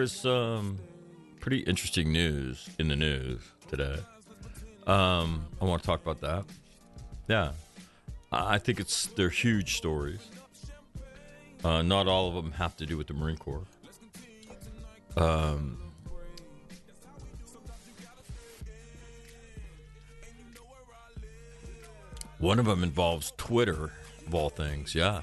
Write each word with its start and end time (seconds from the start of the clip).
There 0.00 0.04
is 0.04 0.12
some 0.12 0.78
pretty 1.40 1.58
interesting 1.58 2.10
news 2.10 2.70
in 2.78 2.88
the 2.88 2.96
news 2.96 3.42
today. 3.68 3.98
Um, 4.86 5.44
I 5.60 5.66
want 5.66 5.82
to 5.82 5.86
talk 5.86 6.00
about 6.00 6.22
that. 6.22 6.46
Yeah, 7.28 7.52
I 8.32 8.56
think 8.56 8.80
it's 8.80 9.08
they're 9.08 9.28
huge 9.28 9.76
stories. 9.76 10.26
Uh, 11.62 11.82
not 11.82 12.08
all 12.08 12.28
of 12.28 12.34
them 12.34 12.52
have 12.52 12.74
to 12.78 12.86
do 12.86 12.96
with 12.96 13.08
the 13.08 13.12
Marine 13.12 13.36
Corps. 13.36 13.66
Um, 15.18 15.76
One 22.38 22.58
of 22.58 22.64
them 22.64 22.82
involves 22.82 23.34
Twitter, 23.36 23.92
of 24.26 24.34
all 24.34 24.48
things. 24.48 24.94
Yeah, 24.94 25.20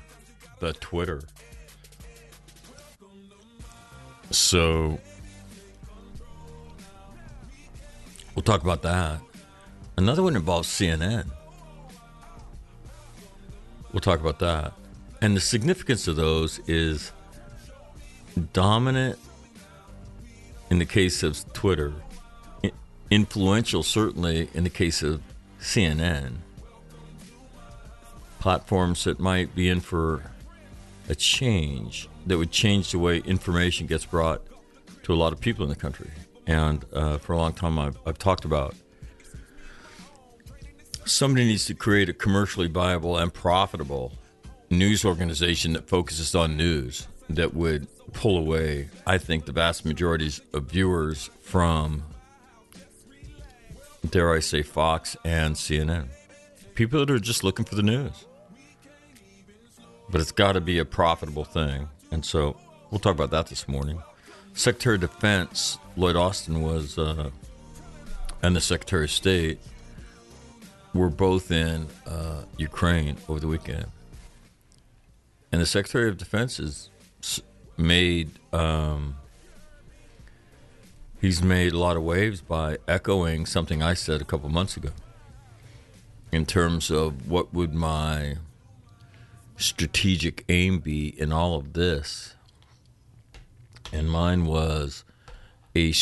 the 0.60 0.74
Twitter. 0.74 1.24
So 4.32 5.00
we'll 8.36 8.44
talk 8.44 8.64
about 8.64 8.82
that. 8.82 9.22
Another 9.98 10.24
one 10.24 10.36
involves 10.36 10.68
CNN. 10.68 11.28
We'll 13.92 14.02
talk 14.02 14.20
about 14.20 14.40
that. 14.40 14.74
And 15.22 15.36
the 15.36 15.42
significance 15.42 16.08
of 16.08 16.16
those 16.16 16.60
is 16.68 17.12
dominant 18.54 19.18
in 20.70 20.80
the 20.80 20.86
case 20.86 21.24
of 21.24 21.52
Twitter, 21.54 21.94
influential 23.10 23.82
certainly 23.82 24.50
in 24.54 24.64
the 24.64 24.70
case 24.70 25.02
of 25.02 25.22
CNN 25.60 26.36
platforms 28.40 29.06
that 29.06 29.20
might 29.20 29.56
be 29.56 29.70
in 29.70 29.80
for 29.80 30.24
a 31.10 31.16
change 31.16 32.08
that 32.28 32.38
would 32.38 32.52
change 32.52 32.92
the 32.92 33.00
way 33.00 33.18
information 33.20 33.88
gets 33.88 34.06
brought 34.06 34.42
to 35.04 35.14
a 35.14 35.16
lot 35.16 35.34
of 35.34 35.40
people 35.40 35.64
in 35.64 35.70
the 35.70 35.76
country. 35.76 36.12
And 36.46 36.86
uh, 36.94 37.18
for 37.18 37.34
a 37.34 37.38
long 37.38 37.54
time, 37.54 37.80
I've, 37.80 37.98
I've 38.06 38.18
talked 38.18 38.46
about 38.46 38.76
somebody 41.06 41.46
needs 41.46 41.66
to 41.66 41.74
create 41.74 42.10
a 42.10 42.14
commercially 42.14 42.68
viable 42.68 43.18
and 43.18 43.34
profitable 43.34 44.14
news 44.70 45.06
organization 45.06 45.74
that 45.74 45.88
focuses 45.88 46.36
on 46.36 46.58
news 46.58 47.08
that 47.30 47.54
would 47.54 47.88
pull 48.14 48.38
away, 48.38 48.90
I 49.06 49.18
think, 49.18 49.46
the 49.46 49.52
vast 49.52 49.86
majorities 49.86 50.42
of 50.54 50.66
viewers 50.66 51.30
from, 51.42 52.04
dare 54.10 54.34
I 54.34 54.40
say, 54.40 54.62
Fox 54.62 55.18
and 55.26 55.56
CNN 55.56 56.10
people 56.78 57.00
that 57.00 57.10
are 57.10 57.20
just 57.20 57.44
looking 57.44 57.66
for 57.66 57.74
the 57.74 57.82
news. 57.82 58.28
But 60.10 60.22
it's 60.22 60.32
got 60.32 60.52
to 60.54 60.62
be 60.62 60.78
a 60.78 60.86
profitable 60.86 61.44
thing. 61.44 61.90
And 62.12 62.26
so 62.26 62.56
we'll 62.92 63.00
talk 63.00 63.14
about 63.14 63.32
that 63.32 63.48
this 63.48 63.68
morning. 63.68 64.02
Secretary 64.54 64.96
of 64.96 65.02
Defense 65.02 65.78
Lloyd 65.96 66.16
Austin 66.16 66.62
was, 66.62 66.98
uh, 66.98 67.30
and 68.42 68.56
the 68.56 68.62
Secretary 68.62 69.06
of 69.06 69.12
State 69.12 69.60
were 70.94 71.10
both 71.10 71.52
in 71.52 71.88
uh, 72.06 72.44
Ukraine 72.58 73.18
over 73.28 73.40
the 73.40 73.48
weekend. 73.48 73.88
And 75.52 75.62
the 75.62 75.66
Secretary 75.66 76.10
of 76.10 76.18
Defense 76.18 76.58
has 76.58 76.90
made, 77.78 78.32
um, 78.52 79.16
he's 81.22 81.42
made 81.42 81.74
a 81.74 81.80
lot 81.80 81.98
of 81.98 82.04
waves 82.04 82.42
by 82.42 82.78
echoing 82.88 83.46
something 83.46 83.82
I 83.82 83.94
said 83.94 84.22
a 84.22 84.26
couple 84.26 84.50
months 84.50 84.78
ago 84.78 84.90
in 86.32 86.46
terms 86.46 86.92
of 86.92 87.30
what 87.30 87.54
would 87.54 87.74
my 87.74 88.38
strategic 89.58 90.46
aim 90.50 90.80
be 90.80 91.08
in 91.20 91.32
all 91.32 91.56
of 91.56 91.74
this 91.74 92.36
and 93.92 94.10
mine 94.10 94.46
was 94.46 95.04
a 95.76 95.94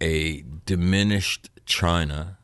a 0.00 0.42
diminished 0.66 1.50
China. 1.64 2.38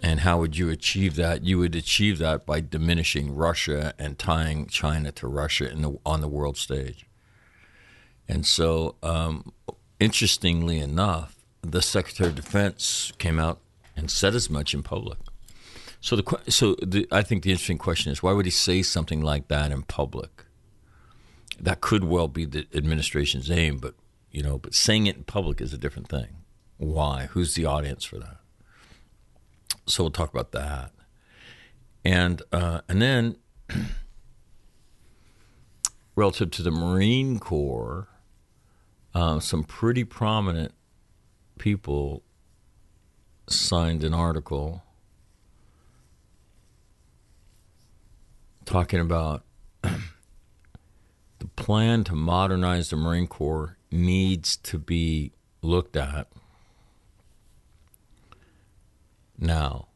And 0.00 0.20
how 0.20 0.38
would 0.38 0.56
you 0.56 0.68
achieve 0.68 1.16
that? 1.16 1.44
You 1.44 1.58
would 1.58 1.74
achieve 1.74 2.18
that 2.18 2.44
by 2.44 2.60
diminishing 2.60 3.34
Russia 3.34 3.94
and 3.98 4.18
tying 4.18 4.66
China 4.66 5.12
to 5.12 5.26
Russia 5.26 5.70
in 5.70 5.82
the, 5.82 5.98
on 6.04 6.20
the 6.20 6.28
world 6.28 6.56
stage. 6.58 7.06
And 8.28 8.44
so 8.44 8.96
um, 9.02 9.52
interestingly 10.00 10.78
enough 10.78 11.36
the 11.62 11.80
Secretary 11.80 12.28
of 12.28 12.34
Defense 12.34 13.12
came 13.18 13.38
out 13.38 13.60
and 13.96 14.10
said 14.10 14.34
as 14.34 14.50
much 14.50 14.74
in 14.74 14.82
public. 14.82 15.18
So 16.04 16.16
the 16.16 16.50
so 16.50 16.74
the, 16.82 17.08
I 17.10 17.22
think 17.22 17.44
the 17.44 17.50
interesting 17.50 17.78
question 17.78 18.12
is 18.12 18.22
why 18.22 18.32
would 18.32 18.44
he 18.44 18.50
say 18.50 18.82
something 18.82 19.22
like 19.22 19.48
that 19.48 19.72
in 19.72 19.84
public? 19.84 20.44
That 21.58 21.80
could 21.80 22.04
well 22.04 22.28
be 22.28 22.44
the 22.44 22.66
administration's 22.74 23.50
aim, 23.50 23.78
but 23.78 23.94
you 24.30 24.42
know, 24.42 24.58
but 24.58 24.74
saying 24.74 25.06
it 25.06 25.16
in 25.16 25.24
public 25.24 25.62
is 25.62 25.72
a 25.72 25.78
different 25.78 26.08
thing. 26.08 26.42
Why? 26.76 27.28
Who's 27.30 27.54
the 27.54 27.64
audience 27.64 28.04
for 28.04 28.18
that? 28.18 28.36
So 29.86 30.02
we'll 30.02 30.10
talk 30.10 30.30
about 30.30 30.52
that, 30.52 30.92
and 32.04 32.42
uh, 32.52 32.82
and 32.86 33.00
then 33.00 33.36
relative 36.16 36.50
to 36.50 36.62
the 36.62 36.70
Marine 36.70 37.38
Corps, 37.38 38.08
uh, 39.14 39.40
some 39.40 39.64
pretty 39.64 40.04
prominent 40.04 40.74
people 41.56 42.22
signed 43.48 44.04
an 44.04 44.12
article 44.12 44.82
talking 48.64 49.00
about 49.00 49.42
the 49.82 51.46
plan 51.56 52.04
to 52.04 52.14
modernize 52.14 52.90
the 52.90 52.96
Marine 52.96 53.26
Corps 53.26 53.76
needs 53.90 54.56
to 54.58 54.78
be 54.78 55.32
looked 55.62 55.96
at 55.96 56.28
now. 59.38 59.88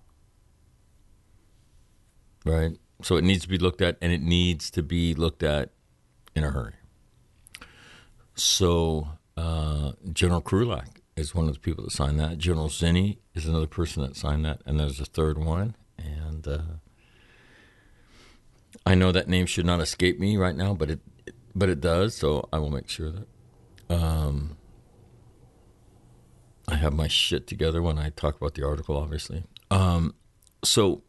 Right? 2.44 2.78
So 3.02 3.16
it 3.16 3.24
needs 3.24 3.42
to 3.42 3.48
be 3.48 3.58
looked 3.58 3.80
at 3.80 3.96
and 4.00 4.12
it 4.12 4.22
needs 4.22 4.70
to 4.72 4.82
be 4.82 5.14
looked 5.14 5.42
at 5.42 5.70
in 6.34 6.44
a 6.44 6.50
hurry. 6.50 6.74
So 8.34 9.08
uh, 9.36 9.92
General 10.12 10.42
Krulak 10.42 10.98
is 11.16 11.34
one 11.34 11.48
of 11.48 11.54
the 11.54 11.60
people 11.60 11.84
that 11.84 11.90
signed 11.90 12.18
that. 12.20 12.38
General 12.38 12.68
Zinni 12.68 13.18
is 13.34 13.46
another 13.46 13.66
person 13.66 14.02
that 14.02 14.16
signed 14.16 14.44
that, 14.44 14.62
and 14.64 14.78
there's 14.78 15.00
a 15.00 15.04
third 15.04 15.38
one. 15.38 15.74
And 15.98 16.46
uh, 16.46 16.58
I 18.86 18.94
know 18.94 19.12
that 19.12 19.28
name 19.28 19.46
should 19.46 19.66
not 19.66 19.80
escape 19.80 20.18
me 20.18 20.36
right 20.36 20.56
now, 20.56 20.74
but 20.74 20.90
it 20.90 21.00
but 21.54 21.68
it 21.68 21.80
does. 21.80 22.14
So 22.14 22.48
I 22.52 22.58
will 22.58 22.70
make 22.70 22.88
sure 22.88 23.10
that 23.10 23.26
um, 23.90 24.56
I 26.66 26.76
have 26.76 26.92
my 26.92 27.08
shit 27.08 27.46
together 27.46 27.82
when 27.82 27.98
I 27.98 28.10
talk 28.10 28.36
about 28.36 28.54
the 28.54 28.64
article. 28.64 28.96
Obviously, 28.96 29.44
um, 29.70 30.14
so 30.64 31.02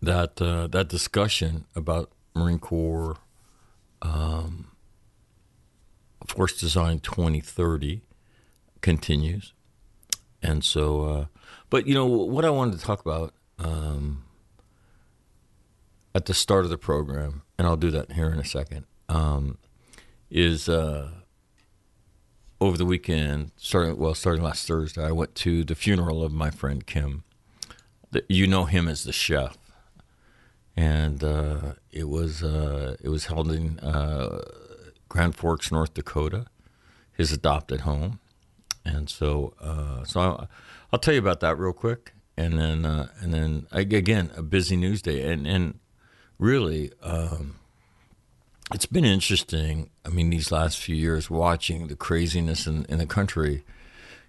that 0.00 0.40
uh, 0.40 0.66
that 0.68 0.88
discussion 0.88 1.66
about 1.74 2.12
Marine 2.34 2.58
Corps 2.58 3.16
um, 4.02 4.70
Force 6.26 6.58
Design 6.58 7.00
2030 7.00 8.02
continues, 8.80 9.52
and 10.42 10.64
so. 10.64 11.02
Uh, 11.02 11.26
but 11.70 11.86
you 11.86 11.94
know 11.94 12.06
what 12.06 12.44
I 12.44 12.50
wanted 12.50 12.78
to 12.78 12.84
talk 12.84 13.00
about 13.00 13.34
um, 13.58 14.24
at 16.18 16.24
the 16.24 16.34
start 16.34 16.64
of 16.64 16.70
the 16.70 16.76
program, 16.76 17.42
and 17.56 17.64
I'll 17.64 17.76
do 17.76 17.92
that 17.92 18.10
here 18.10 18.28
in 18.30 18.40
a 18.40 18.44
second. 18.44 18.86
Um, 19.08 19.56
is 20.28 20.68
uh, 20.68 21.10
over 22.60 22.76
the 22.76 22.84
weekend, 22.84 23.52
starting 23.56 23.96
well, 23.96 24.16
starting 24.16 24.42
last 24.42 24.66
Thursday, 24.66 25.04
I 25.04 25.12
went 25.12 25.36
to 25.36 25.62
the 25.62 25.76
funeral 25.76 26.24
of 26.24 26.32
my 26.32 26.50
friend 26.50 26.84
Kim. 26.84 27.22
The, 28.10 28.24
you 28.28 28.48
know 28.48 28.64
him 28.64 28.88
as 28.88 29.04
the 29.04 29.12
chef, 29.12 29.56
and 30.76 31.22
uh, 31.22 31.74
it 31.92 32.08
was 32.08 32.42
uh, 32.42 32.96
it 33.00 33.10
was 33.10 33.26
held 33.26 33.52
in 33.52 33.78
uh, 33.78 34.42
Grand 35.08 35.36
Forks, 35.36 35.70
North 35.70 35.94
Dakota, 35.94 36.46
his 37.12 37.30
adopted 37.30 37.82
home, 37.82 38.18
and 38.84 39.08
so 39.08 39.54
uh, 39.60 40.02
so 40.02 40.20
I, 40.20 40.46
I'll 40.92 40.98
tell 40.98 41.14
you 41.14 41.20
about 41.20 41.38
that 41.40 41.56
real 41.56 41.72
quick, 41.72 42.12
and 42.36 42.58
then 42.58 42.84
uh, 42.84 43.06
and 43.20 43.32
then 43.32 43.68
again 43.70 44.32
a 44.36 44.42
busy 44.42 44.76
news 44.76 45.00
day, 45.00 45.22
and 45.30 45.46
and 45.46 45.78
really. 46.38 46.92
Um, 47.02 47.56
it's 48.72 48.86
been 48.86 49.04
interesting. 49.04 49.90
I 50.04 50.10
mean, 50.10 50.30
these 50.30 50.52
last 50.52 50.78
few 50.78 50.94
years, 50.94 51.30
watching 51.30 51.88
the 51.88 51.96
craziness 51.96 52.66
in, 52.66 52.84
in 52.86 52.98
the 52.98 53.06
country, 53.06 53.64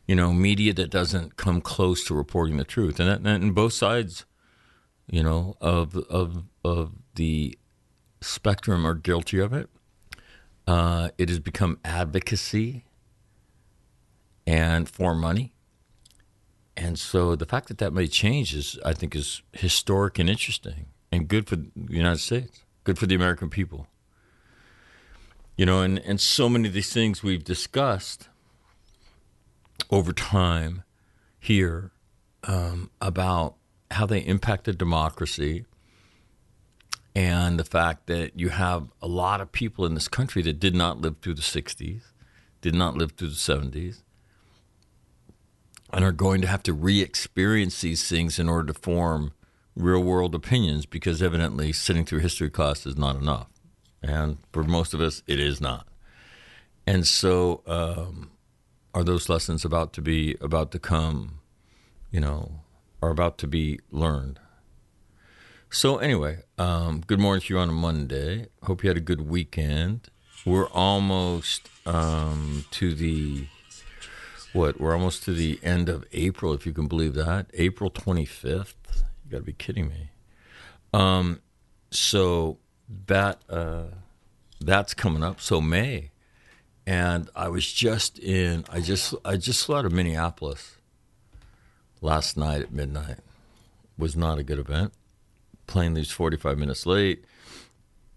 you 0.08 0.16
know, 0.16 0.34
media 0.34 0.74
that 0.74 0.90
doesn't 0.90 1.36
come 1.38 1.62
close 1.62 2.04
to 2.06 2.14
reporting 2.16 2.58
the 2.58 2.64
truth, 2.64 3.00
and, 3.00 3.26
that, 3.26 3.30
and 3.30 3.54
both 3.54 3.74
sides, 3.74 4.26
you 5.10 5.22
know, 5.22 5.56
of 5.62 5.96
of 6.10 6.44
of 6.64 6.94
the 7.16 7.58
spectrum 8.22 8.88
are 8.88 8.96
guilty 8.96 9.40
of 9.40 9.54
it. 9.54 9.70
Uh, 10.66 11.10
it 11.18 11.30
has 11.30 11.40
become 11.40 11.80
advocacy 11.84 12.86
and 14.48 14.88
for 14.88 15.14
money, 15.14 15.54
and 16.78 16.98
so 16.98 17.36
the 17.36 17.46
fact 17.46 17.68
that 17.68 17.78
that 17.80 17.94
may 17.94 18.08
change 18.08 18.56
is, 18.56 18.80
I 18.86 18.94
think, 18.94 19.16
is 19.16 19.42
historic 19.52 20.18
and 20.18 20.30
interesting 20.30 20.88
and 21.12 21.28
good 21.28 21.48
for 21.48 21.56
the 21.56 21.70
United 21.90 22.20
States, 22.20 22.64
good 22.84 22.98
for 22.98 23.06
the 23.06 23.16
American 23.16 23.50
people. 23.50 23.88
You 25.58 25.66
know, 25.66 25.82
and, 25.82 26.00
and 26.00 26.22
so 26.22 26.48
many 26.48 26.68
of 26.68 26.74
these 26.74 26.94
things 26.94 27.22
we've 27.22 27.44
discussed 27.44 28.30
over 29.90 30.14
time 30.14 30.84
here 31.40 31.92
um, 32.44 32.90
about 33.02 33.56
how 33.92 34.06
they 34.06 34.20
impacted 34.20 34.78
democracy 34.78 35.66
and 37.16 37.60
the 37.60 37.66
fact 37.66 38.08
that 38.08 38.40
you 38.40 38.50
have 38.50 38.88
a 39.02 39.08
lot 39.08 39.42
of 39.42 39.52
people 39.52 39.86
in 39.86 39.96
this 39.96 40.08
country 40.08 40.42
that 40.44 40.60
did 40.60 40.76
not 40.76 41.02
live 41.02 41.18
through 41.22 41.34
the 41.34 41.42
60s, 41.42 42.04
did 42.62 42.76
not 42.76 42.96
live 42.96 43.14
through 43.14 43.30
the 43.30 43.34
70s, 43.34 44.04
and 45.92 46.06
are 46.06 46.12
going 46.12 46.40
to 46.42 46.48
have 46.48 46.64
to 46.64 46.74
re 46.74 47.02
experience 47.02 47.82
these 47.82 48.08
things 48.08 48.38
in 48.38 48.48
order 48.48 48.72
to 48.72 48.80
form 48.80 49.34
real 49.76 50.02
world 50.02 50.36
opinions 50.36 50.86
because 50.86 51.22
evidently 51.22 51.72
sitting 51.72 52.06
through 52.06 52.20
history 52.20 52.50
class 52.50 52.86
is 52.86 52.98
not 52.98 53.16
enough. 53.16 53.48
And 54.02 54.38
for 54.52 54.64
most 54.64 54.94
of 54.94 55.02
us, 55.02 55.24
it 55.28 55.40
is 55.40 55.60
not. 55.60 55.88
And 56.88 57.06
so, 57.06 57.62
um, 57.68 58.32
are 58.94 59.04
those 59.04 59.30
lessons 59.30 59.64
about 59.64 59.94
to 59.94 60.02
be 60.02 60.36
about 60.42 60.72
to 60.72 60.80
come? 60.80 61.40
You 62.12 62.20
know, 62.20 62.62
are 63.02 63.12
about 63.12 63.38
to 63.40 63.48
be 63.48 63.80
learned. 63.92 64.40
So 65.70 65.98
anyway, 65.98 66.40
um, 66.58 67.04
good 67.06 67.20
morning 67.20 67.42
to 67.42 67.54
you 67.54 67.60
on 67.60 67.70
a 67.70 67.74
Monday. 67.74 68.48
Hope 68.64 68.84
you 68.84 68.90
had 68.90 68.98
a 68.98 69.02
good 69.02 69.30
weekend. 69.30 70.10
We're 70.46 70.68
almost 70.70 71.70
um, 71.86 72.66
to 72.72 72.96
the 72.96 73.46
what? 74.54 74.80
We're 74.80 74.94
almost 74.94 75.24
to 75.26 75.34
the 75.34 75.60
end 75.62 75.90
of 75.90 76.06
April, 76.12 76.54
if 76.54 76.66
you 76.66 76.74
can 76.74 76.88
believe 76.88 77.14
that. 77.14 77.52
April 77.54 77.92
twenty 77.92 78.26
fifth. 78.26 79.04
You 79.30 79.34
got 79.34 79.38
to 79.40 79.44
be 79.46 79.54
kidding 79.54 79.90
me. 79.90 80.10
Um, 80.92 81.42
so 81.92 82.58
that 83.06 83.40
uh, 83.48 83.84
that's 84.60 84.96
coming 84.96 85.22
up. 85.22 85.40
So 85.40 85.62
May, 85.62 86.10
and 86.88 87.30
I 87.36 87.50
was 87.50 87.72
just 87.72 88.18
in. 88.18 88.66
I 88.72 88.80
just 88.82 89.14
I 89.24 89.38
just 89.38 89.64
flew 89.64 89.76
out 89.76 89.86
of 89.86 89.92
Minneapolis 89.92 90.78
last 92.02 92.38
night 92.38 92.64
at 92.64 92.72
midnight. 92.72 93.18
Was 94.00 94.16
not 94.16 94.40
a 94.40 94.44
good 94.44 94.58
event. 94.58 94.94
Plane 95.68 95.94
leaves 95.94 96.10
45 96.10 96.58
minutes 96.58 96.88
late. 96.88 97.24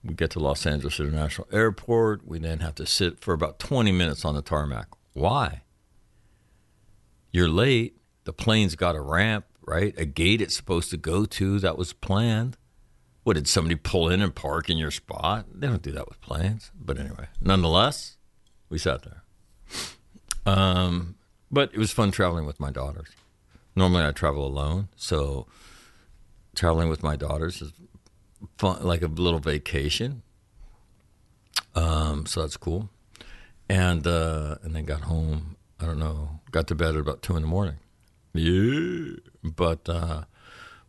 We 0.02 0.14
get 0.14 0.30
to 0.30 0.38
Los 0.38 0.64
Angeles 0.64 0.98
International 0.98 1.46
Airport. 1.52 2.26
We 2.26 2.38
then 2.38 2.60
have 2.60 2.76
to 2.76 2.86
sit 2.86 3.20
for 3.20 3.34
about 3.34 3.58
20 3.58 3.92
minutes 3.92 4.24
on 4.24 4.34
the 4.34 4.40
tarmac. 4.40 4.88
Why? 5.12 5.62
You're 7.32 7.48
late. 7.48 7.98
The 8.24 8.32
plane's 8.32 8.76
got 8.76 8.96
a 8.96 9.00
ramp, 9.00 9.44
right? 9.66 9.94
A 9.96 10.04
gate 10.04 10.40
it's 10.40 10.56
supposed 10.56 10.90
to 10.90 10.96
go 10.96 11.24
to 11.24 11.58
that 11.60 11.78
was 11.78 11.92
planned. 11.92 12.56
What 13.22 13.34
did 13.34 13.46
somebody 13.46 13.76
pull 13.76 14.08
in 14.08 14.20
and 14.20 14.34
park 14.34 14.68
in 14.68 14.76
your 14.76 14.90
spot? 14.90 15.46
They 15.52 15.66
don't 15.66 15.82
do 15.82 15.92
that 15.92 16.08
with 16.08 16.20
planes. 16.20 16.72
But 16.74 16.98
anyway, 16.98 17.28
nonetheless, 17.40 18.16
we 18.68 18.78
sat 18.78 19.02
there. 19.02 19.22
Um, 20.44 21.14
but 21.50 21.70
it 21.72 21.78
was 21.78 21.92
fun 21.92 22.10
traveling 22.10 22.46
with 22.46 22.58
my 22.58 22.70
daughters. 22.70 23.08
Normally, 23.76 24.04
I 24.04 24.10
travel 24.10 24.46
alone, 24.46 24.88
so 24.96 25.46
traveling 26.54 26.88
with 26.88 27.02
my 27.02 27.16
daughters 27.16 27.62
is 27.62 27.72
fun, 28.58 28.82
like 28.82 29.02
a 29.02 29.06
little 29.06 29.38
vacation. 29.38 30.22
Um, 31.74 32.26
so 32.26 32.42
that's 32.42 32.56
cool. 32.56 32.90
And 33.68 34.06
uh, 34.06 34.56
and 34.62 34.74
then 34.74 34.84
got 34.84 35.02
home. 35.02 35.56
I 35.80 35.86
don't 35.86 35.98
know. 35.98 36.40
Got 36.50 36.66
to 36.68 36.74
bed 36.74 36.94
at 36.94 37.00
about 37.00 37.22
two 37.22 37.36
in 37.36 37.42
the 37.42 37.48
morning. 37.48 37.76
Yeah, 38.34 39.16
but 39.42 39.88
uh, 39.88 40.24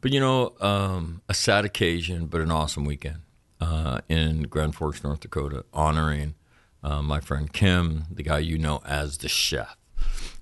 but 0.02 0.12
you 0.12 0.20
know, 0.20 0.54
um, 0.60 1.22
a 1.30 1.34
sad 1.34 1.66
occasion, 1.66 2.26
but 2.28 2.42
an 2.42 2.52
awesome 2.52 2.86
weekend 2.86 3.22
uh, 3.62 4.02
in 4.10 4.44
Grand 4.44 4.76
Forks, 4.76 5.04
North 5.04 5.22
Dakota, 5.22 5.64
honoring 5.74 6.36
uh, 6.84 7.02
my 7.02 7.20
friend 7.20 7.52
Kim, 7.52 8.04
the 8.12 8.24
guy 8.24 8.40
you 8.40 8.58
know 8.58 8.82
as 8.86 9.20
the 9.20 9.30
chef. 9.30 9.78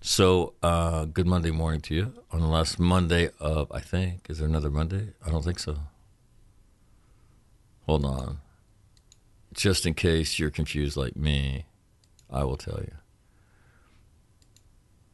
So, 0.02 0.56
uh, 0.64 1.06
good 1.06 1.28
Monday 1.28 1.52
morning 1.52 1.82
to 1.82 1.94
you 1.94 2.14
on 2.32 2.40
the 2.40 2.48
last 2.48 2.80
Monday 2.80 3.30
of, 3.40 3.72
I 3.72 3.80
think, 3.80 4.28
is 4.32 4.40
there 4.40 4.48
another 4.48 4.72
Monday? 4.72 5.10
I 5.24 5.30
don't 5.30 5.46
think 5.46 5.60
so. 5.60 5.78
Hold 7.86 8.06
on. 8.06 8.40
Just 9.54 9.86
in 9.86 9.94
case 9.94 10.40
you're 10.40 10.50
confused 10.50 10.98
like 10.98 11.16
me, 11.16 11.66
I 12.32 12.44
will 12.46 12.58
tell 12.58 12.80
you. 12.80 12.94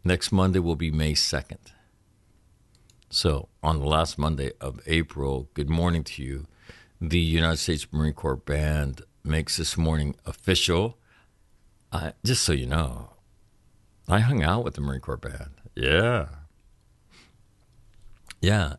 Next 0.06 0.32
Monday 0.32 0.60
will 0.60 0.77
be 0.77 0.89
May 0.89 1.13
2nd. 1.13 1.74
So, 3.10 3.48
on 3.64 3.80
the 3.80 3.86
last 3.86 4.18
Monday 4.18 4.52
of 4.60 4.82
April, 4.86 5.50
good 5.54 5.70
morning 5.70 6.04
to 6.04 6.24
you. 6.24 6.46
The 7.00 7.20
United 7.20 7.58
States 7.58 7.88
Marine 7.92 8.14
Corps 8.14 8.36
Band 8.36 9.02
makes 9.24 9.56
this 9.56 9.78
morning 9.78 10.16
official. 10.26 10.98
Uh, 11.90 12.12
just 12.26 12.44
so 12.44 12.52
you 12.52 12.66
know, 12.66 13.12
I 14.10 14.20
hung 14.20 14.44
out 14.44 14.66
with 14.66 14.74
the 14.74 14.82
Marine 14.82 15.00
Corps 15.00 15.16
Band. 15.16 15.52
Yeah. 15.74 16.28
Yeah. 18.42 18.74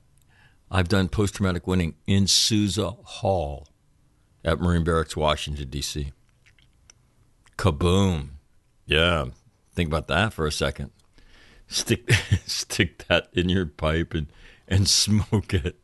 I've 0.70 0.88
done 0.88 1.08
post 1.08 1.36
traumatic 1.36 1.66
winning 1.66 1.94
in 2.06 2.26
Sousa 2.26 2.90
Hall 2.90 3.66
at 4.44 4.60
Marine 4.60 4.84
Barracks, 4.84 5.16
Washington, 5.16 5.70
D.C. 5.70 6.12
Kaboom. 7.56 8.28
Yeah. 8.84 9.24
Think 9.72 9.88
about 9.88 10.08
that 10.08 10.34
for 10.34 10.46
a 10.46 10.52
second 10.52 10.90
stick 11.68 12.10
stick 12.46 13.06
that 13.08 13.28
in 13.32 13.48
your 13.48 13.66
pipe 13.66 14.14
and 14.14 14.26
and 14.66 14.88
smoke 14.88 15.54
it. 15.54 15.80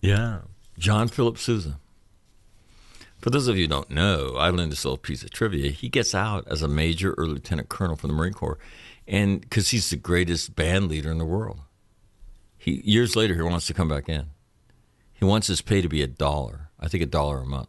Yeah, 0.00 0.40
John 0.78 1.08
Philip 1.08 1.38
Sousa. 1.38 1.78
For 3.18 3.28
those 3.28 3.48
of 3.48 3.56
you 3.56 3.64
who 3.64 3.68
don't 3.68 3.90
know, 3.90 4.36
I 4.36 4.48
learned 4.48 4.72
this 4.72 4.84
little 4.84 4.96
piece 4.96 5.22
of 5.22 5.30
trivia. 5.30 5.70
He 5.70 5.90
gets 5.90 6.14
out 6.14 6.48
as 6.48 6.62
a 6.62 6.68
major 6.68 7.12
or 7.18 7.26
lieutenant 7.26 7.68
colonel 7.68 7.96
from 7.96 8.08
the 8.08 8.16
Marine 8.16 8.32
Corps, 8.32 8.58
and 9.06 9.42
because 9.42 9.70
he's 9.70 9.90
the 9.90 9.96
greatest 9.96 10.56
band 10.56 10.88
leader 10.88 11.10
in 11.10 11.18
the 11.18 11.26
world. 11.26 11.60
He 12.56 12.82
years 12.84 13.16
later 13.16 13.34
he 13.34 13.42
wants 13.42 13.66
to 13.66 13.74
come 13.74 13.88
back 13.88 14.08
in. 14.08 14.26
He 15.12 15.24
wants 15.24 15.48
his 15.48 15.60
pay 15.60 15.82
to 15.82 15.88
be 15.88 16.02
a 16.02 16.06
dollar. 16.06 16.70
I 16.78 16.88
think 16.88 17.02
a 17.02 17.06
dollar 17.06 17.40
a 17.40 17.46
month. 17.46 17.68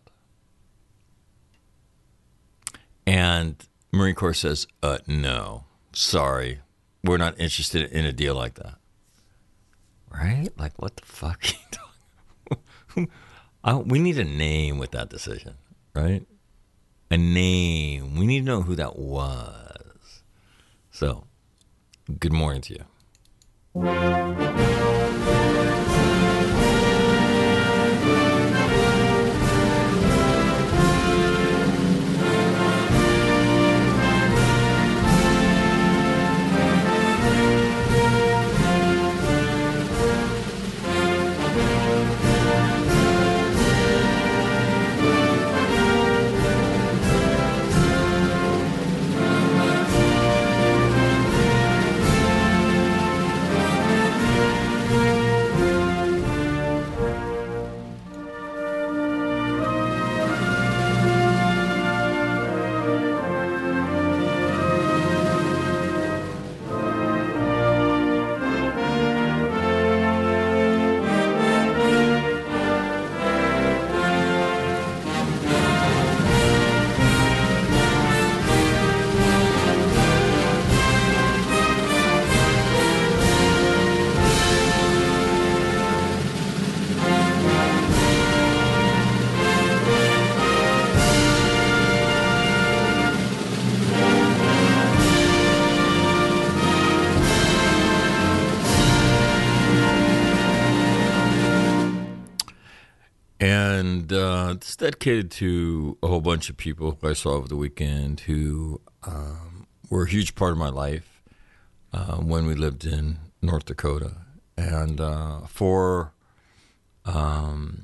And 3.05 3.55
Marine 3.91 4.15
Corps 4.15 4.34
says, 4.34 4.67
uh, 4.81 5.00
no, 5.05 5.65
sorry, 5.91 6.60
we're 7.03 7.17
not 7.17 7.39
interested 7.39 7.91
in 7.91 8.05
a 8.05 8.13
deal 8.13 8.36
like 8.36 8.55
that. 8.55 8.75
Right? 10.12 10.50
Like, 10.58 10.79
what 10.81 10.98
the 10.98 11.05
fuck? 11.05 11.46
I, 13.63 13.75
we 13.75 14.00
need 14.00 14.17
a 14.17 14.24
name 14.24 14.77
with 14.77 14.91
that 14.91 15.10
decision, 15.10 15.55
right? 15.96 16.25
A 17.10 17.17
name. 17.17 18.17
We 18.17 18.25
need 18.25 18.39
to 18.41 18.46
know 18.46 18.62
who 18.62 18.75
that 18.75 18.98
was. 18.98 20.24
So, 20.91 21.25
good 22.20 22.34
morning 22.34 22.62
to 22.63 22.86
you. 23.75 24.80
And 103.81 104.13
uh, 104.13 104.50
it's 104.51 104.75
dedicated 104.75 105.31
to 105.31 105.97
a 106.03 106.07
whole 106.07 106.21
bunch 106.21 106.51
of 106.51 106.57
people 106.57 107.00
who 107.01 107.09
I 107.09 107.13
saw 107.13 107.31
over 107.31 107.47
the 107.47 107.55
weekend 107.55 108.19
who 108.19 108.79
um, 109.01 109.65
were 109.89 110.03
a 110.03 110.09
huge 110.09 110.35
part 110.35 110.51
of 110.51 110.59
my 110.59 110.69
life 110.69 111.23
uh, 111.91 112.17
when 112.17 112.45
we 112.45 112.53
lived 112.53 112.85
in 112.85 113.17
North 113.41 113.65
Dakota, 113.65 114.17
and 114.55 115.01
uh, 115.01 115.39
um, 117.05 117.81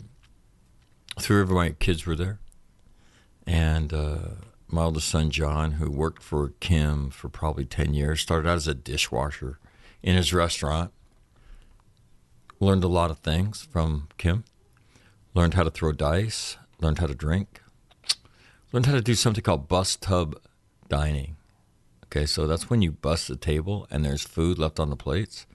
three 1.19 1.41
of 1.41 1.49
my 1.49 1.71
kids 1.71 2.05
were 2.05 2.15
there, 2.15 2.37
and 3.47 3.91
uh, 3.91 4.17
my 4.67 4.83
oldest 4.83 5.07
son 5.07 5.31
John, 5.31 5.71
who 5.73 5.89
worked 5.89 6.21
for 6.21 6.53
Kim 6.59 7.09
for 7.09 7.27
probably 7.27 7.65
ten 7.65 7.95
years, 7.95 8.21
started 8.21 8.47
out 8.47 8.57
as 8.57 8.67
a 8.67 8.75
dishwasher 8.75 9.57
in 10.03 10.15
his 10.15 10.31
restaurant. 10.31 10.91
Learned 12.59 12.83
a 12.83 12.87
lot 12.87 13.09
of 13.09 13.17
things 13.17 13.63
from 13.63 14.09
Kim 14.19 14.43
learned 15.37 15.53
how 15.53 15.61
to 15.61 15.69
throw 15.69 15.91
dice, 15.91 16.57
learned 16.81 16.97
how 16.97 17.05
to 17.05 17.13
drink, 17.13 17.61
learned 18.71 18.87
how 18.87 18.93
to 18.93 19.01
do 19.01 19.13
something 19.13 19.43
called 19.43 19.67
bus 19.67 19.95
tub 19.95 20.35
dining. 20.89 21.37
Okay, 22.05 22.25
so 22.25 22.47
that's 22.47 22.71
when 22.71 22.81
you 22.81 22.91
bust 22.91 23.27
the 23.27 23.35
table 23.35 23.85
and 23.91 24.03
there's 24.03 24.23
food 24.23 24.57
left 24.57 24.79
on 24.79 24.89
the 24.89 24.95
plates, 24.95 25.45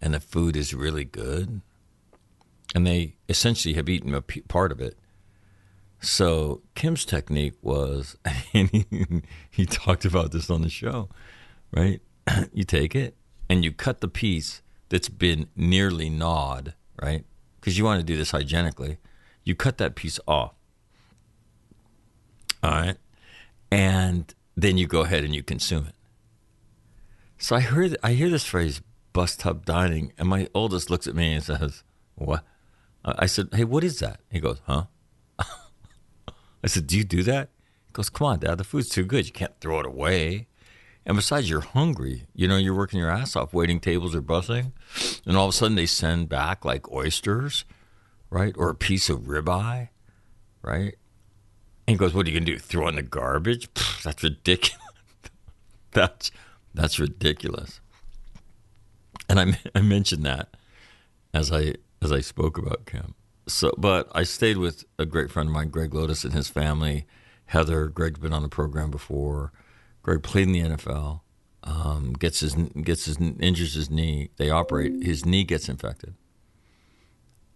and 0.00 0.14
the 0.14 0.20
food 0.20 0.56
is 0.56 0.72
really 0.72 1.04
good, 1.04 1.60
and 2.74 2.86
they 2.86 3.16
essentially 3.28 3.74
have 3.74 3.86
eaten 3.86 4.14
a 4.14 4.22
p- 4.22 4.40
part 4.40 4.72
of 4.72 4.80
it. 4.80 4.96
So 6.00 6.62
Kim's 6.74 7.04
technique 7.04 7.56
was, 7.60 8.16
and 8.54 8.70
he, 8.70 8.86
he 9.50 9.66
talked 9.66 10.06
about 10.06 10.32
this 10.32 10.48
on 10.48 10.62
the 10.62 10.70
show, 10.70 11.10
right? 11.70 12.00
you 12.54 12.64
take 12.64 12.94
it 12.94 13.14
and 13.50 13.62
you 13.62 13.72
cut 13.72 14.00
the 14.00 14.08
piece 14.08 14.62
that's 14.88 15.10
been 15.10 15.48
nearly 15.54 16.08
gnawed, 16.08 16.72
right? 17.02 17.26
Because 17.60 17.76
you 17.76 17.84
want 17.84 18.00
to 18.00 18.06
do 18.06 18.16
this 18.16 18.30
hygienically 18.30 18.96
you 19.48 19.54
cut 19.54 19.78
that 19.78 19.94
piece 19.94 20.20
off. 20.28 20.52
All 22.62 22.70
right. 22.70 22.96
And 23.70 24.34
then 24.56 24.76
you 24.76 24.86
go 24.86 25.00
ahead 25.00 25.24
and 25.24 25.34
you 25.34 25.42
consume 25.42 25.86
it. 25.86 25.94
So 27.38 27.56
I 27.56 27.60
heard 27.60 27.96
I 28.02 28.12
hear 28.12 28.28
this 28.28 28.44
phrase 28.44 28.82
bus 29.14 29.36
tub 29.36 29.64
dining, 29.64 30.12
and 30.18 30.28
my 30.28 30.48
oldest 30.54 30.90
looks 30.90 31.06
at 31.06 31.14
me 31.14 31.32
and 31.32 31.42
says, 31.42 31.82
What? 32.16 32.44
I 33.04 33.26
said, 33.26 33.48
Hey, 33.52 33.64
what 33.64 33.84
is 33.84 34.00
that? 34.00 34.20
He 34.30 34.38
goes, 34.38 34.60
Huh? 34.66 34.84
I 35.38 36.66
said, 36.66 36.86
Do 36.86 36.98
you 36.98 37.04
do 37.04 37.22
that? 37.22 37.48
He 37.86 37.92
goes, 37.92 38.10
Come 38.10 38.26
on, 38.26 38.40
Dad, 38.40 38.58
the 38.58 38.64
food's 38.64 38.88
too 38.88 39.04
good. 39.04 39.24
You 39.26 39.32
can't 39.32 39.58
throw 39.60 39.80
it 39.80 39.86
away. 39.86 40.46
And 41.06 41.16
besides, 41.16 41.48
you're 41.48 41.62
hungry. 41.62 42.26
You 42.34 42.48
know, 42.48 42.58
you're 42.58 42.74
working 42.74 42.98
your 42.98 43.10
ass 43.10 43.34
off 43.34 43.54
waiting 43.54 43.80
tables 43.80 44.14
or 44.14 44.20
busing, 44.20 44.72
and 45.24 45.38
all 45.38 45.46
of 45.46 45.54
a 45.54 45.56
sudden 45.56 45.76
they 45.76 45.86
send 45.86 46.28
back 46.28 46.66
like 46.66 46.92
oysters 46.92 47.64
right? 48.30 48.54
Or 48.56 48.70
a 48.70 48.74
piece 48.74 49.08
of 49.08 49.20
ribeye, 49.20 49.88
right? 50.62 50.94
And 51.86 51.94
he 51.94 51.96
goes, 51.96 52.14
"What 52.14 52.26
are 52.26 52.30
you 52.30 52.38
gonna 52.38 52.46
do? 52.46 52.58
Throw 52.58 52.88
in 52.88 52.96
the 52.96 53.02
garbage? 53.02 53.72
Pfft, 53.72 54.02
that's 54.02 54.22
ridiculous. 54.22 54.82
that's 55.92 56.30
that's 56.74 56.98
ridiculous." 56.98 57.80
And 59.28 59.40
I 59.40 59.58
I 59.74 59.80
mentioned 59.80 60.24
that 60.24 60.56
as 61.32 61.52
I 61.52 61.74
as 62.02 62.12
I 62.12 62.20
spoke 62.20 62.58
about 62.58 62.86
Kim. 62.86 63.14
So, 63.46 63.72
but 63.78 64.08
I 64.14 64.24
stayed 64.24 64.58
with 64.58 64.84
a 64.98 65.06
great 65.06 65.30
friend 65.30 65.48
of 65.48 65.54
mine, 65.54 65.70
Greg 65.70 65.94
Lotus, 65.94 66.24
and 66.24 66.34
his 66.34 66.48
family. 66.48 67.06
Heather, 67.46 67.86
Greg's 67.86 68.18
been 68.20 68.34
on 68.34 68.42
the 68.42 68.48
program 68.50 68.90
before. 68.90 69.52
Greg 70.02 70.22
played 70.22 70.48
in 70.48 70.52
the 70.52 70.60
NFL. 70.76 71.20
Um, 71.64 72.12
gets 72.12 72.40
his 72.40 72.54
gets 72.54 73.06
his 73.06 73.18
injures 73.18 73.74
his 73.74 73.90
knee. 73.90 74.30
They 74.36 74.50
operate. 74.50 75.02
His 75.02 75.24
knee 75.24 75.44
gets 75.44 75.68
infected 75.68 76.14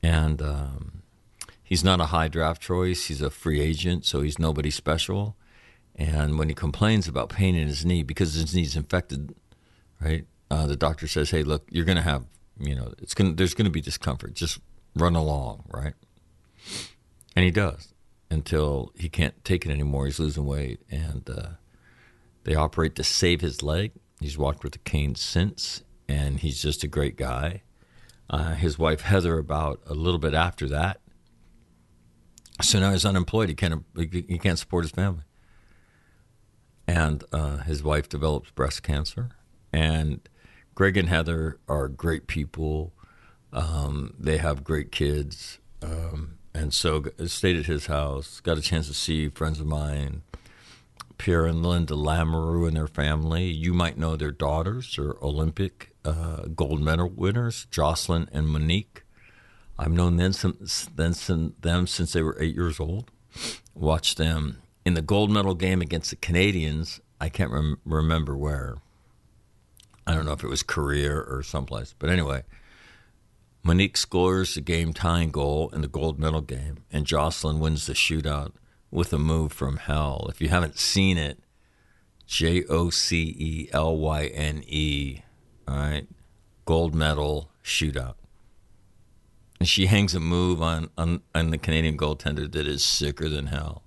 and 0.02 0.42
um, 0.42 1.02
he's 1.62 1.84
not 1.84 2.00
a 2.00 2.06
high 2.06 2.28
draft 2.28 2.60
choice. 2.60 3.06
He's 3.06 3.22
a 3.22 3.30
free 3.30 3.60
agent, 3.60 4.04
so 4.04 4.20
he's 4.22 4.38
nobody 4.38 4.70
special. 4.70 5.36
And 5.94 6.38
when 6.38 6.48
he 6.48 6.54
complains 6.54 7.06
about 7.06 7.28
pain 7.28 7.54
in 7.54 7.68
his 7.68 7.84
knee 7.84 8.02
because 8.02 8.34
his 8.34 8.54
knee's 8.54 8.76
infected, 8.76 9.34
right? 10.00 10.26
Uh, 10.50 10.66
the 10.66 10.76
doctor 10.76 11.06
says, 11.06 11.30
"Hey, 11.30 11.42
look, 11.42 11.66
you're 11.70 11.84
going 11.84 11.96
to 11.96 12.02
have, 12.02 12.24
you 12.58 12.74
know, 12.74 12.92
it's 12.98 13.14
going 13.14 13.36
there's 13.36 13.54
going 13.54 13.66
to 13.66 13.70
be 13.70 13.80
discomfort. 13.80 14.34
Just 14.34 14.58
run 14.96 15.14
along, 15.14 15.64
right?" 15.68 15.94
And 17.36 17.44
he 17.44 17.50
does 17.50 17.94
until 18.30 18.92
he 18.96 19.08
can't 19.08 19.42
take 19.44 19.64
it 19.64 19.70
anymore. 19.70 20.06
He's 20.06 20.18
losing 20.18 20.46
weight, 20.46 20.80
and 20.90 21.28
uh, 21.28 21.48
they 22.44 22.54
operate 22.54 22.94
to 22.96 23.04
save 23.04 23.40
his 23.40 23.62
leg. 23.62 23.92
He's 24.20 24.38
walked 24.38 24.64
with 24.64 24.74
a 24.74 24.78
cane 24.78 25.14
since, 25.14 25.82
and 26.08 26.40
he's 26.40 26.60
just 26.60 26.84
a 26.84 26.88
great 26.88 27.16
guy 27.16 27.62
uh, 28.30 28.54
his 28.54 28.78
wife 28.78 29.02
Heather 29.02 29.38
about 29.38 29.80
a 29.86 29.94
little 29.94 30.18
bit 30.18 30.34
after 30.34 30.68
that. 30.68 31.00
So 32.60 32.78
now 32.78 32.92
he's 32.92 33.04
unemployed. 33.04 33.48
He 33.48 33.54
can't 33.54 33.84
he 33.96 34.38
can't 34.38 34.58
support 34.58 34.84
his 34.84 34.92
family. 34.92 35.24
And 36.86 37.24
uh, 37.32 37.58
his 37.58 37.82
wife 37.82 38.08
develops 38.08 38.50
breast 38.50 38.82
cancer. 38.82 39.30
And 39.72 40.20
Greg 40.74 40.96
and 40.96 41.08
Heather 41.08 41.58
are 41.68 41.88
great 41.88 42.26
people. 42.26 42.92
Um, 43.52 44.14
they 44.18 44.38
have 44.38 44.64
great 44.64 44.92
kids. 44.92 45.58
Um, 45.82 46.38
and 46.54 46.72
so 46.74 47.04
stayed 47.26 47.56
at 47.56 47.66
his 47.66 47.86
house. 47.86 48.40
Got 48.40 48.58
a 48.58 48.62
chance 48.62 48.88
to 48.88 48.94
see 48.94 49.28
friends 49.28 49.60
of 49.60 49.66
mine, 49.66 50.22
Pierre 51.18 51.46
and 51.46 51.64
Linda 51.64 51.94
Lamoureux 51.94 52.68
and 52.68 52.76
their 52.76 52.86
family. 52.86 53.44
You 53.44 53.72
might 53.72 53.98
know 53.98 54.16
their 54.16 54.32
daughters 54.32 54.98
are 54.98 55.16
Olympic 55.22 55.91
uh, 56.04 56.46
gold 56.54 56.80
medal 56.80 57.08
winners, 57.08 57.66
Jocelyn 57.70 58.28
and 58.32 58.48
Monique. 58.48 59.04
I've 59.78 59.92
known 59.92 60.16
them 60.16 60.32
since, 60.32 60.86
them 60.94 61.86
since 61.86 62.12
they 62.12 62.22
were 62.22 62.36
eight 62.40 62.54
years 62.54 62.78
old. 62.78 63.10
Watched 63.74 64.18
them 64.18 64.62
in 64.84 64.94
the 64.94 65.02
gold 65.02 65.30
medal 65.30 65.54
game 65.54 65.80
against 65.80 66.10
the 66.10 66.16
Canadians. 66.16 67.00
I 67.20 67.28
can't 67.28 67.50
rem- 67.50 67.80
remember 67.84 68.36
where. 68.36 68.76
I 70.06 70.14
don't 70.14 70.24
know 70.24 70.32
if 70.32 70.42
it 70.42 70.48
was 70.48 70.62
Korea 70.62 71.14
or 71.14 71.42
someplace. 71.42 71.94
But 71.98 72.10
anyway, 72.10 72.42
Monique 73.62 73.96
scores 73.96 74.54
the 74.54 74.60
game 74.60 74.92
tying 74.92 75.30
goal 75.30 75.70
in 75.70 75.80
the 75.80 75.88
gold 75.88 76.18
medal 76.18 76.40
game, 76.40 76.84
and 76.92 77.06
Jocelyn 77.06 77.60
wins 77.60 77.86
the 77.86 77.92
shootout 77.92 78.52
with 78.90 79.12
a 79.12 79.18
move 79.18 79.52
from 79.52 79.76
hell. 79.76 80.26
If 80.28 80.40
you 80.40 80.48
haven't 80.48 80.78
seen 80.78 81.16
it, 81.16 81.38
J 82.26 82.64
O 82.64 82.90
C 82.90 83.34
E 83.38 83.68
L 83.72 83.96
Y 83.96 84.26
N 84.26 84.64
E. 84.66 85.20
All 85.72 85.78
right, 85.78 86.06
gold 86.66 86.94
medal 86.94 87.48
shootout. 87.64 88.16
And 89.58 89.66
she 89.66 89.86
hangs 89.86 90.14
a 90.14 90.20
move 90.20 90.60
on, 90.60 90.90
on, 90.98 91.22
on 91.34 91.50
the 91.50 91.56
Canadian 91.56 91.96
goaltender 91.96 92.50
that 92.52 92.66
is 92.66 92.84
sicker 92.84 93.26
than 93.30 93.46
hell. 93.46 93.82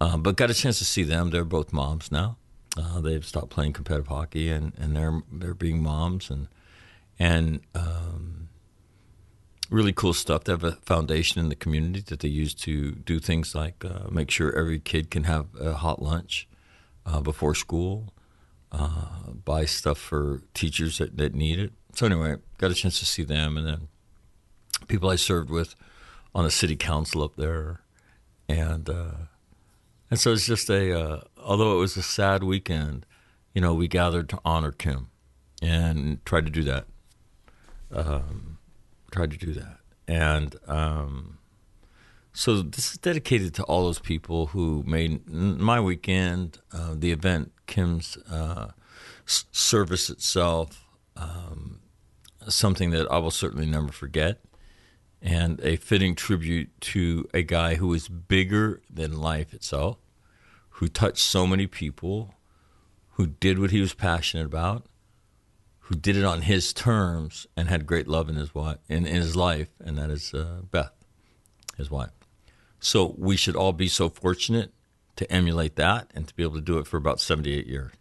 Uh, 0.00 0.16
but 0.16 0.36
got 0.36 0.50
a 0.50 0.54
chance 0.54 0.78
to 0.78 0.84
see 0.84 1.02
them. 1.02 1.30
They're 1.30 1.44
both 1.44 1.72
moms 1.72 2.12
now. 2.12 2.36
Uh, 2.76 3.00
they've 3.00 3.24
stopped 3.24 3.50
playing 3.50 3.72
competitive 3.72 4.06
hockey, 4.06 4.50
and, 4.50 4.72
and 4.78 4.94
they're 4.94 5.22
they're 5.32 5.54
being 5.54 5.82
moms, 5.82 6.30
and 6.30 6.46
and 7.18 7.60
um, 7.74 8.48
really 9.70 9.92
cool 9.92 10.12
stuff. 10.14 10.44
They 10.44 10.52
have 10.52 10.64
a 10.64 10.72
foundation 10.82 11.40
in 11.40 11.48
the 11.48 11.56
community 11.56 12.02
that 12.06 12.20
they 12.20 12.28
use 12.28 12.54
to 12.54 12.92
do 12.92 13.18
things 13.18 13.54
like 13.54 13.84
uh, 13.84 14.10
make 14.10 14.30
sure 14.30 14.56
every 14.56 14.78
kid 14.78 15.10
can 15.10 15.24
have 15.24 15.46
a 15.58 15.74
hot 15.74 16.00
lunch 16.00 16.46
uh, 17.04 17.20
before 17.20 17.54
school, 17.54 18.12
uh, 18.76 19.30
buy 19.44 19.64
stuff 19.64 19.98
for 19.98 20.42
teachers 20.52 20.98
that, 20.98 21.16
that 21.16 21.34
need 21.34 21.58
it. 21.58 21.72
So 21.94 22.06
anyway, 22.06 22.36
got 22.58 22.70
a 22.70 22.74
chance 22.74 22.98
to 22.98 23.06
see 23.06 23.22
them, 23.22 23.56
and 23.56 23.66
then 23.66 23.88
people 24.88 25.08
I 25.08 25.16
served 25.16 25.50
with 25.50 25.74
on 26.34 26.44
the 26.44 26.50
city 26.50 26.76
council 26.76 27.22
up 27.22 27.36
there, 27.36 27.80
and 28.48 28.90
uh, 28.90 29.14
and 30.10 30.20
so 30.20 30.32
it's 30.32 30.46
just 30.46 30.68
a, 30.70 30.98
uh, 30.98 31.20
although 31.42 31.76
it 31.76 31.80
was 31.80 31.96
a 31.96 32.02
sad 32.02 32.42
weekend, 32.42 33.06
you 33.54 33.60
know, 33.60 33.74
we 33.74 33.88
gathered 33.88 34.28
to 34.30 34.40
honor 34.44 34.72
Kim 34.72 35.08
and 35.62 36.24
tried 36.24 36.44
to 36.46 36.52
do 36.52 36.62
that. 36.62 36.84
Um, 37.92 38.58
tried 39.10 39.30
to 39.30 39.36
do 39.36 39.52
that. 39.54 39.78
And 40.06 40.56
um, 40.66 41.38
so 42.34 42.60
this 42.60 42.92
is 42.92 42.98
dedicated 42.98 43.54
to 43.54 43.62
all 43.64 43.84
those 43.84 43.98
people 43.98 44.48
who 44.48 44.82
made 44.86 45.26
my 45.28 45.80
weekend, 45.80 46.58
uh, 46.72 46.94
the 46.94 47.12
event, 47.12 47.52
Kim's 47.66 48.18
uh, 48.30 48.72
service 49.24 50.10
itself, 50.10 50.84
um, 51.16 51.80
something 52.48 52.90
that 52.90 53.10
I 53.10 53.18
will 53.18 53.30
certainly 53.30 53.66
never 53.66 53.88
forget 53.88 54.40
and 55.24 55.58
a 55.62 55.76
fitting 55.76 56.14
tribute 56.14 56.68
to 56.82 57.26
a 57.32 57.42
guy 57.42 57.76
who 57.76 57.94
is 57.94 58.08
bigger 58.08 58.82
than 58.92 59.18
life 59.18 59.54
itself 59.54 59.96
who 60.68 60.88
touched 60.88 61.18
so 61.18 61.46
many 61.46 61.66
people, 61.66 62.34
who 63.10 63.26
did 63.26 63.58
what 63.58 63.70
he 63.70 63.80
was 63.80 63.94
passionate 63.94 64.44
about, 64.44 64.86
who 65.78 65.94
did 65.94 66.16
it 66.16 66.24
on 66.24 66.42
his 66.42 66.72
terms, 66.72 67.46
and 67.56 67.68
had 67.68 67.86
great 67.86 68.08
love 68.08 68.28
in 68.28 68.34
his 68.34 68.50
in, 68.88 69.06
in 69.06 69.06
his 69.06 69.36
life, 69.36 69.68
and 69.82 69.96
that 69.96 70.10
is 70.10 70.34
uh, 70.34 70.62
Beth, 70.70 70.92
his 71.76 71.90
wife. 71.90 72.10
So 72.84 73.14
we 73.16 73.38
should 73.38 73.56
all 73.56 73.72
be 73.72 73.88
so 73.88 74.10
fortunate 74.10 74.70
to 75.16 75.32
emulate 75.32 75.76
that 75.76 76.10
and 76.14 76.28
to 76.28 76.34
be 76.34 76.42
able 76.42 76.56
to 76.56 76.60
do 76.60 76.76
it 76.76 76.86
for 76.86 76.98
about 76.98 77.18
78 77.18 77.66
years. 77.66 77.92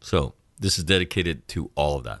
So 0.00 0.32
this 0.58 0.78
is 0.78 0.84
dedicated 0.84 1.46
to 1.48 1.70
all 1.74 1.98
of 1.98 2.04
that. 2.04 2.20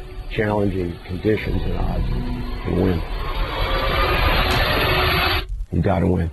challenging 0.31 0.97
conditions 1.05 1.61
and 1.63 1.77
odds 1.77 2.03
and 2.07 2.81
win. 2.81 3.01
You 5.71 5.81
got 5.81 5.99
to 5.99 6.07
win. 6.07 6.31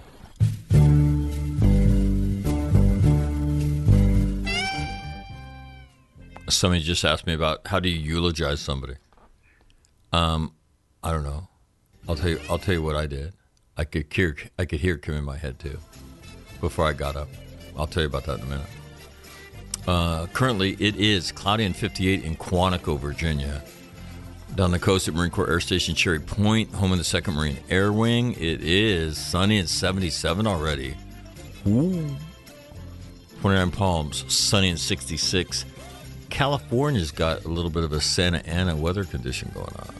Somebody 6.49 6.83
just 6.83 7.05
asked 7.05 7.27
me 7.27 7.35
about 7.35 7.67
how 7.67 7.79
do 7.79 7.89
you 7.89 7.99
eulogize 7.99 8.61
somebody. 8.61 8.95
Um, 10.13 10.55
I 11.03 11.13
don't 11.13 11.25
know. 11.25 11.49
I'll 12.09 12.17
tell 12.17 12.31
you. 12.31 12.41
I'll 12.49 12.59
tell 12.59 12.75
you 12.75 12.83
what 12.83 12.97
I 12.97 13.07
did. 13.07 13.35
I 13.77 13.85
could 13.85 14.13
hear. 14.13 14.37
I 14.59 14.65
could 14.65 14.81
hear 14.81 14.97
Kim 14.97 15.15
in 15.15 15.25
my 15.25 15.37
head 15.37 15.59
too. 15.59 15.79
Before 16.61 16.87
I 16.87 16.93
got 16.93 17.17
up, 17.17 17.29
I'll 17.77 17.87
tell 17.87 18.03
you 18.03 18.09
about 18.09 18.25
that 18.25 18.39
in 18.39 18.45
a 18.45 18.47
minute. 18.47 18.67
Uh, 19.87 20.27
currently, 20.33 20.77
it 20.81 20.97
is 20.97 21.31
cloudy 21.33 21.65
and 21.65 21.77
58 21.77 22.25
in 22.25 22.37
Quantico, 22.37 22.99
Virginia. 22.99 23.63
Down 24.59 24.73
the 24.73 24.81
coast 24.81 25.07
at 25.07 25.14
Marine 25.14 25.31
Corps 25.31 25.49
Air 25.49 25.61
Station 25.61 25.94
Cherry 25.94 26.18
Point, 26.18 26.75
home 26.75 26.90
of 26.90 26.99
the 26.99 27.05
Second 27.05 27.35
Marine 27.35 27.59
Air 27.71 27.92
Wing, 27.92 28.33
it 28.33 28.61
is 28.61 29.16
sunny 29.16 29.57
and 29.59 29.68
77 29.68 30.49
already. 30.49 30.97
Ooh. 31.68 32.16
29 33.40 33.71
Palms, 33.71 34.25
sunny 34.27 34.71
and 34.71 34.81
66. 34.81 35.64
California's 36.29 37.12
got 37.12 37.44
a 37.44 37.49
little 37.49 37.71
bit 37.71 37.85
of 37.85 37.92
a 37.92 38.01
Santa 38.01 38.44
Ana 38.49 38.75
weather 38.75 39.05
condition 39.05 39.49
going 39.55 39.73
on. 39.79 39.94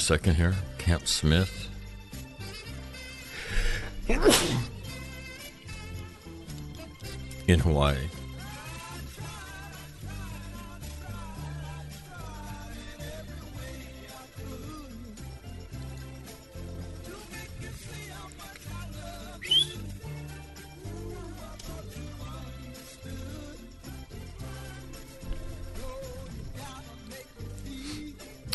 A 0.00 0.02
second 0.02 0.34
here. 0.34 0.54
Camp 0.78 1.06
Smith. 1.06 1.68
In 7.46 7.60
Hawaii. 7.60 7.98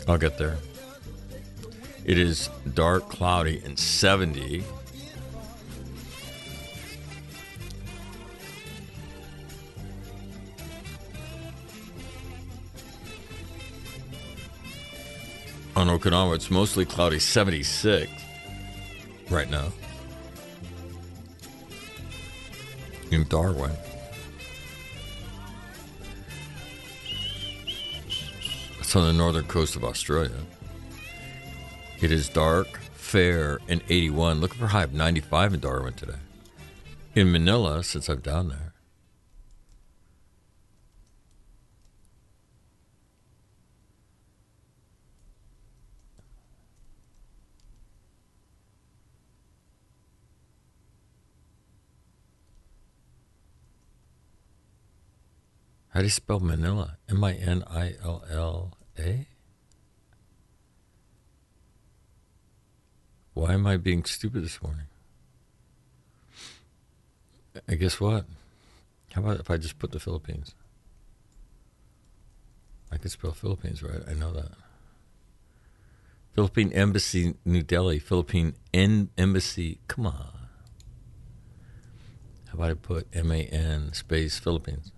I'll 0.07 0.17
get 0.17 0.39
there. 0.39 0.57
It 2.05 2.19
is 2.19 2.51
dark, 2.75 3.09
cloudy, 3.09 3.63
and 3.65 3.79
70. 3.79 4.63
On 15.75 15.87
Okinawa, 15.87 16.35
it's 16.35 16.51
mostly 16.51 16.85
cloudy, 16.85 17.17
76 17.17 18.11
right 19.31 19.49
now. 19.49 19.73
In 23.09 23.23
Darwin. 23.27 23.71
It's 28.79 28.95
on 28.95 29.07
the 29.07 29.13
northern 29.13 29.45
coast 29.45 29.75
of 29.75 29.83
Australia. 29.83 30.31
It 32.05 32.11
is 32.11 32.29
dark, 32.29 32.67
fair, 32.93 33.57
and 33.67 33.81
81. 33.89 34.39
Looking 34.39 34.59
for 34.59 34.67
high 34.67 34.83
of 34.83 34.93
95 34.93 35.55
in 35.55 35.59
Darwin 35.59 35.93
today. 35.93 36.13
In 37.15 37.31
Manila, 37.31 37.83
since 37.83 38.07
I'm 38.09 38.19
down 38.19 38.49
there. 38.49 38.73
How 55.89 56.01
do 56.01 56.03
you 56.05 56.11
spell 56.11 56.39
Manila? 56.39 56.99
M 57.09 57.23
I 57.23 57.33
N 57.33 57.63
I 57.67 57.95
L 58.03 58.23
L 58.29 58.77
A? 58.99 59.25
Why 63.35 63.53
am 63.53 63.67
I 63.67 63.75
being 63.75 64.05
stupid 64.05 64.43
this 64.43 64.63
morning? 64.63 64.85
I 67.67 67.75
guess 67.75 67.99
what? 67.99 68.25
How 69.11 69.21
about 69.21 69.41
if 69.41 69.51
I 69.51 69.57
just 69.57 69.77
put 69.77 69.91
the 69.91 69.99
Philippines? 69.99 70.55
I 72.91 72.97
can 72.97 73.09
spell 73.09 73.33
Philippines 73.33 73.83
right. 73.83 74.01
I 74.09 74.13
know 74.13 74.31
that. 74.31 74.53
Philippine 76.33 76.71
Embassy, 76.71 77.35
New 77.43 77.61
Delhi. 77.61 77.99
Philippine 77.99 78.55
en- 78.73 79.09
Embassy. 79.17 79.79
Come 79.89 80.07
on. 80.07 80.47
How 82.47 82.53
about 82.53 82.71
I 82.71 82.73
put 82.75 83.07
M 83.13 83.31
A 83.33 83.43
N 83.43 83.91
space 83.91 84.39
Philippines? 84.39 84.93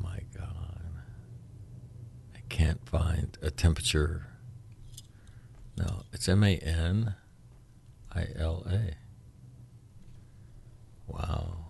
My 0.00 0.20
God. 0.36 0.82
I 2.36 2.40
can't 2.48 2.88
find 2.88 3.36
a 3.42 3.50
temperature. 3.50 4.28
No, 5.76 6.02
it's 6.12 6.28
M 6.28 6.44
A 6.44 6.56
N 6.56 7.14
I 8.14 8.26
L 8.36 8.66
A. 8.70 8.94
Wow. 11.06 11.66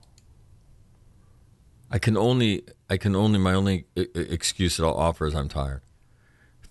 I 1.91 1.99
can 1.99 2.17
only, 2.17 2.63
I 2.89 2.97
can 2.97 3.15
only, 3.15 3.39
my 3.39 3.53
only 3.53 3.85
excuse 3.95 4.79
that 4.79 4.85
I'll 4.85 4.95
offer 4.95 5.27
is 5.27 5.35
I'm 5.35 5.49
tired. 5.49 5.83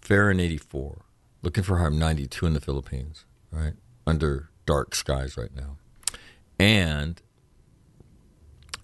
Fair 0.02 0.32
and 0.32 0.42
84. 0.42 1.06
Looking 1.44 1.64
for 1.64 1.78
harm 1.78 2.00
92 2.00 2.46
in 2.48 2.54
the 2.54 2.60
Philippines, 2.60 3.26
right? 3.52 3.74
Under 4.08 4.50
dark 4.66 4.96
skies 4.96 5.38
right 5.38 5.56
now. 5.56 5.78
And 6.60 7.22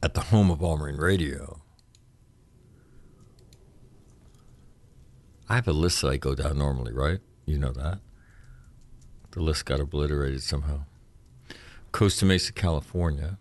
at 0.04 0.14
the 0.14 0.22
home 0.22 0.52
of 0.52 0.62
All 0.64 0.78
Marine 0.78 0.98
Radio, 0.98 1.62
I 5.50 5.56
have 5.56 5.68
a 5.68 5.74
list 5.74 6.02
that 6.02 6.10
I 6.10 6.18
go 6.18 6.36
down 6.36 6.58
normally, 6.60 6.94
right? 6.94 7.20
You 7.46 7.58
know 7.58 7.72
that. 7.72 8.00
The 9.38 9.44
list 9.44 9.66
got 9.66 9.80
obliterated 9.80 10.42
somehow. 10.42 10.86
Costa 11.92 12.26
Mesa, 12.26 12.52
California. 12.52 13.38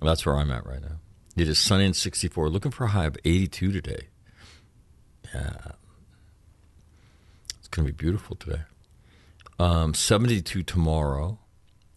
That's 0.00 0.24
where 0.24 0.34
I'm 0.34 0.50
at 0.50 0.64
right 0.64 0.80
now. 0.80 0.96
It 1.36 1.46
is 1.46 1.58
sunny 1.58 1.84
and 1.84 1.94
64. 1.94 2.48
Looking 2.48 2.70
for 2.70 2.84
a 2.84 2.88
high 2.88 3.04
of 3.04 3.18
82 3.22 3.70
today. 3.70 4.08
Yeah. 5.34 5.72
It's 7.58 7.68
going 7.68 7.86
to 7.86 7.92
be 7.92 7.96
beautiful 7.96 8.34
today. 8.34 8.62
Um, 9.58 9.92
72 9.92 10.62
tomorrow. 10.62 11.38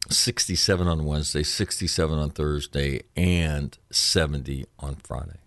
67 0.10 0.86
on 0.86 1.06
Wednesday, 1.06 1.44
67 1.44 2.20
on 2.20 2.30
Thursday, 2.30 3.04
and 3.16 3.78
70 3.90 4.66
on 4.80 4.96
Friday. 4.96 5.40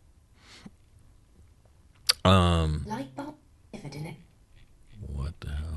Um, 2.24 2.87
Light 2.88 3.14
bulb, 3.14 3.35
if 3.74 3.85
I 3.85 3.88
didn't. 3.88 4.16
what 5.06 5.38
the 5.40 5.50
hell? 5.50 5.76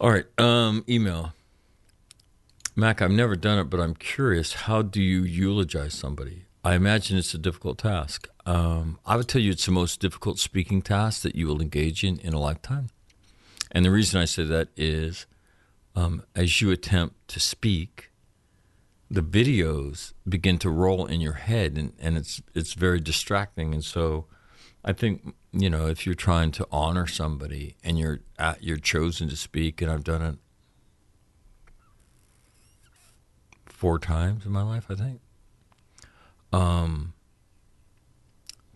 All 0.00 0.10
right. 0.10 0.26
Um, 0.38 0.84
email. 0.88 1.32
Mac, 2.76 3.00
I've 3.00 3.10
never 3.10 3.36
done 3.36 3.58
it, 3.58 3.70
but 3.70 3.80
I'm 3.80 3.94
curious. 3.94 4.52
How 4.52 4.82
do 4.82 5.00
you 5.00 5.22
eulogize 5.22 5.94
somebody? 5.94 6.44
I 6.64 6.74
imagine 6.74 7.16
it's 7.18 7.34
a 7.34 7.38
difficult 7.38 7.78
task. 7.78 8.28
Um, 8.46 8.98
I 9.06 9.16
would 9.16 9.28
tell 9.28 9.40
you 9.40 9.52
it's 9.52 9.66
the 9.66 9.72
most 9.72 10.00
difficult 10.00 10.38
speaking 10.38 10.82
task 10.82 11.22
that 11.22 11.36
you 11.36 11.46
will 11.46 11.62
engage 11.62 12.02
in 12.02 12.18
in 12.18 12.32
a 12.32 12.40
lifetime. 12.40 12.88
And 13.70 13.84
the 13.84 13.90
reason 13.90 14.20
I 14.20 14.24
say 14.24 14.44
that 14.44 14.68
is 14.76 15.26
um, 15.94 16.22
as 16.34 16.60
you 16.60 16.70
attempt 16.70 17.28
to 17.28 17.40
speak, 17.40 18.10
the 19.10 19.22
videos 19.22 20.12
begin 20.28 20.58
to 20.58 20.70
roll 20.70 21.06
in 21.06 21.20
your 21.20 21.34
head, 21.34 21.76
and, 21.76 21.92
and 22.00 22.16
it's 22.16 22.42
it's 22.54 22.72
very 22.72 22.98
distracting. 22.98 23.72
And 23.72 23.84
so, 23.84 24.26
I 24.84 24.92
think 24.92 25.34
you 25.52 25.70
know 25.70 25.86
if 25.86 26.04
you're 26.04 26.14
trying 26.14 26.50
to 26.52 26.66
honor 26.70 27.06
somebody 27.06 27.76
and 27.82 27.98
you're 27.98 28.20
at, 28.38 28.62
you're 28.62 28.76
chosen 28.76 29.28
to 29.28 29.36
speak, 29.36 29.80
and 29.80 29.90
I've 29.90 30.04
done 30.04 30.22
it 30.22 30.36
four 33.66 33.98
times 33.98 34.44
in 34.44 34.52
my 34.52 34.62
life, 34.62 34.86
I 34.90 34.94
think. 34.94 35.20
Um, 36.52 37.14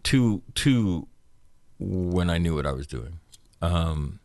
two 0.02 0.42
two 0.54 1.08
when 1.78 2.30
I 2.30 2.38
knew 2.38 2.54
what 2.54 2.66
I 2.66 2.72
was 2.72 2.86
doing. 2.86 3.20
Um, 3.60 4.20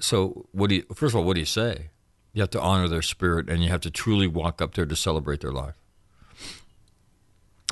so 0.00 0.46
what 0.52 0.68
do 0.70 0.76
you 0.76 0.84
first 0.94 1.14
of 1.14 1.20
all 1.20 1.24
what 1.24 1.34
do 1.34 1.40
you 1.40 1.46
say 1.46 1.90
you 2.32 2.40
have 2.40 2.50
to 2.50 2.60
honor 2.60 2.88
their 2.88 3.02
spirit 3.02 3.48
and 3.48 3.62
you 3.62 3.68
have 3.68 3.80
to 3.82 3.90
truly 3.90 4.26
walk 4.26 4.62
up 4.62 4.74
there 4.74 4.86
to 4.86 4.96
celebrate 4.96 5.40
their 5.40 5.52
life 5.52 5.76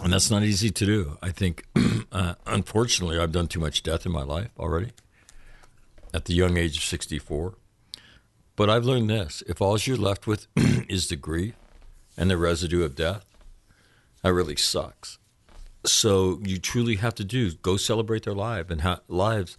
and 0.03 0.13
that's 0.13 0.31
not 0.31 0.43
easy 0.43 0.71
to 0.71 0.87
do. 0.87 1.19
I 1.23 1.31
think 1.31 1.65
uh, 2.13 2.35
unfortunately 2.47 3.19
i've 3.19 3.33
done 3.33 3.47
too 3.49 3.61
much 3.61 3.83
death 3.83 4.07
in 4.07 4.13
my 4.13 4.23
life 4.23 4.51
already 4.59 4.91
at 6.15 6.25
the 6.27 6.35
young 6.35 6.57
age 6.57 6.77
of 6.77 6.85
64 6.85 7.55
but 8.55 8.71
i've 8.71 8.85
learned 8.85 9.11
this. 9.11 9.43
If 9.47 9.61
all 9.61 9.79
you're 9.79 9.97
left 9.97 10.27
with 10.27 10.47
is 10.57 11.09
the 11.09 11.17
grief 11.17 11.55
and 12.17 12.31
the 12.31 12.39
residue 12.39 12.85
of 12.85 12.95
death 12.95 13.25
that 14.23 14.33
really 14.33 14.57
sucks. 14.57 15.19
So 15.85 16.41
you 16.43 16.59
truly 16.59 16.97
have 16.97 17.15
to 17.17 17.25
do 17.25 17.53
go 17.53 17.77
celebrate 17.77 18.25
their 18.25 18.35
life 18.35 18.71
and 18.71 18.81
how, 18.81 19.01
lives 19.09 19.57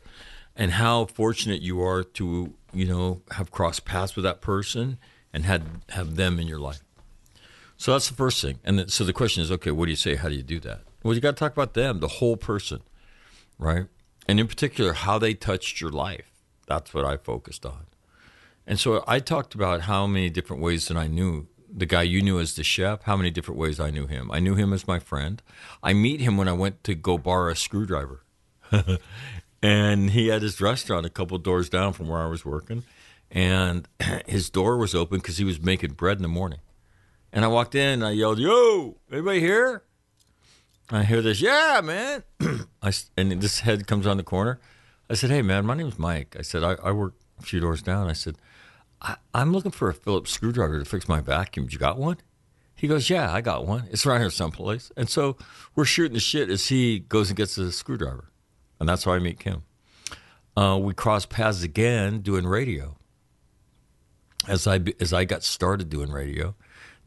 and 0.55 0.71
how 0.71 1.05
fortunate 1.05 1.61
you 1.61 1.81
are 1.81 2.03
to 2.03 2.53
you 2.73 2.85
know 2.85 3.21
have 3.31 3.51
crossed 3.51 3.85
paths 3.85 4.15
with 4.15 4.23
that 4.23 4.41
person 4.41 4.97
and 5.31 5.45
had 5.45 5.63
have 5.89 6.15
them 6.15 6.39
in 6.39 6.47
your 6.47 6.59
life 6.59 6.83
so 7.77 7.91
that's 7.91 8.09
the 8.09 8.15
first 8.15 8.41
thing. 8.41 8.59
And 8.63 8.79
then, 8.79 8.87
so 8.89 9.03
the 9.03 9.13
question 9.13 9.43
is 9.43 9.51
okay 9.51 9.71
what 9.71 9.85
do 9.85 9.91
you 9.91 9.97
say? 9.97 10.15
How 10.15 10.29
do 10.29 10.35
you 10.35 10.43
do 10.43 10.59
that? 10.61 10.81
Well 11.03 11.13
you 11.13 11.21
got 11.21 11.35
to 11.35 11.39
talk 11.39 11.53
about 11.53 11.73
them 11.73 11.99
the 11.99 12.07
whole 12.07 12.37
person 12.37 12.81
right? 13.57 13.87
And 14.27 14.39
in 14.39 14.47
particular 14.47 14.93
how 14.93 15.17
they 15.17 15.33
touched 15.33 15.81
your 15.81 15.91
life. 15.91 16.31
That's 16.67 16.93
what 16.93 17.05
i 17.05 17.17
focused 17.17 17.65
on. 17.65 17.85
And 18.65 18.79
so 18.79 19.03
i 19.07 19.19
talked 19.19 19.55
about 19.55 19.81
how 19.81 20.07
many 20.07 20.29
different 20.29 20.61
ways 20.61 20.87
that 20.87 20.97
i 20.97 21.07
knew 21.07 21.47
the 21.69 21.85
guy 21.85 22.01
you 22.01 22.21
knew 22.21 22.39
as 22.39 22.55
the 22.55 22.63
chef 22.63 23.03
how 23.03 23.17
many 23.17 23.29
different 23.29 23.59
ways 23.59 23.79
i 23.79 23.89
knew 23.89 24.07
him. 24.07 24.29
I 24.31 24.39
knew 24.39 24.55
him 24.55 24.73
as 24.73 24.87
my 24.87 24.99
friend. 24.99 25.41
I 25.81 25.93
meet 25.93 26.19
him 26.21 26.37
when 26.37 26.47
i 26.47 26.53
went 26.53 26.83
to 26.85 26.95
go 26.95 27.17
borrow 27.17 27.51
a 27.51 27.55
screwdriver. 27.55 28.23
And 29.61 30.11
he 30.11 30.27
had 30.27 30.41
his 30.43 30.61
restaurant 30.61 31.05
a 31.05 31.09
couple 31.09 31.37
doors 31.39 31.69
down 31.69 31.93
from 31.93 32.07
where 32.07 32.21
I 32.21 32.27
was 32.27 32.45
working, 32.45 32.83
and 33.31 33.87
his 34.27 34.49
door 34.49 34.77
was 34.77 34.93
open 34.93 35.17
because 35.17 35.37
he 35.37 35.43
was 35.43 35.61
making 35.61 35.93
bread 35.93 36.17
in 36.17 36.23
the 36.23 36.29
morning. 36.29 36.59
And 37.33 37.43
I 37.43 37.47
walked 37.47 37.75
in 37.75 37.93
and 38.01 38.05
I 38.05 38.11
yelled, 38.11 38.39
"Yo, 38.39 38.97
anybody 39.11 39.39
here?" 39.39 39.83
I 40.89 41.03
hear 41.03 41.21
this, 41.21 41.41
yeah, 41.41 41.81
man. 41.83 42.23
I, 42.81 42.93
and 43.17 43.41
this 43.41 43.59
head 43.59 43.87
comes 43.87 44.07
on 44.07 44.15
the 44.15 44.23
corner. 44.23 44.59
I 45.09 45.15
said, 45.15 45.29
hey, 45.29 45.41
man, 45.41 45.65
my 45.65 45.73
name's 45.73 45.99
Mike. 45.99 46.35
I 46.39 46.41
said, 46.41 46.63
I, 46.63 46.75
I 46.81 46.91
work 46.91 47.13
a 47.39 47.43
few 47.43 47.59
doors 47.59 47.81
down. 47.81 48.07
I 48.07 48.13
said, 48.13 48.37
I, 49.01 49.17
I'm 49.33 49.51
looking 49.51 49.71
for 49.71 49.89
a 49.89 49.93
Phillips 49.93 50.31
screwdriver 50.31 50.79
to 50.79 50.85
fix 50.85 51.09
my 51.09 51.19
vacuum. 51.19 51.67
You 51.69 51.77
got 51.77 51.97
one? 51.97 52.17
He 52.73 52.87
goes, 52.87 53.09
yeah, 53.09 53.33
I 53.33 53.41
got 53.41 53.65
one. 53.65 53.87
It's 53.91 54.05
around 54.05 54.21
here 54.21 54.29
someplace. 54.29 54.91
And 54.95 55.09
so 55.09 55.35
we're 55.75 55.85
shooting 55.85 56.13
the 56.13 56.21
shit 56.21 56.49
as 56.49 56.67
he 56.67 56.99
goes 56.99 57.29
and 57.29 57.35
gets 57.35 57.57
a 57.57 57.71
screwdriver. 57.71 58.31
And 58.79 58.87
that's 58.87 59.03
how 59.03 59.11
I 59.11 59.19
meet 59.19 59.39
Kim. 59.39 59.63
Uh, 60.55 60.77
we 60.81 60.93
cross 60.93 61.25
paths 61.25 61.63
again 61.63 62.21
doing 62.21 62.47
radio. 62.47 62.95
As 64.47 64.67
I 64.67 64.79
as 65.01 65.11
I 65.11 65.25
got 65.25 65.43
started 65.43 65.89
doing 65.89 66.09
radio, 66.09 66.55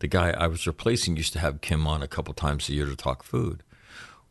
the 0.01 0.09
guy 0.09 0.31
I 0.31 0.47
was 0.49 0.67
replacing 0.67 1.17
used 1.17 1.33
to 1.35 1.39
have 1.39 1.61
Kim 1.61 1.87
on 1.87 2.03
a 2.03 2.09
couple 2.09 2.35
times 2.35 2.69
a 2.69 2.73
year 2.73 2.87
to 2.87 2.97
talk 2.97 3.23
food. 3.23 3.63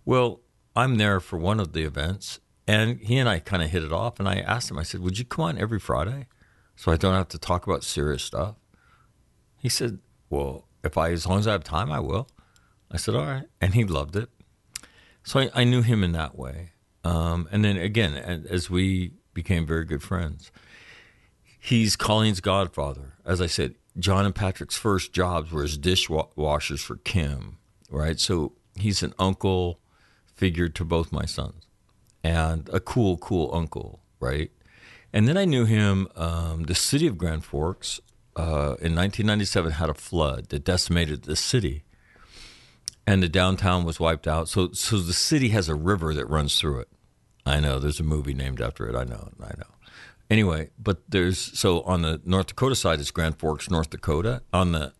Well, 0.03 0.41
I'm 0.75 0.95
there 0.95 1.19
for 1.19 1.38
one 1.38 1.60
of 1.60 1.73
the 1.73 1.84
events, 1.84 2.39
and 2.67 2.99
he 2.99 3.17
and 3.17 3.29
I 3.29 3.39
kind 3.39 3.63
of 3.63 3.69
hit 3.69 3.84
it 3.84 3.93
off. 3.93 4.19
And 4.19 4.27
I 4.27 4.39
asked 4.39 4.69
him, 4.69 4.77
I 4.77 4.84
said, 4.84 5.01
"Would 5.01 5.17
you 5.17 5.25
come 5.25 5.45
on 5.45 5.58
every 5.58 5.79
Friday, 5.79 6.27
so 6.75 6.91
I 6.91 6.97
don't 6.97 7.13
have 7.13 7.29
to 7.29 7.38
talk 7.38 7.65
about 7.65 7.84
serious 7.84 8.23
stuff?" 8.23 8.55
He 9.58 9.69
said, 9.69 9.99
"Well, 10.29 10.67
if 10.84 10.97
I 10.97 11.12
as 11.12 11.25
long 11.25 11.39
as 11.39 11.47
I 11.47 11.53
have 11.53 11.63
time, 11.63 11.91
I 11.91 11.99
will." 11.99 12.27
I 12.91 12.97
said, 12.97 13.15
"All 13.15 13.25
right," 13.25 13.45
and 13.62 13.73
he 13.73 13.84
loved 13.84 14.15
it. 14.15 14.29
So 15.23 15.39
I, 15.39 15.49
I 15.53 15.63
knew 15.63 15.84
him 15.84 16.03
in 16.03 16.12
that 16.13 16.38
way. 16.38 16.71
Um, 17.03 17.47
and 17.51 17.63
then 17.63 17.77
again, 17.77 18.15
as 18.49 18.69
we 18.69 19.13
became 19.34 19.65
very 19.65 19.86
good 19.86 20.01
friends, 20.01 20.51
he's 21.60 21.95
Colleen's 21.95 22.41
godfather. 22.41 23.13
As 23.25 23.39
I 23.39 23.45
said, 23.45 23.75
John 23.99 24.25
and 24.25 24.35
Patrick's 24.35 24.77
first 24.77 25.13
jobs 25.13 25.51
were 25.51 25.63
as 25.63 25.77
dishwashers 25.77 26.79
for 26.79 26.97
Kim, 26.97 27.57
right? 27.89 28.19
So 28.19 28.53
he's 28.75 29.03
an 29.03 29.13
uncle 29.19 29.79
figure 30.35 30.69
to 30.69 30.85
both 30.85 31.12
my 31.12 31.25
sons 31.25 31.67
and 32.23 32.69
a 32.71 32.79
cool, 32.79 33.17
cool 33.17 33.49
uncle, 33.53 33.99
right? 34.19 34.51
And 35.12 35.27
then 35.27 35.38
I 35.38 35.45
knew 35.45 35.65
him. 35.65 36.07
Um, 36.15 36.63
the 36.63 36.75
city 36.75 37.07
of 37.07 37.17
Grand 37.17 37.43
Forks 37.43 37.99
uh, 38.35 38.77
in 38.79 38.95
1997 38.95 39.73
had 39.73 39.89
a 39.89 39.93
flood 39.93 40.49
that 40.49 40.63
decimated 40.63 41.23
the 41.23 41.35
city, 41.35 41.83
and 43.07 43.23
the 43.23 43.29
downtown 43.29 43.85
was 43.85 43.99
wiped 43.99 44.27
out. 44.27 44.49
So, 44.49 44.71
so 44.73 44.99
the 44.99 45.13
city 45.13 45.49
has 45.49 45.67
a 45.67 45.75
river 45.75 46.13
that 46.13 46.29
runs 46.29 46.59
through 46.59 46.81
it. 46.81 46.89
I 47.45 47.59
know 47.59 47.79
there's 47.79 47.99
a 47.99 48.03
movie 48.03 48.33
named 48.35 48.62
after 48.62 48.88
it. 48.88 48.95
I 48.95 49.03
know, 49.03 49.29
I 49.41 49.51
know. 49.57 49.65
Anyway, 50.30 50.70
but 50.78 51.02
there's 51.10 51.39
so 51.60 51.82
on 51.82 52.04
the 52.04 52.22
North 52.24 52.48
Dakota 52.48 52.76
side 52.76 53.00
is 53.00 53.10
Grand 53.10 53.39
Forks, 53.39 53.70
North 53.70 53.89
Dakota. 53.89 54.44
On 54.54 54.72
the 54.72 54.94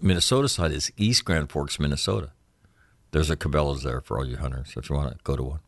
Minnesota 0.00 0.48
side 0.48 0.72
is 0.72 0.90
East 0.96 1.24
Grand 1.24 1.50
Forks, 1.50 1.78
Minnesota. 1.78 2.32
There's 3.10 3.30
a 3.30 3.36
Cabela's 3.36 3.82
there 3.82 4.00
for 4.00 4.18
all 4.18 4.26
you 4.26 4.36
hunters 4.36 4.72
if 4.76 4.88
you 4.88 4.96
want 4.96 5.12
to 5.12 5.18
go 5.22 5.36
to 5.36 5.42
one. 5.42 5.60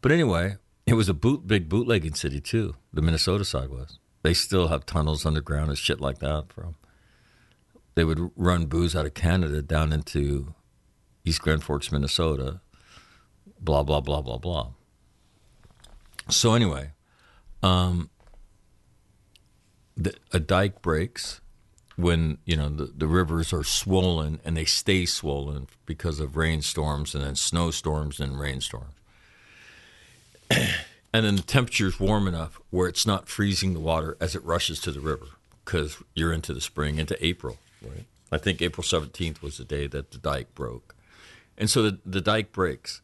But 0.00 0.12
anyway, 0.12 0.56
it 0.86 0.94
was 0.94 1.08
a 1.08 1.14
boot, 1.14 1.46
big 1.46 1.68
bootlegging 1.68 2.14
city 2.14 2.40
too. 2.40 2.74
The 2.92 3.02
Minnesota 3.02 3.44
side 3.44 3.70
was. 3.70 3.98
They 4.22 4.34
still 4.34 4.68
have 4.68 4.84
tunnels 4.84 5.24
underground 5.24 5.70
and 5.70 5.78
shit 5.78 6.00
like 6.00 6.18
that. 6.18 6.52
From 6.52 6.74
they 7.94 8.04
would 8.04 8.30
run 8.36 8.66
booze 8.66 8.94
out 8.94 9.06
of 9.06 9.14
Canada 9.14 9.62
down 9.62 9.92
into 9.92 10.54
East 11.24 11.40
Grand 11.40 11.62
Forks, 11.62 11.90
Minnesota. 11.90 12.60
Blah 13.60 13.82
blah 13.82 14.00
blah 14.00 14.20
blah 14.20 14.38
blah. 14.38 14.70
So 16.28 16.54
anyway, 16.54 16.92
um, 17.62 18.10
the, 19.96 20.14
a 20.32 20.40
dike 20.40 20.82
breaks 20.82 21.40
when 21.96 22.38
you 22.44 22.56
know 22.56 22.68
the, 22.68 22.86
the 22.86 23.06
rivers 23.06 23.52
are 23.52 23.64
swollen 23.64 24.40
and 24.44 24.56
they 24.56 24.64
stay 24.64 25.04
swollen 25.04 25.68
because 25.86 26.20
of 26.20 26.36
rainstorms 26.36 27.14
and 27.14 27.24
then 27.24 27.36
snowstorms 27.36 28.20
and 28.20 28.38
rainstorms. 28.38 28.94
and 30.50 31.26
then 31.26 31.36
the 31.36 31.42
temperature's 31.42 32.00
warm 32.00 32.26
enough 32.26 32.60
where 32.70 32.88
it's 32.88 33.06
not 33.06 33.28
freezing 33.28 33.74
the 33.74 33.80
water 33.80 34.16
as 34.20 34.34
it 34.34 34.44
rushes 34.44 34.80
to 34.80 34.90
the 34.90 35.00
river 35.00 35.26
because 35.64 36.02
you're 36.14 36.32
into 36.32 36.52
the 36.52 36.60
spring, 36.60 36.98
into 36.98 37.24
April. 37.24 37.58
Right. 37.82 38.04
I 38.30 38.38
think 38.38 38.62
April 38.62 38.82
17th 38.82 39.42
was 39.42 39.58
the 39.58 39.64
day 39.64 39.86
that 39.86 40.10
the 40.10 40.18
dike 40.18 40.54
broke. 40.54 40.94
And 41.58 41.68
so 41.68 41.82
the, 41.82 41.98
the 42.04 42.20
dike 42.20 42.50
breaks 42.50 43.02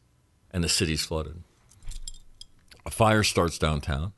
and 0.51 0.63
the 0.63 0.69
city's 0.69 1.05
flooded. 1.05 1.43
A 2.85 2.89
fire 2.89 3.23
starts 3.23 3.59
downtown. 3.59 4.13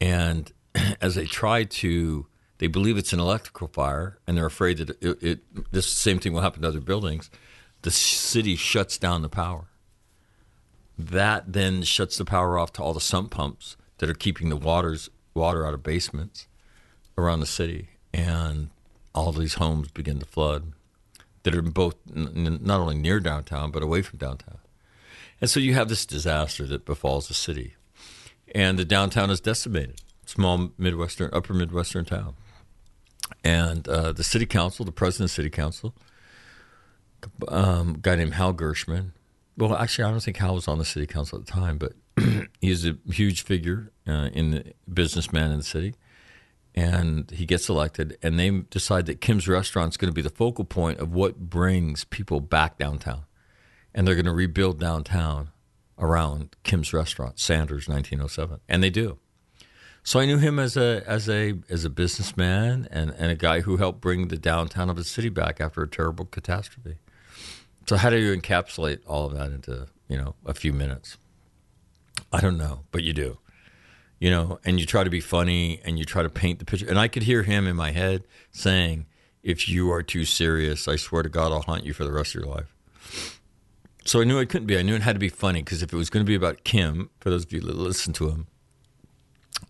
And 0.00 0.52
as 1.00 1.14
they 1.14 1.24
try 1.24 1.64
to, 1.64 2.26
they 2.58 2.66
believe 2.66 2.96
it's 2.96 3.12
an 3.12 3.20
electrical 3.20 3.68
fire 3.68 4.18
and 4.26 4.36
they're 4.36 4.46
afraid 4.46 4.78
that 4.78 4.90
it, 5.02 5.22
it 5.22 5.72
this 5.72 5.86
same 5.86 6.18
thing 6.18 6.32
will 6.32 6.40
happen 6.40 6.62
to 6.62 6.68
other 6.68 6.80
buildings. 6.80 7.30
The 7.82 7.90
city 7.90 8.56
shuts 8.56 8.98
down 8.98 9.22
the 9.22 9.28
power. 9.28 9.66
That 10.98 11.52
then 11.52 11.82
shuts 11.82 12.18
the 12.18 12.24
power 12.24 12.58
off 12.58 12.72
to 12.74 12.82
all 12.82 12.92
the 12.92 13.00
sump 13.00 13.30
pumps 13.30 13.76
that 13.98 14.10
are 14.10 14.14
keeping 14.14 14.48
the 14.48 14.56
waters 14.56 15.08
water 15.34 15.64
out 15.64 15.74
of 15.74 15.82
basements 15.82 16.48
around 17.16 17.40
the 17.40 17.46
city, 17.46 17.88
and 18.12 18.70
all 19.14 19.32
these 19.32 19.54
homes 19.54 19.90
begin 19.90 20.18
to 20.18 20.26
flood 20.26 20.72
that 21.42 21.54
are 21.54 21.62
both 21.62 21.94
n- 22.14 22.58
not 22.62 22.80
only 22.80 22.96
near 22.96 23.20
downtown 23.20 23.70
but 23.70 23.82
away 23.82 24.02
from 24.02 24.18
downtown. 24.18 24.58
And 25.40 25.48
so 25.48 25.60
you 25.60 25.74
have 25.74 25.88
this 25.88 26.04
disaster 26.04 26.66
that 26.66 26.84
befalls 26.84 27.28
the 27.28 27.34
city, 27.34 27.74
and 28.54 28.78
the 28.78 28.84
downtown 28.84 29.30
is 29.30 29.40
decimated. 29.40 30.00
Small 30.28 30.72
midwestern, 30.76 31.30
upper 31.32 31.54
midwestern 31.54 32.04
town, 32.04 32.34
and 33.42 33.88
uh, 33.88 34.12
the 34.12 34.22
city 34.22 34.44
council, 34.44 34.84
the 34.84 34.92
president 34.92 35.30
of 35.30 35.30
the 35.30 35.34
city 35.36 35.48
council, 35.48 35.94
um, 37.48 37.94
a 37.94 37.98
guy 37.98 38.14
named 38.16 38.34
Hal 38.34 38.52
Gershman. 38.52 39.14
Well, 39.56 39.74
actually, 39.74 40.04
I 40.04 40.10
don't 40.10 40.20
think 40.20 40.36
Hal 40.36 40.54
was 40.56 40.68
on 40.68 40.76
the 40.76 40.84
city 40.84 41.06
council 41.06 41.38
at 41.38 41.46
the 41.46 41.50
time, 41.50 41.78
but 41.78 41.94
he's 42.60 42.86
a 42.86 42.98
huge 43.10 43.42
figure 43.42 43.90
uh, 44.06 44.28
in 44.34 44.50
the 44.50 44.74
businessman 44.92 45.50
in 45.50 45.56
the 45.56 45.64
city, 45.64 45.94
and 46.74 47.30
he 47.30 47.46
gets 47.46 47.70
elected. 47.70 48.18
And 48.22 48.38
they 48.38 48.50
decide 48.50 49.06
that 49.06 49.22
Kim's 49.22 49.48
Restaurant 49.48 49.94
is 49.94 49.96
going 49.96 50.10
to 50.10 50.14
be 50.14 50.20
the 50.20 50.28
focal 50.28 50.66
point 50.66 51.00
of 51.00 51.10
what 51.10 51.38
brings 51.38 52.04
people 52.04 52.40
back 52.40 52.76
downtown, 52.76 53.22
and 53.94 54.06
they're 54.06 54.14
going 54.14 54.26
to 54.26 54.32
rebuild 54.32 54.78
downtown 54.78 55.52
around 55.98 56.54
Kim's 56.64 56.92
Restaurant, 56.92 57.38
Sanders, 57.38 57.88
1907, 57.88 58.60
and 58.68 58.82
they 58.82 58.90
do. 58.90 59.18
So 60.08 60.20
I 60.20 60.24
knew 60.24 60.38
him 60.38 60.58
as 60.58 60.74
a 60.74 61.02
as 61.06 61.28
a 61.28 61.52
as 61.68 61.84
a 61.84 61.90
businessman 61.90 62.88
and, 62.90 63.10
and 63.10 63.30
a 63.30 63.34
guy 63.34 63.60
who 63.60 63.76
helped 63.76 64.00
bring 64.00 64.28
the 64.28 64.38
downtown 64.38 64.88
of 64.88 64.96
a 64.96 65.04
city 65.04 65.28
back 65.28 65.60
after 65.60 65.82
a 65.82 65.86
terrible 65.86 66.24
catastrophe. 66.24 66.96
So 67.86 67.98
how 67.98 68.08
do 68.08 68.16
you 68.16 68.34
encapsulate 68.34 69.00
all 69.06 69.26
of 69.26 69.34
that 69.34 69.52
into 69.52 69.86
you 70.08 70.16
know 70.16 70.34
a 70.46 70.54
few 70.54 70.72
minutes? 70.72 71.18
I 72.32 72.40
don't 72.40 72.56
know, 72.56 72.84
but 72.90 73.04
you 73.04 73.12
do. 73.12 73.36
You 74.18 74.30
know, 74.30 74.60
and 74.64 74.80
you 74.80 74.86
try 74.86 75.04
to 75.04 75.10
be 75.10 75.20
funny 75.20 75.82
and 75.84 75.98
you 75.98 76.06
try 76.06 76.22
to 76.22 76.30
paint 76.30 76.58
the 76.58 76.64
picture. 76.64 76.88
And 76.88 76.98
I 76.98 77.08
could 77.08 77.24
hear 77.24 77.42
him 77.42 77.66
in 77.66 77.76
my 77.76 77.90
head 77.90 78.24
saying, 78.50 79.04
"If 79.42 79.68
you 79.68 79.92
are 79.92 80.02
too 80.02 80.24
serious, 80.24 80.88
I 80.88 80.96
swear 80.96 81.22
to 81.22 81.28
God, 81.28 81.52
I'll 81.52 81.60
haunt 81.60 81.84
you 81.84 81.92
for 81.92 82.04
the 82.04 82.12
rest 82.12 82.34
of 82.34 82.40
your 82.40 82.50
life." 82.50 82.74
So 84.06 84.22
I 84.22 84.24
knew 84.24 84.38
it 84.38 84.48
couldn't 84.48 84.68
be. 84.68 84.78
I 84.78 84.82
knew 84.82 84.94
it 84.94 85.02
had 85.02 85.16
to 85.16 85.20
be 85.20 85.28
funny 85.28 85.60
because 85.60 85.82
if 85.82 85.92
it 85.92 85.96
was 85.96 86.08
going 86.08 86.24
to 86.24 86.30
be 86.30 86.34
about 86.34 86.64
Kim, 86.64 87.10
for 87.20 87.28
those 87.28 87.44
of 87.44 87.52
you 87.52 87.60
that 87.60 87.76
listen 87.76 88.14
to 88.14 88.30
him, 88.30 88.46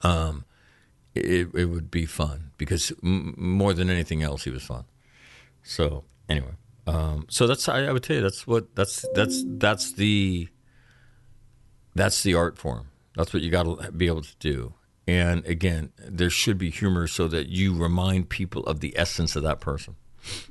um, 0.02 0.44
it, 1.14 1.48
it 1.54 1.66
would 1.66 1.90
be 1.90 2.06
fun 2.06 2.50
because 2.56 2.92
m- 3.02 3.34
more 3.37 3.72
than 3.72 3.90
anything 3.90 4.22
else, 4.22 4.44
he 4.44 4.50
was 4.50 4.62
fun. 4.62 4.84
So 5.62 6.04
anyway, 6.28 6.54
um, 6.87 7.26
so 7.28 7.46
that's 7.46 7.68
I, 7.68 7.84
I 7.84 7.92
would 7.92 8.02
tell 8.02 8.16
you 8.16 8.22
that's 8.22 8.46
what 8.46 8.74
that's 8.74 9.04
that's 9.14 9.44
that's 9.46 9.92
the 9.92 10.48
that's 11.94 12.22
the 12.22 12.34
art 12.34 12.58
form. 12.58 12.88
That's 13.16 13.32
what 13.32 13.42
you 13.42 13.50
got 13.50 13.64
to 13.64 13.92
be 13.92 14.06
able 14.06 14.22
to 14.22 14.37
do. 14.38 14.74
And 15.06 15.44
again, 15.46 15.90
there 15.98 16.30
should 16.30 16.58
be 16.58 16.70
humor 16.70 17.06
so 17.06 17.28
that 17.28 17.48
you 17.48 17.74
remind 17.74 18.28
people 18.28 18.62
of 18.64 18.80
the 18.80 18.96
essence 18.96 19.37
of 19.37 19.42
that 19.42 19.58
person. 19.58 19.96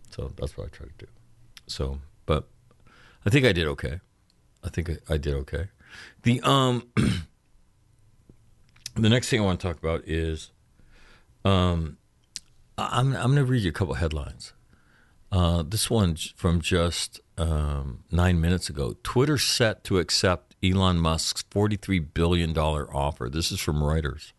So 0.10 0.32
that's 0.36 0.58
what 0.58 0.66
I 0.68 0.70
try 0.70 0.88
to 0.88 0.94
do. 0.98 1.08
So, 1.68 2.00
but 2.26 2.48
I 3.26 3.30
think 3.30 3.46
I 3.46 3.52
did 3.52 3.68
okay. 3.68 4.00
I 4.64 4.70
think 4.70 4.90
I, 4.90 5.14
I 5.14 5.18
did 5.18 5.36
okay. 5.36 5.68
The 6.24 6.42
um 6.42 6.88
the 8.98 9.10
next 9.10 9.30
thing 9.30 9.42
I 9.42 9.46
want 9.46 9.60
to 9.60 9.68
talk 9.68 9.78
about 9.78 10.04
is 10.08 10.52
um, 11.46 11.98
I'm, 12.78 13.16
I'm 13.16 13.34
going 13.34 13.36
to 13.36 13.46
read 13.46 13.64
you 13.64 13.70
a 13.70 13.74
couple 13.74 13.96
headlines. 13.96 14.54
Uh, 15.32 15.64
this 15.64 15.90
one 15.90 16.16
from 16.36 16.62
just 16.62 17.20
um, 17.38 18.04
nine 18.12 18.40
minutes 18.40 18.70
ago. 18.70 18.96
Twitter 19.04 19.38
set 19.38 19.84
to 19.86 20.00
accept 20.00 20.56
Elon 20.64 20.98
Musk's 20.98 21.44
$43 21.44 22.14
billion 22.14 22.58
offer. 22.58 23.30
This 23.30 23.52
is 23.52 23.60
from 23.60 23.78
Reuters. 23.78 24.32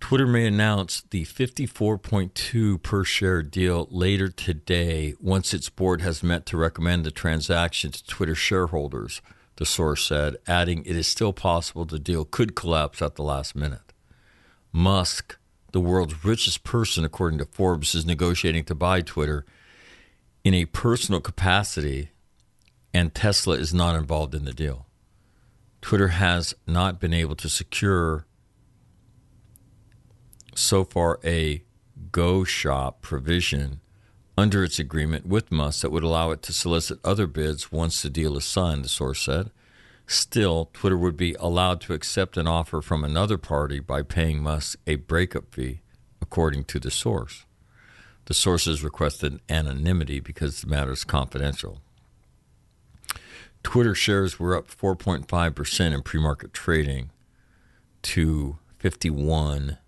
Twitter 0.00 0.26
may 0.26 0.46
announce 0.46 1.02
the 1.10 1.24
54.2 1.24 2.82
per 2.82 3.02
share 3.04 3.42
deal 3.42 3.88
later 3.90 4.28
today 4.28 5.14
once 5.20 5.54
its 5.54 5.68
board 5.68 6.00
has 6.00 6.22
met 6.22 6.46
to 6.46 6.56
recommend 6.56 7.04
the 7.04 7.10
transaction 7.10 7.90
to 7.92 8.06
Twitter 8.06 8.34
shareholders, 8.34 9.20
the 9.56 9.66
source 9.66 10.04
said, 10.04 10.36
adding 10.46 10.84
it 10.84 10.96
is 10.96 11.06
still 11.06 11.32
possible 11.32 11.84
the 11.84 11.98
deal 11.98 12.24
could 12.24 12.54
collapse 12.54 13.00
at 13.00 13.14
the 13.16 13.22
last 13.22 13.56
minute. 13.56 13.92
Musk, 14.72 15.38
the 15.72 15.80
world's 15.80 16.24
richest 16.24 16.62
person 16.62 17.04
according 17.04 17.38
to 17.38 17.46
Forbes, 17.46 17.94
is 17.94 18.04
negotiating 18.04 18.64
to 18.64 18.74
buy 18.74 19.00
Twitter 19.00 19.44
in 20.44 20.54
a 20.54 20.66
personal 20.66 21.20
capacity 21.20 22.10
and 22.92 23.14
Tesla 23.14 23.56
is 23.56 23.74
not 23.74 23.96
involved 23.96 24.34
in 24.34 24.44
the 24.44 24.52
deal. 24.52 24.86
Twitter 25.82 26.08
has 26.08 26.54
not 26.66 27.00
been 27.00 27.12
able 27.12 27.36
to 27.36 27.48
secure 27.48 28.26
so 30.54 30.84
far 30.84 31.20
a 31.24 31.62
go 32.10 32.44
shop 32.44 33.02
provision 33.02 33.80
under 34.36 34.62
its 34.62 34.78
agreement 34.78 35.26
with 35.26 35.50
Musk 35.50 35.80
that 35.82 35.90
would 35.90 36.02
allow 36.02 36.30
it 36.30 36.42
to 36.42 36.52
solicit 36.52 36.98
other 37.04 37.26
bids 37.26 37.72
once 37.72 38.02
the 38.02 38.10
deal 38.10 38.36
is 38.36 38.44
signed, 38.44 38.84
the 38.84 38.88
source 38.88 39.22
said. 39.22 39.50
Still, 40.06 40.70
Twitter 40.72 40.96
would 40.96 41.16
be 41.16 41.34
allowed 41.40 41.80
to 41.82 41.94
accept 41.94 42.36
an 42.36 42.46
offer 42.46 42.80
from 42.80 43.02
another 43.02 43.38
party 43.38 43.80
by 43.80 44.02
paying 44.02 44.42
Musk 44.42 44.78
a 44.86 44.96
breakup 44.96 45.52
fee, 45.52 45.80
according 46.20 46.64
to 46.64 46.78
the 46.78 46.90
source. 46.90 47.44
The 48.26 48.34
sources 48.34 48.84
requested 48.84 49.40
anonymity 49.48 50.20
because 50.20 50.60
the 50.60 50.68
matter 50.68 50.92
is 50.92 51.04
confidential. 51.04 51.80
Twitter 53.62 53.94
shares 53.94 54.38
were 54.38 54.56
up 54.56 54.68
4.5% 54.68 55.94
in 55.94 56.02
pre 56.02 56.20
market 56.20 56.52
trading 56.52 57.10
to 58.02 58.58
51 58.78 59.78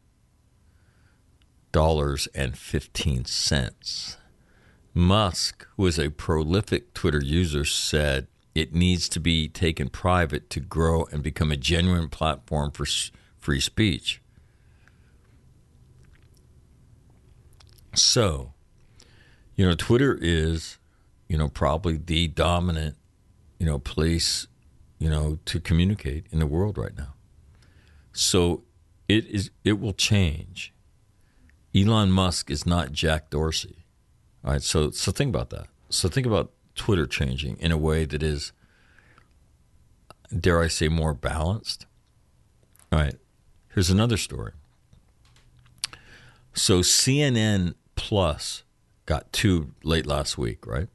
dollars 1.70 2.26
and 2.34 2.56
fifteen 2.56 3.24
cents. 3.24 4.16
Musk, 4.98 5.64
who 5.76 5.86
is 5.86 5.96
a 5.96 6.10
prolific 6.10 6.92
Twitter 6.92 7.22
user, 7.22 7.64
said 7.64 8.26
it 8.52 8.74
needs 8.74 9.08
to 9.10 9.20
be 9.20 9.48
taken 9.48 9.88
private 9.88 10.50
to 10.50 10.58
grow 10.58 11.04
and 11.12 11.22
become 11.22 11.52
a 11.52 11.56
genuine 11.56 12.08
platform 12.08 12.72
for 12.72 12.84
free 13.38 13.60
speech. 13.60 14.20
So, 17.94 18.54
you 19.54 19.64
know, 19.64 19.76
Twitter 19.76 20.18
is, 20.20 20.78
you 21.28 21.38
know, 21.38 21.48
probably 21.48 21.96
the 21.96 22.26
dominant, 22.26 22.96
you 23.60 23.66
know, 23.66 23.78
place, 23.78 24.48
you 24.98 25.08
know, 25.08 25.38
to 25.44 25.60
communicate 25.60 26.26
in 26.32 26.40
the 26.40 26.46
world 26.46 26.76
right 26.76 26.98
now. 26.98 27.14
So 28.12 28.64
it 29.08 29.26
is 29.26 29.50
it 29.62 29.78
will 29.78 29.92
change. 29.92 30.74
Elon 31.72 32.10
Musk 32.10 32.50
is 32.50 32.66
not 32.66 32.90
Jack 32.90 33.30
Dorsey. 33.30 33.84
All 34.44 34.52
right, 34.52 34.62
so 34.62 34.90
so 34.90 35.12
think 35.12 35.34
about 35.34 35.50
that. 35.50 35.66
So 35.90 36.08
think 36.08 36.26
about 36.26 36.52
Twitter 36.74 37.06
changing 37.06 37.58
in 37.58 37.72
a 37.72 37.76
way 37.76 38.04
that 38.04 38.22
is 38.22 38.52
dare 40.36 40.62
I 40.62 40.68
say 40.68 40.88
more 40.88 41.14
balanced. 41.14 41.86
All 42.92 42.98
right. 42.98 43.16
Here's 43.74 43.90
another 43.90 44.16
story. 44.16 44.52
So 46.54 46.80
CNN 46.80 47.74
Plus 47.94 48.62
got 49.06 49.32
two 49.32 49.74
late 49.82 50.06
last 50.06 50.38
week, 50.38 50.66
right? 50.66 50.88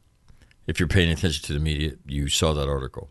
If 0.67 0.79
you're 0.79 0.87
paying 0.87 1.11
attention 1.11 1.43
to 1.45 1.53
the 1.53 1.59
media, 1.59 1.93
you 2.05 2.29
saw 2.29 2.53
that 2.53 2.69
article, 2.69 3.09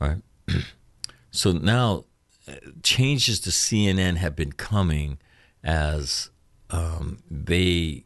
right? 0.00 0.22
so 1.30 1.52
now 1.52 2.04
uh, 2.48 2.52
changes 2.82 3.40
to 3.40 3.50
CNN 3.50 4.16
have 4.16 4.34
been 4.34 4.52
coming 4.52 5.18
as 5.62 6.30
um, 6.70 7.18
they 7.30 8.05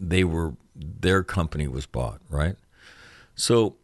they 0.00 0.24
were 0.24 0.54
their 0.74 1.22
company 1.24 1.66
was 1.66 1.86
bought, 1.86 2.20
right? 2.28 2.56
So 3.34 3.76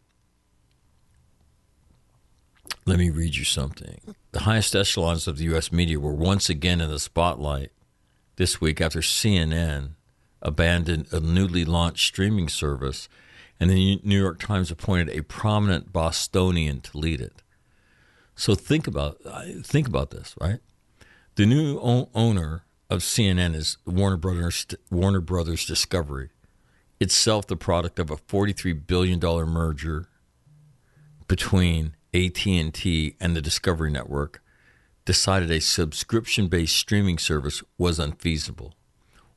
let 2.86 2.98
me 2.98 3.10
read 3.10 3.36
you 3.36 3.44
something. 3.44 4.00
The 4.32 4.40
highest 4.40 4.74
echelons 4.74 5.26
of 5.26 5.38
the 5.38 5.44
U.S. 5.44 5.72
media 5.72 5.98
were 5.98 6.14
once 6.14 6.48
again 6.48 6.80
in 6.80 6.90
the 6.90 6.98
spotlight 6.98 7.70
this 8.36 8.60
week 8.60 8.80
after 8.80 9.00
CNN 9.00 9.90
abandoned 10.42 11.06
a 11.12 11.20
newly 11.20 11.64
launched 11.64 12.06
streaming 12.06 12.48
service, 12.48 13.08
and 13.58 13.70
the 13.70 14.00
New 14.02 14.20
York 14.20 14.38
Times 14.38 14.70
appointed 14.70 15.08
a 15.10 15.22
prominent 15.22 15.92
Bostonian 15.92 16.80
to 16.82 16.98
lead 16.98 17.20
it. 17.20 17.42
So 18.36 18.54
think 18.54 18.86
about 18.86 19.20
think 19.64 19.86
about 19.86 20.10
this, 20.10 20.34
right? 20.40 20.58
The 21.36 21.46
new 21.46 21.78
owner 22.14 22.64
of 22.90 23.00
CNN 23.00 23.54
is 23.54 23.78
Warner 23.86 24.16
Brothers 24.16 24.66
Warner 24.90 25.20
Brothers 25.20 25.66
Discovery, 25.66 26.30
itself 27.00 27.46
the 27.46 27.56
product 27.56 27.98
of 27.98 28.10
a 28.10 28.16
43 28.16 28.72
billion 28.72 29.18
dollar 29.18 29.46
merger 29.46 30.08
between 31.26 31.96
AT&T 32.12 33.16
and 33.18 33.34
the 33.36 33.42
Discovery 33.42 33.90
Network 33.90 34.42
decided 35.04 35.50
a 35.50 35.60
subscription-based 35.60 36.76
streaming 36.76 37.18
service 37.18 37.62
was 37.76 37.98
unfeasible. 37.98 38.74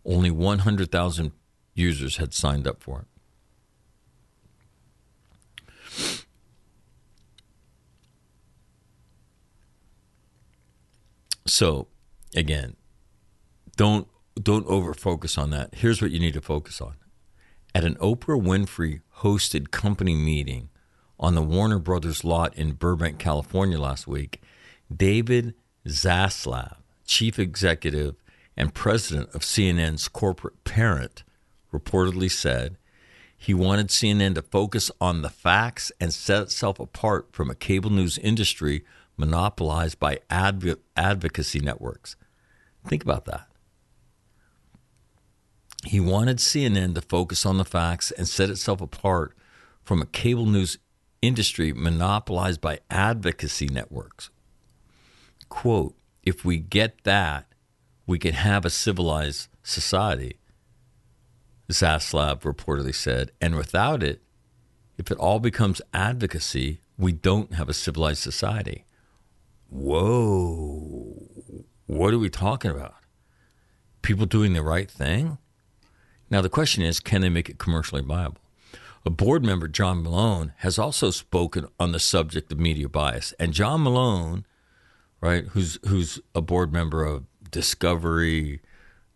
Only 0.05 0.31
100,000 0.31 1.31
users 1.73 2.17
had 2.17 2.33
signed 2.33 2.67
up 2.67 2.81
for 2.81 3.01
it. 3.01 3.07
So, 11.45 11.87
again, 12.35 12.75
don't 13.77 14.07
don't 14.35 14.67
over 14.67 14.93
focus 14.93 15.37
on 15.37 15.49
that. 15.51 15.75
Here's 15.75 16.01
what 16.01 16.11
you 16.11 16.19
need 16.19 16.33
to 16.33 16.41
focus 16.41 16.81
on. 16.81 16.95
At 17.73 17.83
an 17.83 17.95
Oprah 17.95 18.41
Winfrey 18.41 19.01
hosted 19.19 19.71
company 19.71 20.15
meeting 20.15 20.69
on 21.19 21.35
the 21.35 21.41
Warner 21.41 21.79
Brothers 21.79 22.23
lot 22.23 22.55
in 22.55 22.73
Burbank, 22.73 23.17
California 23.17 23.79
last 23.79 24.07
week, 24.07 24.41
David 24.95 25.55
Zaslav, 25.87 26.77
chief 27.05 27.39
executive 27.39 28.15
and 28.55 28.73
president 28.73 29.29
of 29.33 29.41
CNN's 29.41 30.07
corporate 30.07 30.63
parent, 30.63 31.23
reportedly 31.73 32.29
said 32.29 32.77
he 33.37 33.53
wanted 33.53 33.87
CNN 33.87 34.35
to 34.35 34.41
focus 34.41 34.89
on 34.99 35.21
the 35.21 35.29
facts 35.29 35.91
and 35.99 36.13
set 36.13 36.43
itself 36.43 36.79
apart 36.79 37.29
from 37.31 37.49
a 37.49 37.55
cable 37.55 37.91
news 37.91 38.17
industry 38.17 38.83
monopolized 39.15 39.99
by 39.99 40.19
adv- 40.29 40.79
advocacy 40.95 41.59
networks. 41.59 42.15
Think 42.87 43.03
about 43.03 43.25
that. 43.25 43.47
He 45.85 45.99
wanted 45.99 46.37
CNN 46.37 46.95
to 46.95 47.01
focus 47.01 47.45
on 47.45 47.57
the 47.57 47.65
facts 47.65 48.11
and 48.11 48.27
set 48.27 48.49
itself 48.49 48.81
apart 48.81 49.35
from 49.83 50.01
a 50.01 50.07
cable 50.07 50.45
news 50.45 50.77
industry 51.21 51.71
monopolized 51.73 52.61
by 52.61 52.79
advocacy 52.89 53.67
networks. 53.67 54.29
Quote, 55.49 55.95
if 56.23 56.43
we 56.43 56.57
get 56.57 57.03
that, 57.03 57.45
we 58.05 58.19
can 58.19 58.33
have 58.33 58.65
a 58.65 58.69
civilized 58.69 59.47
society, 59.63 60.37
Zaslav 61.69 62.41
reportedly 62.41 62.95
said. 62.95 63.31
And 63.41 63.55
without 63.55 64.03
it, 64.03 64.21
if 64.97 65.11
it 65.11 65.17
all 65.17 65.39
becomes 65.39 65.81
advocacy, 65.93 66.81
we 66.97 67.11
don't 67.11 67.53
have 67.53 67.69
a 67.69 67.73
civilized 67.73 68.21
society. 68.23 68.85
Whoa. 69.69 71.13
What 71.85 72.13
are 72.13 72.19
we 72.19 72.29
talking 72.29 72.71
about? 72.71 72.95
People 74.01 74.25
doing 74.25 74.53
the 74.53 74.63
right 74.63 74.89
thing? 74.89 75.37
Now, 76.29 76.41
the 76.41 76.49
question 76.49 76.83
is 76.83 76.99
can 76.99 77.21
they 77.21 77.29
make 77.29 77.49
it 77.49 77.57
commercially 77.57 78.01
viable? 78.01 78.41
A 79.05 79.09
board 79.09 79.45
member, 79.45 79.67
John 79.67 80.03
Malone, 80.03 80.53
has 80.57 80.77
also 80.77 81.11
spoken 81.11 81.67
on 81.79 81.93
the 81.93 81.99
subject 81.99 82.51
of 82.51 82.59
media 82.59 82.89
bias. 82.89 83.33
And 83.39 83.53
John 83.53 83.83
Malone, 83.83 84.45
right, 85.21 85.45
who's, 85.45 85.79
who's 85.87 86.19
a 86.35 86.41
board 86.41 86.73
member 86.73 87.05
of 87.05 87.23
Discovery, 87.49 88.61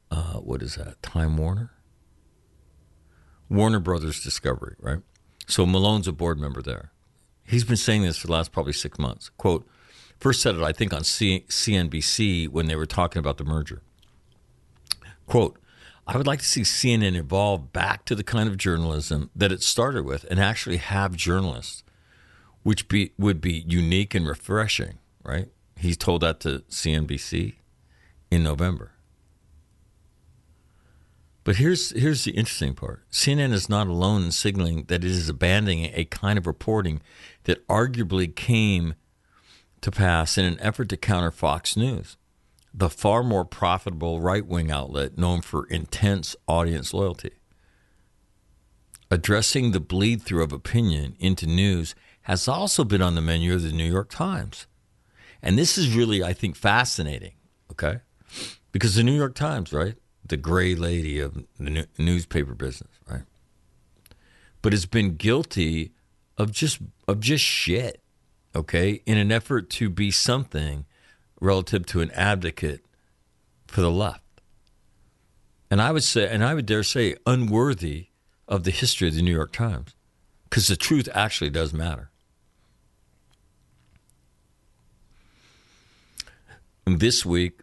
uh, 0.09 0.35
what 0.35 0.61
is 0.61 0.75
that, 0.75 1.01
Time 1.01 1.35
Warner? 1.35 1.71
Warner 3.49 3.79
Brothers 3.79 4.23
Discovery, 4.23 4.75
right? 4.79 4.99
So 5.45 5.65
Malone's 5.65 6.07
a 6.07 6.13
board 6.13 6.39
member 6.39 6.61
there. 6.61 6.91
He's 7.43 7.65
been 7.65 7.75
saying 7.75 8.03
this 8.03 8.17
for 8.17 8.27
the 8.27 8.33
last 8.33 8.53
probably 8.53 8.71
six 8.71 8.97
months. 8.97 9.29
Quote, 9.37 9.67
first 10.17 10.41
said 10.41 10.55
it, 10.55 10.61
I 10.61 10.71
think, 10.71 10.93
on 10.93 11.03
C- 11.03 11.43
CNBC 11.49 12.47
when 12.47 12.67
they 12.67 12.77
were 12.77 12.85
talking 12.85 13.19
about 13.19 13.37
the 13.37 13.43
merger. 13.43 13.81
Quote, 15.27 15.57
I 16.11 16.17
would 16.17 16.27
like 16.27 16.39
to 16.39 16.45
see 16.45 16.63
CNN 16.63 17.15
evolve 17.15 17.71
back 17.71 18.03
to 18.03 18.15
the 18.15 18.23
kind 18.23 18.49
of 18.49 18.57
journalism 18.57 19.29
that 19.33 19.53
it 19.53 19.63
started 19.63 20.03
with 20.03 20.25
and 20.29 20.41
actually 20.41 20.75
have 20.75 21.15
journalists, 21.15 21.85
which 22.63 22.89
be, 22.89 23.13
would 23.17 23.39
be 23.39 23.63
unique 23.65 24.13
and 24.13 24.27
refreshing, 24.27 24.99
right? 25.23 25.47
He 25.77 25.95
told 25.95 26.19
that 26.19 26.41
to 26.41 26.63
CNBC 26.69 27.53
in 28.29 28.43
November. 28.43 28.91
But 31.45 31.55
here's 31.55 31.91
here's 31.91 32.25
the 32.25 32.31
interesting 32.31 32.75
part. 32.75 33.09
CNN 33.09 33.53
is 33.53 33.69
not 33.69 33.87
alone 33.87 34.25
in 34.25 34.31
signaling 34.33 34.83
that 34.89 35.05
it 35.05 35.09
is 35.09 35.29
abandoning 35.29 35.91
a 35.93 36.03
kind 36.03 36.37
of 36.37 36.45
reporting 36.45 37.01
that 37.45 37.65
arguably 37.69 38.35
came 38.35 38.95
to 39.79 39.91
pass 39.91 40.37
in 40.37 40.43
an 40.43 40.59
effort 40.59 40.89
to 40.89 40.97
counter 40.97 41.31
Fox 41.31 41.77
News 41.77 42.17
the 42.73 42.89
far 42.89 43.23
more 43.23 43.45
profitable 43.45 44.21
right 44.21 44.45
wing 44.45 44.71
outlet 44.71 45.17
known 45.17 45.41
for 45.41 45.65
intense 45.67 46.35
audience 46.47 46.93
loyalty. 46.93 47.31
Addressing 49.09 49.71
the 49.71 49.79
bleed 49.79 50.21
through 50.21 50.43
of 50.43 50.53
opinion 50.53 51.15
into 51.19 51.45
news 51.45 51.95
has 52.23 52.47
also 52.47 52.83
been 52.83 53.01
on 53.01 53.15
the 53.15 53.21
menu 53.21 53.53
of 53.53 53.61
the 53.61 53.71
New 53.71 53.91
York 53.91 54.09
Times. 54.09 54.67
And 55.41 55.57
this 55.57 55.77
is 55.77 55.95
really, 55.95 56.23
I 56.23 56.33
think, 56.33 56.55
fascinating, 56.55 57.33
okay? 57.71 57.99
Because 58.71 58.95
the 58.95 59.03
New 59.03 59.15
York 59.15 59.35
Times, 59.35 59.73
right? 59.73 59.95
The 60.25 60.37
gray 60.37 60.75
lady 60.75 61.19
of 61.19 61.45
the 61.59 61.87
newspaper 61.97 62.53
business, 62.53 62.91
right? 63.09 63.23
but 64.61 64.73
has 64.73 64.85
been 64.85 65.15
guilty 65.15 65.91
of 66.37 66.51
just 66.51 66.79
of 67.07 67.19
just 67.19 67.43
shit, 67.43 68.01
okay, 68.55 69.01
in 69.05 69.17
an 69.17 69.31
effort 69.31 69.69
to 69.71 69.89
be 69.89 70.11
something 70.11 70.85
relative 71.41 71.85
to 71.87 71.99
an 71.99 72.11
advocate 72.11 72.85
for 73.67 73.81
the 73.81 73.91
left. 73.91 74.21
And 75.69 75.81
I 75.81 75.91
would 75.91 76.03
say, 76.03 76.29
and 76.29 76.43
I 76.43 76.53
would 76.53 76.65
dare 76.65 76.83
say, 76.83 77.15
unworthy 77.25 78.07
of 78.47 78.63
the 78.63 78.71
history 78.71 79.09
of 79.09 79.15
the 79.15 79.21
New 79.21 79.33
York 79.33 79.51
Times, 79.51 79.95
because 80.43 80.67
the 80.67 80.75
truth 80.77 81.09
actually 81.13 81.49
does 81.49 81.73
matter. 81.73 82.11
And 86.85 86.99
this 86.99 87.25
week, 87.25 87.61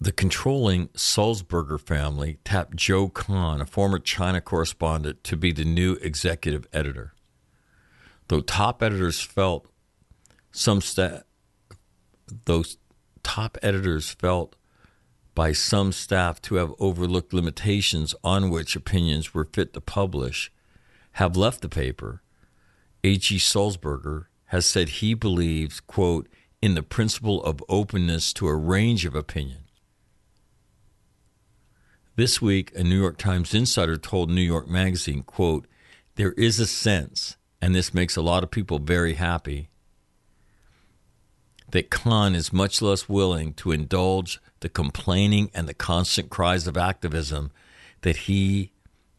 the 0.00 0.12
controlling 0.12 0.88
Sulzberger 0.88 1.78
family 1.78 2.38
tapped 2.44 2.76
Joe 2.76 3.08
Kahn, 3.08 3.60
a 3.60 3.66
former 3.66 3.98
China 3.98 4.40
correspondent, 4.40 5.22
to 5.24 5.36
be 5.36 5.52
the 5.52 5.64
new 5.64 5.94
executive 6.00 6.66
editor. 6.72 7.12
Though 8.28 8.40
top 8.40 8.82
editors 8.82 9.20
felt 9.20 9.68
some 10.50 10.80
sta- 10.80 11.20
those 12.44 12.76
top 13.22 13.58
editors 13.62 14.10
felt 14.10 14.56
by 15.34 15.52
some 15.52 15.92
staff 15.92 16.42
to 16.42 16.56
have 16.56 16.74
overlooked 16.78 17.32
limitations 17.32 18.14
on 18.22 18.50
which 18.50 18.76
opinions 18.76 19.32
were 19.32 19.48
fit 19.52 19.72
to 19.72 19.80
publish, 19.80 20.52
have 21.12 21.36
left 21.36 21.62
the 21.62 21.68
paper. 21.68 22.22
A.G. 23.04 23.36
Sulzberger 23.36 24.26
has 24.46 24.66
said 24.66 24.88
he 24.88 25.14
believes, 25.14 25.80
quote, 25.80 26.28
in 26.60 26.74
the 26.74 26.82
principle 26.82 27.42
of 27.44 27.64
openness 27.68 28.32
to 28.34 28.46
a 28.46 28.54
range 28.54 29.04
of 29.04 29.14
opinion. 29.14 29.64
This 32.14 32.42
week, 32.42 32.70
a 32.76 32.84
New 32.84 33.00
York 33.00 33.16
Times 33.16 33.54
insider 33.54 33.96
told 33.96 34.30
New 34.30 34.42
York 34.42 34.68
Magazine, 34.68 35.22
quote, 35.22 35.66
there 36.16 36.32
is 36.32 36.60
a 36.60 36.66
sense, 36.66 37.38
and 37.60 37.74
this 37.74 37.94
makes 37.94 38.16
a 38.16 38.22
lot 38.22 38.42
of 38.42 38.50
people 38.50 38.78
very 38.78 39.14
happy, 39.14 39.70
that 41.72 41.90
Kahn 41.90 42.34
is 42.34 42.52
much 42.52 42.80
less 42.80 43.08
willing 43.08 43.52
to 43.54 43.72
indulge 43.72 44.40
the 44.60 44.68
complaining 44.68 45.50
and 45.52 45.68
the 45.68 45.74
constant 45.74 46.30
cries 46.30 46.66
of 46.66 46.76
activism 46.76 47.50
that 48.02 48.16
he 48.16 48.72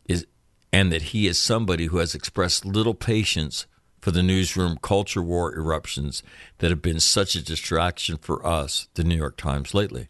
is 0.07 0.25
and 0.71 0.91
that 0.91 1.01
he 1.03 1.27
is 1.27 1.37
somebody 1.37 1.85
who 1.87 1.97
has 1.97 2.15
expressed 2.15 2.65
little 2.65 2.95
patience 2.95 3.67
for 3.99 4.11
the 4.11 4.23
newsroom 4.23 4.77
culture 4.81 5.21
war 5.21 5.55
eruptions 5.55 6.23
that 6.57 6.69
have 6.69 6.81
been 6.81 6.99
such 6.99 7.35
a 7.35 7.43
distraction 7.43 8.17
for 8.17 8.45
us, 8.45 8.87
the 8.95 9.03
New 9.03 9.15
York 9.15 9.37
Times, 9.37 9.73
lately. 9.73 10.09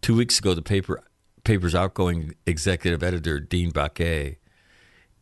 Two 0.00 0.16
weeks 0.16 0.38
ago, 0.38 0.54
the 0.54 0.62
paper 0.62 1.02
paper's 1.44 1.74
outgoing 1.74 2.34
executive 2.46 3.02
editor, 3.02 3.38
Dean 3.38 3.70
Baquet, 3.70 4.36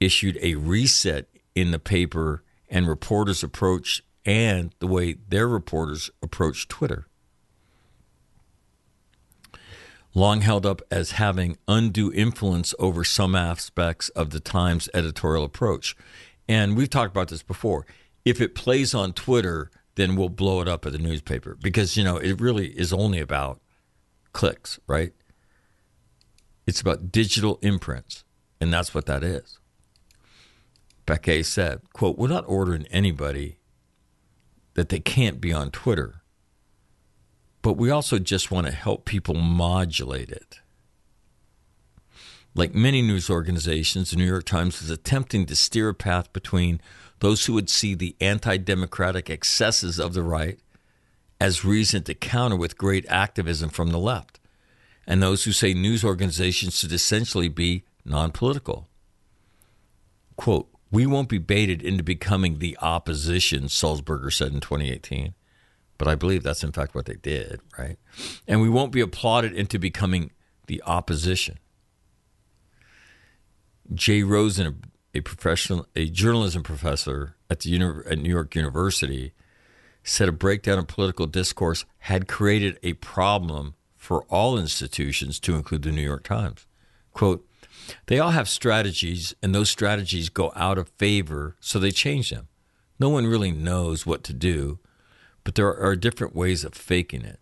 issued 0.00 0.38
a 0.40 0.54
reset 0.54 1.26
in 1.54 1.70
the 1.70 1.78
paper 1.78 2.42
and 2.70 2.88
reporters' 2.88 3.42
approach 3.42 4.02
and 4.24 4.74
the 4.78 4.86
way 4.86 5.14
their 5.28 5.48
reporters 5.48 6.10
approach 6.22 6.68
Twitter. 6.68 7.06
Long 10.14 10.42
held 10.42 10.66
up 10.66 10.82
as 10.90 11.12
having 11.12 11.56
undue 11.66 12.12
influence 12.12 12.74
over 12.78 13.02
some 13.02 13.34
aspects 13.34 14.10
of 14.10 14.30
the 14.30 14.40
Times 14.40 14.88
editorial 14.92 15.44
approach. 15.44 15.96
And 16.46 16.76
we've 16.76 16.90
talked 16.90 17.12
about 17.12 17.28
this 17.28 17.42
before. 17.42 17.86
If 18.24 18.40
it 18.40 18.54
plays 18.54 18.94
on 18.94 19.14
Twitter, 19.14 19.70
then 19.94 20.14
we'll 20.14 20.28
blow 20.28 20.60
it 20.60 20.68
up 20.68 20.84
at 20.84 20.92
the 20.92 20.98
newspaper 20.98 21.56
because, 21.60 21.96
you 21.96 22.04
know, 22.04 22.18
it 22.18 22.40
really 22.40 22.68
is 22.68 22.92
only 22.92 23.20
about 23.20 23.60
clicks, 24.32 24.78
right? 24.86 25.12
It's 26.66 26.80
about 26.80 27.10
digital 27.10 27.58
imprints, 27.62 28.24
and 28.60 28.72
that's 28.72 28.94
what 28.94 29.06
that 29.06 29.24
is. 29.24 29.58
Baquet 31.06 31.44
said, 31.44 31.80
quote, 31.92 32.16
We're 32.16 32.28
not 32.28 32.44
ordering 32.46 32.86
anybody 32.86 33.56
that 34.74 34.88
they 34.88 35.00
can't 35.00 35.40
be 35.40 35.52
on 35.52 35.70
Twitter, 35.70 36.22
but 37.60 37.74
we 37.74 37.90
also 37.90 38.18
just 38.18 38.50
want 38.50 38.66
to 38.66 38.72
help 38.72 39.04
people 39.04 39.34
modulate 39.34 40.30
it. 40.30 40.60
Like 42.54 42.74
many 42.74 43.00
news 43.00 43.30
organizations, 43.30 44.10
the 44.10 44.16
New 44.16 44.26
York 44.26 44.44
Times 44.44 44.82
is 44.82 44.90
attempting 44.90 45.46
to 45.46 45.56
steer 45.56 45.88
a 45.88 45.94
path 45.94 46.32
between 46.32 46.80
those 47.20 47.46
who 47.46 47.54
would 47.54 47.70
see 47.70 47.94
the 47.94 48.16
anti 48.20 48.56
democratic 48.58 49.30
excesses 49.30 49.98
of 49.98 50.12
the 50.12 50.22
right 50.22 50.58
as 51.40 51.64
reason 51.64 52.02
to 52.04 52.14
counter 52.14 52.56
with 52.56 52.76
great 52.76 53.06
activism 53.08 53.70
from 53.70 53.90
the 53.90 53.98
left 53.98 54.38
and 55.06 55.22
those 55.22 55.44
who 55.44 55.52
say 55.52 55.74
news 55.74 56.04
organizations 56.04 56.78
should 56.78 56.92
essentially 56.92 57.48
be 57.48 57.84
non 58.04 58.30
political. 58.30 58.88
Quote, 60.36 60.68
we 60.92 61.06
won't 61.06 61.28
be 61.28 61.38
baited 61.38 61.82
into 61.82 62.04
becoming 62.04 62.58
the 62.58 62.78
opposition, 62.80 63.64
Sulzberger 63.64 64.32
said 64.32 64.52
in 64.52 64.60
2018. 64.60 65.34
But 65.98 66.06
I 66.06 66.14
believe 66.14 66.42
that's 66.42 66.62
in 66.62 66.72
fact 66.72 66.94
what 66.94 67.06
they 67.06 67.14
did, 67.14 67.60
right? 67.78 67.96
And 68.46 68.60
we 68.60 68.68
won't 68.68 68.92
be 68.92 69.00
applauded 69.00 69.54
into 69.54 69.78
becoming 69.78 70.30
the 70.66 70.82
opposition. 70.86 71.58
Jay 73.92 74.22
Rosen, 74.22 74.82
a 75.14 75.20
professional, 75.20 75.86
a 75.96 76.08
journalism 76.08 76.62
professor 76.62 77.36
at 77.50 77.60
the 77.60 78.02
at 78.08 78.18
New 78.18 78.30
York 78.30 78.54
University, 78.54 79.32
said 80.02 80.28
a 80.28 80.32
breakdown 80.32 80.78
of 80.78 80.86
political 80.88 81.26
discourse 81.26 81.84
had 81.98 82.28
created 82.28 82.78
a 82.82 82.94
problem 82.94 83.74
for 83.96 84.24
all 84.24 84.58
institutions, 84.58 85.38
to 85.38 85.54
include 85.54 85.82
the 85.82 85.92
New 85.92 86.02
York 86.02 86.24
Times. 86.24 86.66
Quote, 87.12 87.46
they 88.06 88.18
all 88.18 88.30
have 88.30 88.48
strategies, 88.48 89.34
and 89.42 89.54
those 89.54 89.70
strategies 89.70 90.28
go 90.28 90.52
out 90.54 90.78
of 90.78 90.88
favor, 90.90 91.56
so 91.60 91.78
they 91.78 91.90
change 91.90 92.30
them. 92.30 92.48
No 92.98 93.08
one 93.08 93.26
really 93.26 93.50
knows 93.50 94.06
what 94.06 94.22
to 94.24 94.32
do, 94.32 94.78
but 95.44 95.54
there 95.54 95.76
are 95.76 95.96
different 95.96 96.34
ways 96.34 96.64
of 96.64 96.74
faking 96.74 97.22
it. 97.22 97.40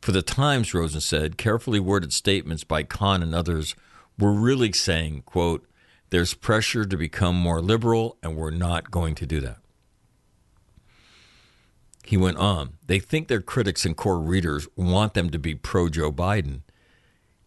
For 0.00 0.12
the 0.12 0.22
Times, 0.22 0.74
Rosen 0.74 1.00
said, 1.00 1.38
carefully 1.38 1.80
worded 1.80 2.12
statements 2.12 2.64
by 2.64 2.82
Kahn 2.82 3.22
and 3.22 3.34
others 3.34 3.74
were 4.18 4.32
really 4.32 4.72
saying, 4.72 5.22
quote, 5.26 5.66
there's 6.10 6.34
pressure 6.34 6.84
to 6.84 6.96
become 6.96 7.34
more 7.34 7.60
liberal, 7.60 8.16
and 8.22 8.36
we're 8.36 8.50
not 8.50 8.90
going 8.90 9.14
to 9.16 9.26
do 9.26 9.40
that. 9.40 9.58
He 12.04 12.16
went 12.16 12.36
on, 12.36 12.74
they 12.86 13.00
think 13.00 13.26
their 13.26 13.40
critics 13.40 13.84
and 13.84 13.96
core 13.96 14.20
readers 14.20 14.68
want 14.76 15.14
them 15.14 15.30
to 15.30 15.38
be 15.40 15.56
pro 15.56 15.88
Joe 15.88 16.12
Biden 16.12 16.60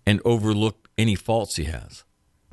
and 0.06 0.20
overlook 0.26 0.89
any 1.00 1.16
faults 1.16 1.56
he 1.56 1.64
has. 1.64 2.04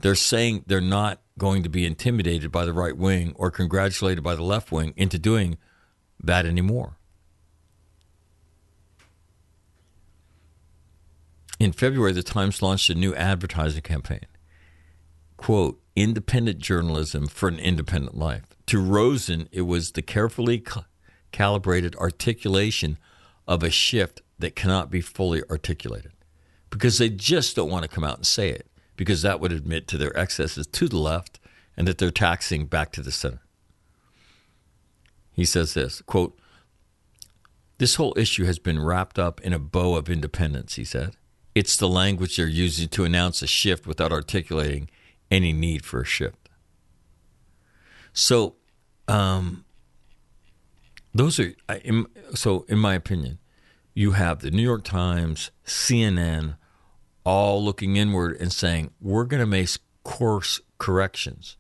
They're 0.01 0.15
saying 0.15 0.65
they're 0.67 0.81
not 0.81 1.21
going 1.37 1.65
to 1.65 1.69
be 1.69 1.85
intimidated 1.85 2.53
by 2.53 2.65
the 2.65 2.73
right 2.73 2.97
wing 2.97 3.33
or 3.35 3.51
congratulated 3.51 4.23
by 4.23 4.37
the 4.37 4.45
left 4.45 4.71
wing 4.71 4.95
into 4.97 5.19
doing 5.19 5.59
that 6.23 6.47
anymore. 6.47 6.97
In 11.59 11.73
February, 11.73 12.13
the 12.13 12.23
Times 12.23 12.63
launched 12.63 12.89
a 12.89 12.95
new 12.95 13.15
advertising 13.15 13.83
campaign. 13.83 14.27
Quote, 15.37 15.81
independent 15.97 16.59
journalism 16.59 17.27
for 17.27 17.49
an 17.49 17.59
independent 17.59 18.17
life. 18.17 18.45
To 18.67 18.81
Rosen, 18.81 19.49
it 19.51 19.63
was 19.63 19.93
the 19.93 20.03
carefully 20.03 20.63
calibrated 21.33 21.97
articulation 21.97 22.99
of 23.49 23.63
a 23.63 23.71
shift 23.71 24.23
that 24.39 24.55
cannot 24.55 24.91
be 24.91 25.01
fully 25.01 25.43
articulated 25.51 26.13
because 26.71 26.99
they 26.99 27.09
just 27.09 27.57
don't 27.57 27.71
want 27.71 27.83
to 27.83 27.89
come 27.89 28.05
out 28.05 28.17
and 28.17 28.27
say 28.27 28.51
it 28.51 28.67
because 28.97 29.23
that 29.23 29.41
would 29.41 29.53
admit 29.53 29.87
to 29.89 29.99
their 29.99 30.17
excesses 30.19 30.67
to 30.67 30.89
the 30.89 30.99
left 30.99 31.39
and 31.77 31.87
that 31.87 31.99
they're 31.99 32.11
taxing 32.11 32.67
back 32.67 32.93
to 32.93 33.03
the 33.03 33.13
center. 33.13 33.41
He 35.33 35.45
says 35.45 35.75
this 35.75 36.03
quote, 36.03 36.39
This 37.79 37.97
whole 37.97 38.15
issue 38.17 38.45
has 38.45 38.59
been 38.59 38.83
wrapped 38.83 39.19
up 39.19 39.41
in 39.43 39.53
a 39.53 39.59
bow 39.59 39.97
of 39.97 40.09
independence, 40.09 40.75
he 40.75 40.85
said. 40.85 41.17
It's 41.55 41.77
the 41.77 41.89
language 41.89 42.37
they're 42.37 42.47
using 42.47 42.89
to 42.89 43.05
announce 43.05 43.43
a 43.43 43.47
shift 43.47 43.87
without 43.87 44.13
articulating 44.13 44.91
any 45.31 45.53
need 45.53 45.85
for 45.85 46.01
a 46.01 46.05
shift. 46.05 46.49
So, 48.13 48.57
um, 49.09 49.65
those 51.15 51.39
are 51.41 51.55
so. 52.35 52.65
In 52.69 52.79
my 52.79 52.95
opinion, 52.95 53.39
you 53.97 54.13
have 54.13 54.41
the 54.41 54.51
New 54.51 54.63
York 54.63 54.85
Times, 54.85 55.51
CNN, 55.65 56.59
all 57.25 57.65
looking 57.65 57.97
inward 57.97 58.37
and 58.39 58.53
saying 58.53 58.91
we're 59.01 59.25
going 59.25 59.41
to 59.41 59.47
make 59.47 59.71
course 60.05 60.61
corrections, 60.77 61.57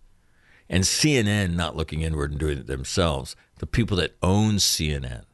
and 0.68 0.84
CNN 0.84 1.54
not 1.54 1.74
looking 1.74 2.02
inward 2.02 2.32
and 2.32 2.38
doing 2.38 2.58
it 2.58 2.66
themselves. 2.66 3.34
The 3.58 3.66
people 3.66 3.96
that 3.96 4.16
own 4.22 4.56
CNN. 4.56 5.24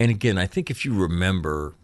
And 0.00 0.10
again, 0.10 0.36
I 0.36 0.48
think 0.48 0.68
if 0.68 0.84
you 0.84 0.92
remember 0.94 1.76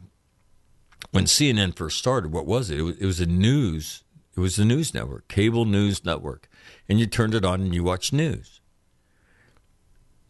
when 1.12 1.26
CNN 1.26 1.76
first 1.76 1.98
started, 1.98 2.32
what 2.32 2.46
was 2.46 2.68
it? 2.68 2.80
It 2.80 3.06
was, 3.06 3.20
a 3.20 3.26
news. 3.26 4.02
It 4.36 4.40
was 4.40 4.58
a 4.58 4.64
news 4.64 4.92
network, 4.92 5.28
cable 5.28 5.66
news 5.66 6.04
network, 6.04 6.48
and 6.88 6.98
you 6.98 7.06
turned 7.06 7.36
it 7.36 7.44
on 7.44 7.60
and 7.60 7.74
you 7.74 7.84
watched 7.84 8.12
news. 8.12 8.59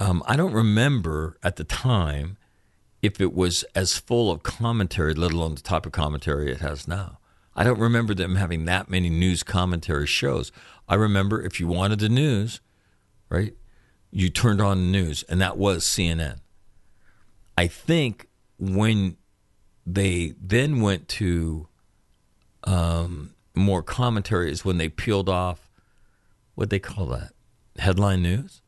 Um, 0.01 0.23
I 0.27 0.35
don't 0.35 0.55
remember 0.55 1.37
at 1.43 1.57
the 1.57 1.65
time 1.65 2.39
if 3.03 3.21
it 3.21 3.35
was 3.35 3.65
as 3.75 3.99
full 3.99 4.31
of 4.31 4.43
commentary, 4.43 5.13
let 5.13 5.33
alone 5.33 5.55
the 5.55 5.61
type 5.61 5.85
of 5.85 5.93
commentary 5.93 6.51
it 6.51 6.61
has 6.61 6.89
now. 6.89 7.19
I 7.55 7.65
don't 7.65 7.79
remember 7.79 8.15
them 8.15 8.37
having 8.37 8.65
that 8.65 8.89
many 8.89 9.11
news 9.11 9.43
commentary 9.43 10.07
shows. 10.07 10.53
I 10.89 10.95
remember 10.95 11.43
if 11.43 11.61
you 11.61 11.69
wanted 11.69 11.99
the 11.99 12.09
news, 12.09 12.61
right, 13.29 13.55
you 14.11 14.31
turned 14.31 14.61
on 14.61 14.79
the 14.79 14.91
news, 14.91 15.23
and 15.25 15.39
that 15.41 15.59
was 15.59 15.85
CNN. 15.85 16.41
I 17.59 17.67
think 17.67 18.29
when 18.59 19.19
they 19.85 20.35
then 20.41 20.81
went 20.81 21.09
to 21.09 21.69
um, 22.65 23.35
more 23.55 23.83
commentary 23.83 24.51
is 24.51 24.65
when 24.65 24.79
they 24.79 24.89
peeled 24.89 25.29
off 25.29 25.69
what 26.55 26.71
they 26.71 26.79
call 26.79 27.07
that 27.07 27.33
headline 27.79 28.23
news. 28.23 28.60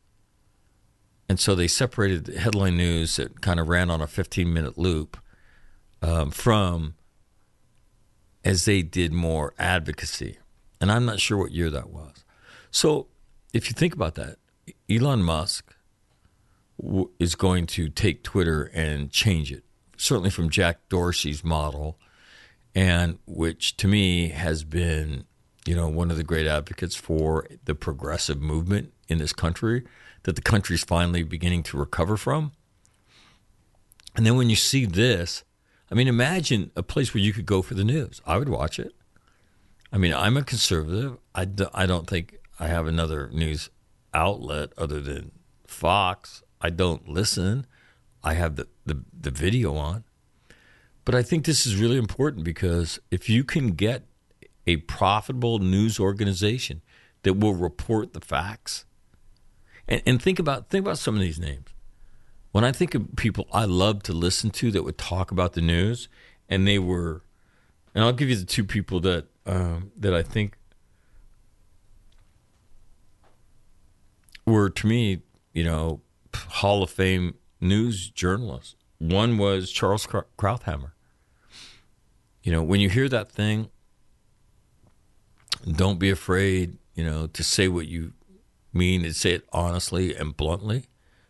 And 1.29 1.39
so 1.39 1.55
they 1.55 1.67
separated 1.67 2.25
the 2.25 2.39
headline 2.39 2.77
news 2.77 3.15
that 3.15 3.41
kind 3.41 3.59
of 3.59 3.69
ran 3.69 3.89
on 3.89 4.01
a 4.01 4.07
15 4.07 4.51
minute 4.51 4.77
loop 4.77 5.17
um, 6.01 6.31
from 6.31 6.95
as 8.43 8.65
they 8.65 8.81
did 8.81 9.13
more 9.13 9.53
advocacy. 9.57 10.37
And 10.81 10.91
I'm 10.91 11.05
not 11.05 11.19
sure 11.19 11.37
what 11.37 11.51
year 11.51 11.69
that 11.69 11.89
was. 11.89 12.25
So 12.71 13.07
if 13.53 13.69
you 13.69 13.73
think 13.73 13.93
about 13.93 14.15
that, 14.15 14.37
Elon 14.89 15.23
Musk 15.23 15.73
w- 16.81 17.09
is 17.19 17.35
going 17.35 17.67
to 17.67 17.87
take 17.87 18.23
Twitter 18.23 18.69
and 18.73 19.09
change 19.09 19.51
it, 19.51 19.63
certainly 19.95 20.29
from 20.29 20.49
Jack 20.49 20.89
Dorsey's 20.89 21.43
model, 21.43 21.97
and 22.75 23.17
which 23.25 23.77
to 23.77 23.87
me 23.87 24.29
has 24.29 24.63
been, 24.63 25.25
you 25.65 25.75
know, 25.75 25.87
one 25.87 26.11
of 26.11 26.17
the 26.17 26.23
great 26.23 26.47
advocates 26.47 26.95
for 26.95 27.47
the 27.63 27.75
progressive 27.75 28.41
movement 28.41 28.91
in 29.07 29.19
this 29.19 29.31
country 29.31 29.83
that 30.23 30.35
the 30.35 30.41
country's 30.41 30.83
finally 30.83 31.23
beginning 31.23 31.63
to 31.63 31.77
recover 31.77 32.17
from. 32.17 32.53
And 34.15 34.25
then 34.25 34.35
when 34.35 34.49
you 34.49 34.55
see 34.55 34.85
this, 34.85 35.43
I 35.91 35.95
mean, 35.95 36.07
imagine 36.07 36.71
a 36.75 36.83
place 36.83 37.13
where 37.13 37.23
you 37.23 37.33
could 37.33 37.45
go 37.45 37.61
for 37.61 37.73
the 37.73 37.83
news. 37.83 38.21
I 38.25 38.37
would 38.37 38.49
watch 38.49 38.79
it. 38.79 38.93
I 39.91 39.97
mean, 39.97 40.13
I'm 40.13 40.37
a 40.37 40.43
conservative. 40.43 41.17
I, 41.35 41.45
do, 41.45 41.67
I 41.73 41.85
don't 41.85 42.07
think 42.07 42.39
I 42.59 42.67
have 42.67 42.87
another 42.87 43.29
news 43.31 43.69
outlet 44.13 44.71
other 44.77 44.99
than 44.99 45.31
Fox. 45.67 46.43
I 46.61 46.69
don't 46.69 47.07
listen. 47.07 47.67
I 48.23 48.33
have 48.35 48.55
the, 48.55 48.67
the, 48.85 49.03
the 49.19 49.31
video 49.31 49.75
on. 49.75 50.03
But 51.05 51.15
I 51.15 51.21
think 51.21 51.45
this 51.45 51.65
is 51.65 51.75
really 51.75 51.97
important 51.97 52.43
because 52.43 52.99
if 53.11 53.29
you 53.29 53.43
can 53.43 53.71
get 53.71 54.05
a 54.65 54.77
profitable 54.77 55.59
news 55.59 55.99
organization 55.99 56.81
that 57.23 57.33
will 57.33 57.53
report 57.53 58.13
the 58.13 58.21
facts, 58.21 58.85
and, 59.87 60.01
and 60.05 60.21
think 60.21 60.39
about 60.39 60.69
think 60.69 60.85
about 60.85 60.97
some 60.97 61.15
of 61.15 61.21
these 61.21 61.39
names. 61.39 61.67
When 62.51 62.63
I 62.63 62.71
think 62.71 62.93
of 62.93 63.15
people 63.15 63.47
I 63.51 63.65
love 63.65 64.03
to 64.03 64.13
listen 64.13 64.51
to 64.51 64.71
that 64.71 64.83
would 64.83 64.97
talk 64.97 65.31
about 65.31 65.53
the 65.53 65.61
news, 65.61 66.07
and 66.47 66.67
they 66.67 66.79
were, 66.79 67.23
and 67.95 68.03
I'll 68.03 68.13
give 68.13 68.29
you 68.29 68.35
the 68.35 68.45
two 68.45 68.63
people 68.63 68.99
that 69.01 69.25
um, 69.45 69.91
that 69.97 70.13
I 70.13 70.21
think 70.21 70.57
were 74.45 74.69
to 74.69 74.87
me, 74.87 75.21
you 75.53 75.63
know, 75.63 76.01
Hall 76.35 76.83
of 76.83 76.89
Fame 76.89 77.35
news 77.59 78.09
journalists. 78.09 78.75
One 78.99 79.37
was 79.37 79.71
Charles 79.71 80.07
Krauthammer. 80.07 80.91
You 82.43 82.51
know, 82.51 82.63
when 82.63 82.79
you 82.79 82.89
hear 82.89 83.09
that 83.09 83.31
thing, 83.31 83.69
don't 85.69 85.97
be 85.97 86.09
afraid, 86.09 86.77
you 86.93 87.03
know, 87.03 87.27
to 87.27 87.43
say 87.43 87.67
what 87.67 87.87
you 87.87 88.13
mean 88.73 89.05
and 89.05 89.15
say 89.15 89.33
it 89.33 89.47
honestly 89.51 90.15
and 90.15 90.35
bluntly. 90.35 90.85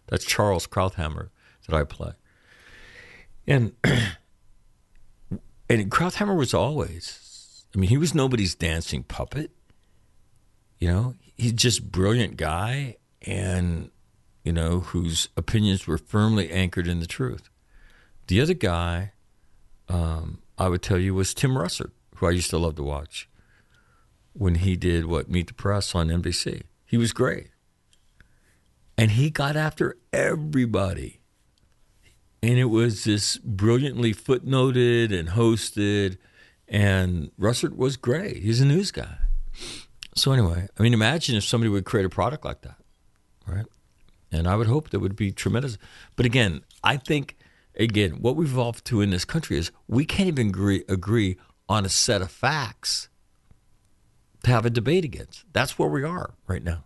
That's 0.08 0.26
Charles 0.26 0.68
Krauthammer 0.68 1.30
that 1.68 1.76
I 1.76 1.84
play. 1.84 2.14
And 3.48 3.74
and 3.84 5.92
Krauthammer 5.92 6.38
was 6.38 6.54
always 6.54 7.66
I 7.76 7.80
mean, 7.80 7.90
he 7.90 7.98
was 7.98 8.14
nobody's 8.14 8.56
dancing 8.56 9.04
puppet. 9.04 9.52
You 10.78 10.90
know, 10.90 11.16
he's 11.36 11.54
just 11.54 11.92
brilliant 11.92 12.38
guy 12.38 12.98
and 13.22 13.90
you 14.44 14.52
know, 14.52 14.82
whose 14.82 15.30
opinions 15.38 15.88
were 15.88 15.98
firmly 15.98 16.52
anchored 16.52 16.88
in 16.88 17.00
the 17.00 17.08
truth. 17.08 17.50
The 18.28 18.42
other 18.42 18.54
guy, 18.54 19.14
um, 19.88 20.42
I 20.58 20.68
would 20.68 20.82
tell 20.82 20.98
you, 20.98 21.14
was 21.14 21.34
Tim 21.34 21.52
Russert, 21.52 21.92
who 22.16 22.28
I 22.28 22.32
used 22.32 22.50
to 22.50 22.58
love 22.58 22.76
to 22.76 22.84
watch 22.84 23.30
when 24.34 24.56
he 24.56 24.76
did 24.76 25.06
what 25.06 25.30
Meet 25.30 25.48
the 25.48 25.54
Press 25.54 25.96
on 25.96 26.10
NBC. 26.10 26.64
He 26.94 26.98
was 26.98 27.12
great. 27.12 27.48
And 29.00 29.10
he 29.10 29.32
got 29.32 29.56
after 29.56 29.98
everybody. 30.14 31.22
And 32.44 32.60
it 32.60 32.66
was 32.66 33.04
this 33.04 33.38
brilliantly 33.38 34.14
footnoted 34.14 35.12
and 35.12 35.30
hosted. 35.30 36.18
And 36.68 37.32
Russert 37.40 37.76
was 37.76 37.98
great. 37.98 38.44
He's 38.44 38.62
a 38.62 38.66
news 38.66 38.92
guy. 38.92 39.18
So, 40.16 40.34
anyway, 40.34 40.68
I 40.78 40.84
mean, 40.84 40.94
imagine 40.94 41.36
if 41.36 41.44
somebody 41.44 41.70
would 41.70 41.84
create 41.84 42.06
a 42.06 42.10
product 42.10 42.46
like 42.46 42.62
that, 42.62 42.78
right? 43.48 43.66
And 44.32 44.48
I 44.48 44.56
would 44.56 44.68
hope 44.68 44.92
that 44.92 45.00
would 45.00 45.16
be 45.16 45.32
tremendous. 45.32 45.80
But 46.16 46.28
again, 46.28 46.62
I 46.84 46.98
think, 46.98 47.38
again, 47.76 48.22
what 48.22 48.36
we've 48.36 48.52
evolved 48.52 48.86
to 48.86 49.02
in 49.02 49.10
this 49.10 49.26
country 49.26 49.58
is 49.58 49.72
we 49.88 50.06
can't 50.06 50.28
even 50.28 50.50
agree, 50.50 50.84
agree 50.88 51.38
on 51.68 51.88
a 51.88 51.90
set 51.90 52.22
of 52.22 52.30
facts 52.30 53.10
to 54.44 54.52
have 54.52 54.66
a 54.66 54.70
debate 54.70 55.06
against. 55.06 55.46
That's 55.54 55.80
where 55.80 55.90
we 55.90 56.04
are 56.04 56.34
right 56.48 56.64
now. 56.64 56.84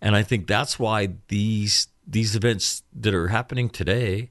And 0.00 0.16
I 0.16 0.22
think 0.22 0.46
that's 0.46 0.78
why 0.78 1.10
these 1.28 1.88
these 2.04 2.34
events 2.34 2.82
that 2.92 3.14
are 3.14 3.28
happening 3.28 3.70
today, 3.70 4.30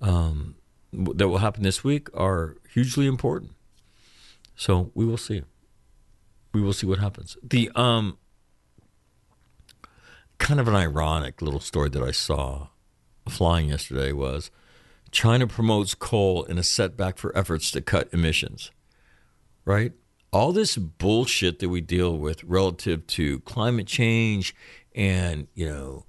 um, 0.00 0.54
that 0.92 1.28
will 1.28 1.38
happen 1.38 1.62
this 1.62 1.84
week, 1.84 2.08
are 2.14 2.56
hugely 2.72 3.06
important. 3.06 3.52
So 4.56 4.90
we 4.94 5.04
will 5.04 5.18
see. 5.18 5.42
We 6.52 6.62
will 6.62 6.72
see 6.72 6.86
what 6.86 7.00
happens. 7.00 7.36
The 7.42 7.70
um, 7.74 8.16
kind 10.38 10.60
of 10.60 10.68
an 10.68 10.74
ironic 10.74 11.42
little 11.42 11.60
story 11.60 11.90
that 11.90 12.02
I 12.02 12.12
saw 12.12 12.68
flying 13.28 13.68
yesterday 13.68 14.12
was 14.12 14.50
China 15.10 15.46
promotes 15.46 15.94
coal 15.94 16.44
in 16.44 16.56
a 16.56 16.62
setback 16.62 17.18
for 17.18 17.36
efforts 17.36 17.70
to 17.72 17.82
cut 17.82 18.08
emissions. 18.12 18.70
Right? 19.66 19.92
All 20.34 20.50
this 20.50 20.76
bullshit 20.76 21.60
that 21.60 21.68
we 21.68 21.80
deal 21.80 22.18
with 22.18 22.42
relative 22.42 23.06
to 23.06 23.38
climate 23.40 23.86
change 23.86 24.52
and, 24.92 25.46
you 25.54 25.68
know, 25.68 26.06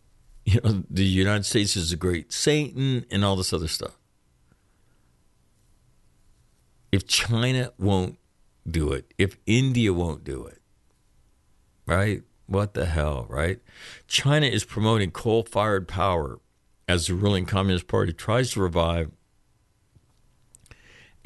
you 0.46 0.60
know, 0.64 0.82
the 0.88 1.04
United 1.04 1.44
States 1.44 1.76
is 1.76 1.92
a 1.92 1.96
great 1.96 2.32
Satan 2.32 3.04
and 3.10 3.22
all 3.22 3.36
this 3.36 3.52
other 3.52 3.68
stuff. 3.68 3.98
If 6.90 7.06
China 7.06 7.70
won't 7.78 8.16
do 8.66 8.92
it, 8.92 9.12
if 9.18 9.36
India 9.44 9.92
won't 9.92 10.24
do 10.24 10.46
it, 10.46 10.62
right? 11.84 12.22
What 12.46 12.72
the 12.72 12.86
hell, 12.86 13.26
right? 13.28 13.60
China 14.08 14.46
is 14.46 14.64
promoting 14.64 15.10
coal 15.10 15.42
fired 15.42 15.86
power 15.86 16.38
as 16.88 17.08
the 17.08 17.14
ruling 17.14 17.44
Communist 17.44 17.88
Party 17.88 18.14
tries 18.14 18.52
to 18.52 18.62
revive 18.62 19.10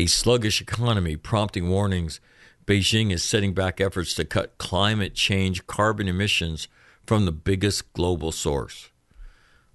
a 0.00 0.06
sluggish 0.06 0.60
economy, 0.60 1.14
prompting 1.14 1.68
warnings 1.68 2.20
Beijing 2.70 3.10
is 3.10 3.24
setting 3.24 3.52
back 3.52 3.80
efforts 3.80 4.14
to 4.14 4.24
cut 4.24 4.56
climate 4.56 5.16
change 5.16 5.66
carbon 5.66 6.06
emissions 6.06 6.68
from 7.04 7.24
the 7.24 7.32
biggest 7.32 7.92
global 7.94 8.30
source. 8.30 8.90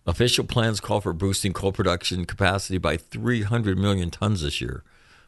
Official 0.08 0.46
plans 0.46 0.80
call 0.80 1.02
for 1.02 1.12
boosting 1.12 1.52
coal 1.52 1.74
production 1.74 2.24
capacity 2.24 2.78
by 2.78 2.96
300 2.96 3.78
million 3.78 4.12
tons 4.12 4.44
this 4.44 4.62
year, 4.62 4.86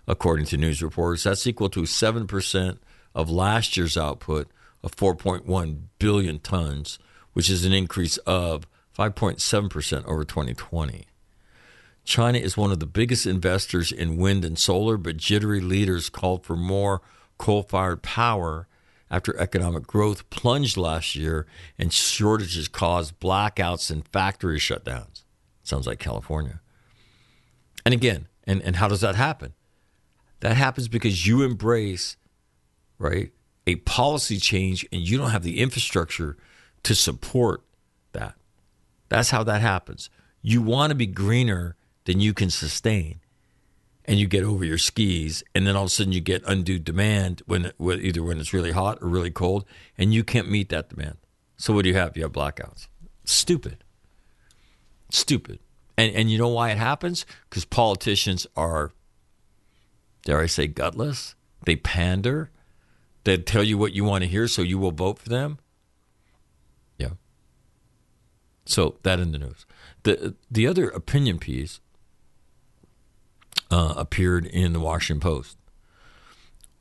according 0.08 0.46
to 0.46 0.56
news 0.56 0.82
reports. 0.82 1.24
That's 1.24 1.46
equal 1.46 1.68
to 1.72 1.82
7% 1.82 2.78
of 3.14 3.30
last 3.30 3.76
year's 3.76 3.98
output 3.98 4.48
of 4.82 4.96
4.1 4.96 5.78
billion 6.00 6.40
tons, 6.40 7.00
which 7.34 7.50
is 7.50 7.66
an 7.66 7.74
increase 7.74 8.16
of 8.20 8.66
5.7% 8.98 10.06
over 10.06 10.24
2020. 10.24 11.06
China 12.06 12.38
is 12.38 12.56
one 12.56 12.72
of 12.72 12.80
the 12.80 12.86
biggest 12.86 13.26
investors 13.26 13.92
in 13.92 14.16
wind 14.16 14.46
and 14.46 14.58
solar, 14.58 14.96
but 14.96 15.18
jittery 15.18 15.60
leaders 15.60 16.08
called 16.10 16.46
for 16.46 16.56
more 16.56 17.02
coal 17.38 17.64
fired 17.64 18.02
power 18.02 18.68
after 19.10 19.38
economic 19.38 19.88
growth 19.88 20.30
plunged 20.30 20.78
last 20.78 21.16
year 21.16 21.46
and 21.78 21.94
shortages 21.94 22.68
caused 22.68 23.20
blackouts 23.20 23.90
and 23.90 24.08
factory 24.08 24.60
shutdowns. 24.60 25.24
Sounds 25.64 25.88
like 25.88 26.00
California. 26.00 26.62
And 27.86 27.94
again, 27.94 28.28
and, 28.46 28.62
and 28.62 28.78
how 28.78 28.88
does 28.88 29.02
that 29.02 29.16
happen? 29.16 29.54
That 30.42 30.56
happens 30.56 30.88
because 30.88 31.26
you 31.26 31.44
embrace, 31.44 32.18
right, 33.00 33.32
a 33.66 33.76
policy 33.78 34.38
change 34.38 34.88
and 34.92 35.02
you 35.02 35.18
don't 35.18 35.32
have 35.32 35.44
the 35.44 35.60
infrastructure 35.60 36.38
to 36.84 36.96
support 36.96 37.64
that. 38.14 38.36
That's 39.10 39.32
how 39.32 39.44
that 39.44 39.62
happens. 39.62 40.10
You 40.42 40.62
want 40.62 40.92
to 40.92 40.96
be 40.96 41.08
greener 41.08 41.76
than 42.06 42.20
you 42.20 42.34
can 42.34 42.50
sustain. 42.50 43.20
And 44.08 44.18
you 44.20 44.26
get 44.26 44.46
over 44.46 44.64
your 44.64 44.78
skis, 44.78 45.44
and 45.54 45.68
then 45.68 45.76
all 45.76 45.84
of 45.84 45.88
a 45.88 45.90
sudden 45.90 46.14
you 46.14 46.22
get 46.22 46.42
undue 46.46 46.80
demand 46.80 47.42
when 47.46 47.74
either 47.80 48.24
when 48.24 48.40
it's 48.40 48.54
really 48.54 48.72
hot 48.72 49.00
or 49.02 49.10
really 49.10 49.32
cold, 49.32 49.66
and 49.98 50.14
you 50.14 50.24
can't 50.24 50.50
meet 50.50 50.70
that 50.70 50.90
demand. 50.90 51.18
So 51.58 51.74
what 51.74 51.84
do 51.84 51.90
you 51.90 51.96
have? 51.96 52.16
You 52.16 52.24
have 52.24 52.32
blackouts. 52.32 52.88
Stupid. 53.26 53.84
Stupid. 55.10 55.60
And 55.98 56.16
and 56.16 56.32
you 56.32 56.38
know 56.38 56.48
why 56.48 56.72
it 56.72 56.78
happens? 56.78 57.26
Because 57.50 57.66
politicians 57.66 58.48
are, 58.56 58.92
dare 60.24 60.40
I 60.40 60.46
say, 60.46 60.68
gutless 60.68 61.36
They 61.66 61.76
pander. 61.76 62.50
They 63.24 63.38
tell 63.38 63.64
you 63.64 63.78
what 63.78 63.94
you 63.94 64.06
want 64.06 64.24
to 64.24 64.30
hear, 64.30 64.48
so 64.48 64.62
you 64.62 64.78
will 64.78 64.92
vote 64.92 65.20
for 65.20 65.28
them. 65.28 65.60
Yeah. 66.98 67.16
So 68.66 68.98
that 69.04 69.20
in 69.20 69.34
the 69.34 69.40
news. 69.40 69.66
The 70.04 70.36
the 70.50 70.66
other 70.66 70.90
opinion 70.90 71.40
piece 71.40 71.82
uh, 73.72 73.94
appeared 73.98 74.46
in 74.46 74.74
the 74.74 74.80
Washington 74.80 75.20
Post. 75.20 75.58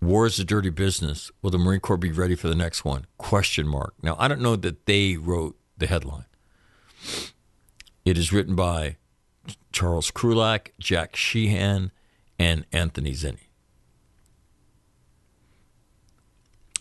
War 0.01 0.27
is 0.27 0.39
a 0.39 0.45
dirty 0.45 0.70
business. 0.70 1.31
Will 1.41 1.51
the 1.51 1.59
Marine 1.59 1.81
Corps 1.81 1.97
be 1.97 2.12
ready 2.12 2.35
for 2.35 2.49
the 2.49 2.55
next 2.55 2.85
one? 2.85 3.07
Question 3.18 3.66
mark. 3.66 3.95
Now 4.03 4.16
I 4.18 4.29
don't 4.29 4.41
know 4.43 4.57
that 4.57 4.87
they 4.87 5.16
wrote 5.16 5.57
the 5.79 5.87
headline. 5.87 6.27
It 8.05 8.16
is 8.18 8.33
written 8.33 8.55
by 8.55 8.97
Charles 9.72 10.11
Krulak, 10.11 10.68
Jack 10.79 11.16
Sheehan, 11.16 11.91
and 12.39 12.66
Anthony 12.72 13.12
Zinni. 13.12 13.49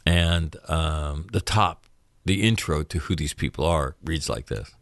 And 0.05 0.55
um, 0.67 1.27
the 1.31 1.41
top, 1.41 1.87
the 2.25 2.43
intro 2.43 2.83
to 2.83 2.99
who 2.99 3.15
these 3.15 3.33
people 3.33 3.65
are, 3.65 3.95
reads 4.03 4.29
like 4.29 4.47
this 4.47 4.75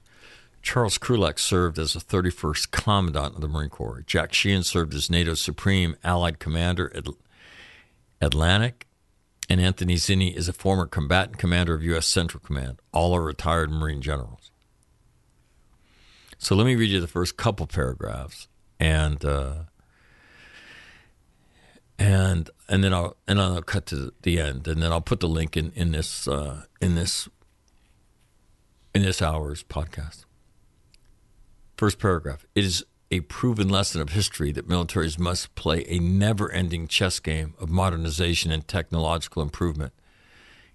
Charles 0.64 0.98
Krulak 0.98 1.40
served 1.40 1.78
as 1.78 1.94
the 1.94 2.00
31st 2.00 2.72
Commandant 2.72 3.36
of 3.36 3.42
the 3.42 3.50
Marine 3.50 3.70
Corps. 3.70 4.02
Jack 4.08 4.34
Sheehan 4.34 4.64
served 4.64 4.94
as 4.94 5.10
NATO's 5.10 5.42
Supreme 5.42 5.98
Allied 6.06 6.40
Commander 6.40 6.92
at 6.96 7.06
Atlantic. 8.22 8.88
And 9.50 9.60
Anthony 9.60 9.96
Zinni 9.96 10.34
is 10.34 10.48
a 10.48 10.54
former 10.54 10.86
combatant 10.88 11.38
commander 11.38 11.74
of 11.74 11.84
U.S. 11.84 12.08
Central 12.08 12.42
Command. 12.42 12.82
All 12.94 13.14
are 13.14 13.22
retired 13.22 13.70
Marine 13.70 14.02
generals. 14.02 14.52
So 16.38 16.56
let 16.56 16.66
me 16.66 16.76
read 16.76 16.90
you 16.90 17.02
the 17.02 17.08
first 17.08 17.36
couple 17.36 17.68
paragraphs, 17.68 18.48
and 18.80 19.24
uh, 19.24 19.64
and 22.00 22.50
and 22.68 22.84
then 22.84 22.94
I'll 22.94 23.16
and 23.28 23.40
I'll 23.40 23.62
cut 23.62 23.86
to 23.88 24.14
the 24.24 24.40
end, 24.40 24.68
and 24.68 24.82
then 24.82 24.92
I'll 24.92 25.02
put 25.02 25.20
the 25.20 25.28
link 25.28 25.56
in 25.56 25.72
in 25.76 25.92
this 25.92 26.28
uh, 26.28 26.64
in 26.82 26.96
this 26.96 27.30
in 28.94 29.04
this 29.04 29.22
hour's 29.22 29.64
podcast. 29.64 30.26
First 31.84 32.00
paragraph: 32.00 32.46
It 32.56 32.64
is 32.64 32.86
a 33.12 33.20
proven 33.20 33.68
lesson 33.68 34.00
of 34.00 34.12
history 34.12 34.54
that 34.54 34.70
militaries 34.70 35.20
must 35.20 35.54
play 35.56 35.84
a 35.90 36.00
never-ending 36.00 36.88
chess 36.88 37.20
game 37.20 37.56
of 37.60 37.70
modernization 37.70 38.54
and 38.54 38.66
technological 38.66 39.42
improvement. 39.42 39.92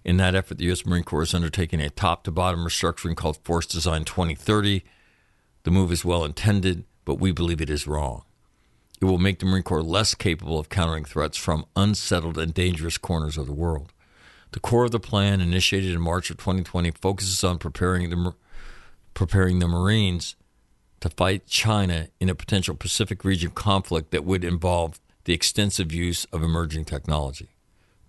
In 0.03 0.17
that 0.17 0.35
effort, 0.35 0.59
the 0.59 0.65
U.S. 0.65 0.85
Marine 0.85 1.03
Corps 1.03 1.23
is 1.23 1.33
undertaking 1.33 1.81
a 1.81 1.89
top-to-bottom 1.89 2.59
restructuring 2.63 3.15
called 3.15 3.43
Force 3.43 3.65
Design 3.65 4.03
2030. 4.03 4.83
The 5.63 5.71
move 5.71 5.91
is 5.91 6.05
well 6.05 6.23
intended, 6.23 6.85
but 7.05 7.15
we 7.15 7.31
believe 7.31 7.59
it 7.59 7.71
is 7.71 7.87
wrong. 7.87 8.21
It 9.01 9.05
will 9.05 9.17
make 9.17 9.39
the 9.39 9.47
Marine 9.47 9.63
Corps 9.63 9.81
less 9.81 10.13
capable 10.13 10.59
of 10.59 10.69
countering 10.69 11.05
threats 11.05 11.39
from 11.39 11.65
unsettled 11.75 12.37
and 12.37 12.53
dangerous 12.53 12.99
corners 12.99 13.35
of 13.35 13.47
the 13.47 13.51
world. 13.51 13.93
The 14.51 14.59
core 14.59 14.85
of 14.85 14.91
the 14.91 14.99
plan, 14.99 15.41
initiated 15.41 15.91
in 15.91 16.01
March 16.01 16.29
of 16.29 16.37
2020, 16.37 16.91
focuses 16.91 17.43
on 17.43 17.57
preparing 17.57 18.11
the 18.11 18.35
preparing 19.15 19.57
the 19.57 19.67
Marines 19.67 20.35
to 21.01 21.09
fight 21.09 21.47
China 21.47 22.07
in 22.19 22.29
a 22.29 22.35
potential 22.35 22.75
Pacific 22.75 23.23
region 23.23 23.51
conflict 23.51 24.11
that 24.11 24.25
would 24.25 24.43
involve 24.43 24.99
the 25.25 25.33
extensive 25.33 25.91
use 25.91 26.25
of 26.25 26.43
emerging 26.43 26.85
technology. 26.85 27.49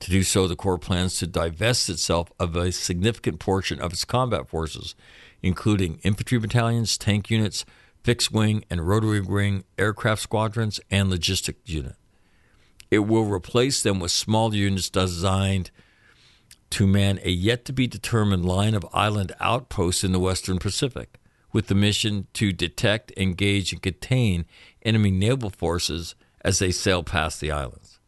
To 0.01 0.11
do 0.11 0.23
so, 0.23 0.49
the 0.49 0.57
Corps 0.57 0.79
plans 0.79 1.19
to 1.19 1.27
divest 1.27 1.91
itself 1.91 2.33
of 2.41 2.57
a 2.57 2.73
significant 2.73 3.39
portion 3.39 3.81
of 3.81 3.93
its 3.93 4.05
combat 4.05 4.49
forces, 4.49 4.95
including 5.43 6.01
infantry 6.03 6.39
battalions, 6.39 6.97
tank 6.97 7.31
units, 7.31 7.65
fixed 8.03 8.33
wing 8.33 8.65
and 8.71 8.89
rotary 8.89 9.21
wing 9.21 9.65
aircraft 9.79 10.23
squadrons, 10.23 10.81
and 10.91 11.11
logistics 11.11 11.69
unit. 11.69 11.97
It 12.91 13.01
will 13.01 13.27
replace 13.27 13.83
them 13.83 14.01
with 14.01 14.11
small 14.11 14.55
units 14.55 14.89
designed 14.89 15.71
to 16.71 16.87
man 16.87 17.21
a 17.23 17.31
yet 17.31 17.65
to 17.67 17.73
be 17.73 17.87
determined 17.87 18.45
line 18.45 18.75
of 18.75 18.87
island 18.93 19.33
outposts 19.39 20.03
in 20.03 20.13
the 20.13 20.21
Western 20.21 20.59
Pacific, 20.59 21.20
with 21.53 21.67
the 21.67 21.75
mission 21.75 22.27
to 22.35 22.53
detect, 22.53 23.13
engage, 23.17 23.73
and 23.73 23.83
contain 23.83 24.45
enemy 24.83 25.11
naval 25.11 25.51
forces 25.51 26.15
as 26.43 26.59
they 26.59 26.71
sail 26.71 27.03
past 27.03 27.41
the 27.41 27.51
islands. 27.51 27.99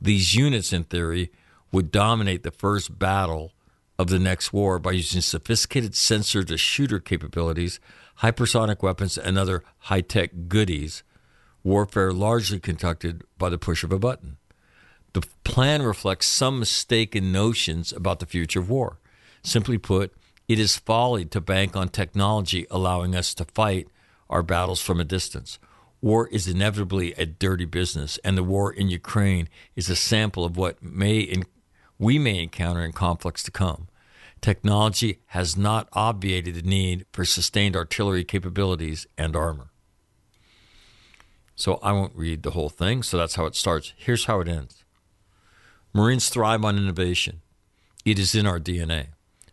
These 0.00 0.34
units, 0.34 0.72
in 0.72 0.84
theory, 0.84 1.30
would 1.70 1.90
dominate 1.90 2.42
the 2.42 2.50
first 2.50 2.98
battle 2.98 3.52
of 3.98 4.08
the 4.08 4.18
next 4.18 4.52
war 4.52 4.78
by 4.78 4.92
using 4.92 5.20
sophisticated 5.20 5.94
sensor 5.94 6.42
to 6.44 6.56
shooter 6.56 6.98
capabilities 6.98 7.80
hypersonic 8.18 8.82
weapons, 8.82 9.18
and 9.18 9.38
other 9.38 9.62
high 9.78 10.00
tech 10.00 10.30
goodies, 10.48 11.02
warfare 11.64 12.12
largely 12.12 12.60
conducted 12.60 13.22
by 13.38 13.48
the 13.48 13.58
push 13.58 13.84
of 13.84 13.92
a 13.92 13.98
button. 13.98 14.36
The 15.12 15.22
plan 15.44 15.82
reflects 15.82 16.26
some 16.26 16.58
mistaken 16.58 17.32
notions 17.32 17.92
about 17.92 18.20
the 18.20 18.26
future 18.26 18.60
of 18.60 18.70
war. 18.70 18.98
Simply 19.42 19.76
put, 19.76 20.14
it 20.48 20.58
is 20.58 20.76
folly 20.76 21.24
to 21.26 21.40
bank 21.40 21.76
on 21.76 21.88
technology 21.88 22.66
allowing 22.70 23.14
us 23.14 23.34
to 23.34 23.44
fight 23.44 23.88
our 24.28 24.42
battles 24.42 24.80
from 24.80 25.00
a 25.00 25.04
distance. 25.04 25.58
War 26.00 26.26
is 26.28 26.48
inevitably 26.48 27.12
a 27.14 27.26
dirty 27.26 27.64
business, 27.64 28.18
and 28.24 28.36
the 28.36 28.42
war 28.42 28.72
in 28.72 28.88
Ukraine 28.88 29.48
is 29.76 29.88
a 29.88 29.96
sample 29.96 30.44
of 30.44 30.56
what 30.56 30.82
may 30.82 31.20
in, 31.20 31.44
we 31.98 32.18
may 32.18 32.42
encounter 32.42 32.84
in 32.84 32.92
conflicts 32.92 33.44
to 33.44 33.50
come. 33.50 33.88
Technology 34.40 35.20
has 35.26 35.56
not 35.56 35.88
obviated 35.92 36.56
the 36.56 36.62
need 36.62 37.06
for 37.12 37.24
sustained 37.24 37.76
artillery 37.76 38.24
capabilities 38.24 39.06
and 39.16 39.36
armor. 39.36 39.70
So 41.54 41.78
I 41.82 41.92
won't 41.92 42.16
read 42.16 42.42
the 42.42 42.50
whole 42.50 42.70
thing, 42.70 43.04
so 43.04 43.16
that's 43.16 43.36
how 43.36 43.46
it 43.46 43.54
starts. 43.54 43.92
Here's 43.96 44.24
how 44.24 44.40
it 44.40 44.48
ends 44.48 44.82
Marines 45.94 46.28
thrive 46.28 46.64
on 46.64 46.76
innovation, 46.76 47.42
it 48.04 48.18
is 48.18 48.34
in 48.34 48.46
our 48.46 48.58
DNA. 48.58 49.08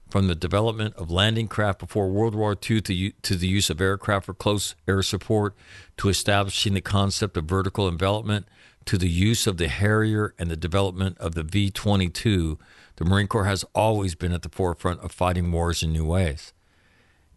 From 0.10 0.28
the 0.28 0.36
development 0.36 0.96
of 0.96 1.12
landing 1.12 1.48
craft 1.48 1.80
before 1.80 2.10
World 2.10 2.34
War 2.34 2.54
II 2.54 2.82
to, 2.82 3.12
to 3.12 3.36
the 3.36 3.48
use 3.48 3.70
of 3.70 3.80
aircraft 3.80 4.26
for 4.26 4.34
close 4.34 4.74
air 4.88 5.04
support, 5.04 5.56
to 5.98 6.10
establishing 6.10 6.74
the 6.74 6.82
concept 6.82 7.38
of 7.38 7.46
vertical 7.46 7.88
envelopment, 7.88 8.48
to 8.86 8.98
the 8.98 9.10
use 9.10 9.46
of 9.46 9.58
the 9.58 9.68
Harrier 9.68 10.34
and 10.40 10.50
the 10.50 10.58
development 10.58 11.16
of 11.20 11.36
the 11.36 11.44
V 11.44 11.70
22, 11.70 12.58
the 12.96 13.06
Marine 13.06 13.28
Corps 13.28 13.46
has 13.46 13.64
always 13.76 14.16
been 14.16 14.34
at 14.34 14.42
the 14.42 14.50
forefront 14.50 15.00
of 15.02 15.12
fighting 15.12 15.52
wars 15.52 15.84
in 15.84 15.94
new 15.94 16.06
ways. 16.06 16.54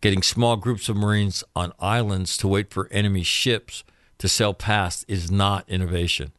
Getting 0.00 0.22
small 0.22 0.56
groups 0.56 0.88
of 0.88 0.96
Marines 0.96 1.44
on 1.54 1.74
islands 1.78 2.38
to 2.38 2.48
wait 2.48 2.72
for 2.72 2.88
enemy 2.90 3.22
ships 3.22 3.84
to 4.16 4.28
sail 4.28 4.54
past 4.54 5.04
is 5.08 5.30
not 5.30 5.68
innovation. 5.68 6.32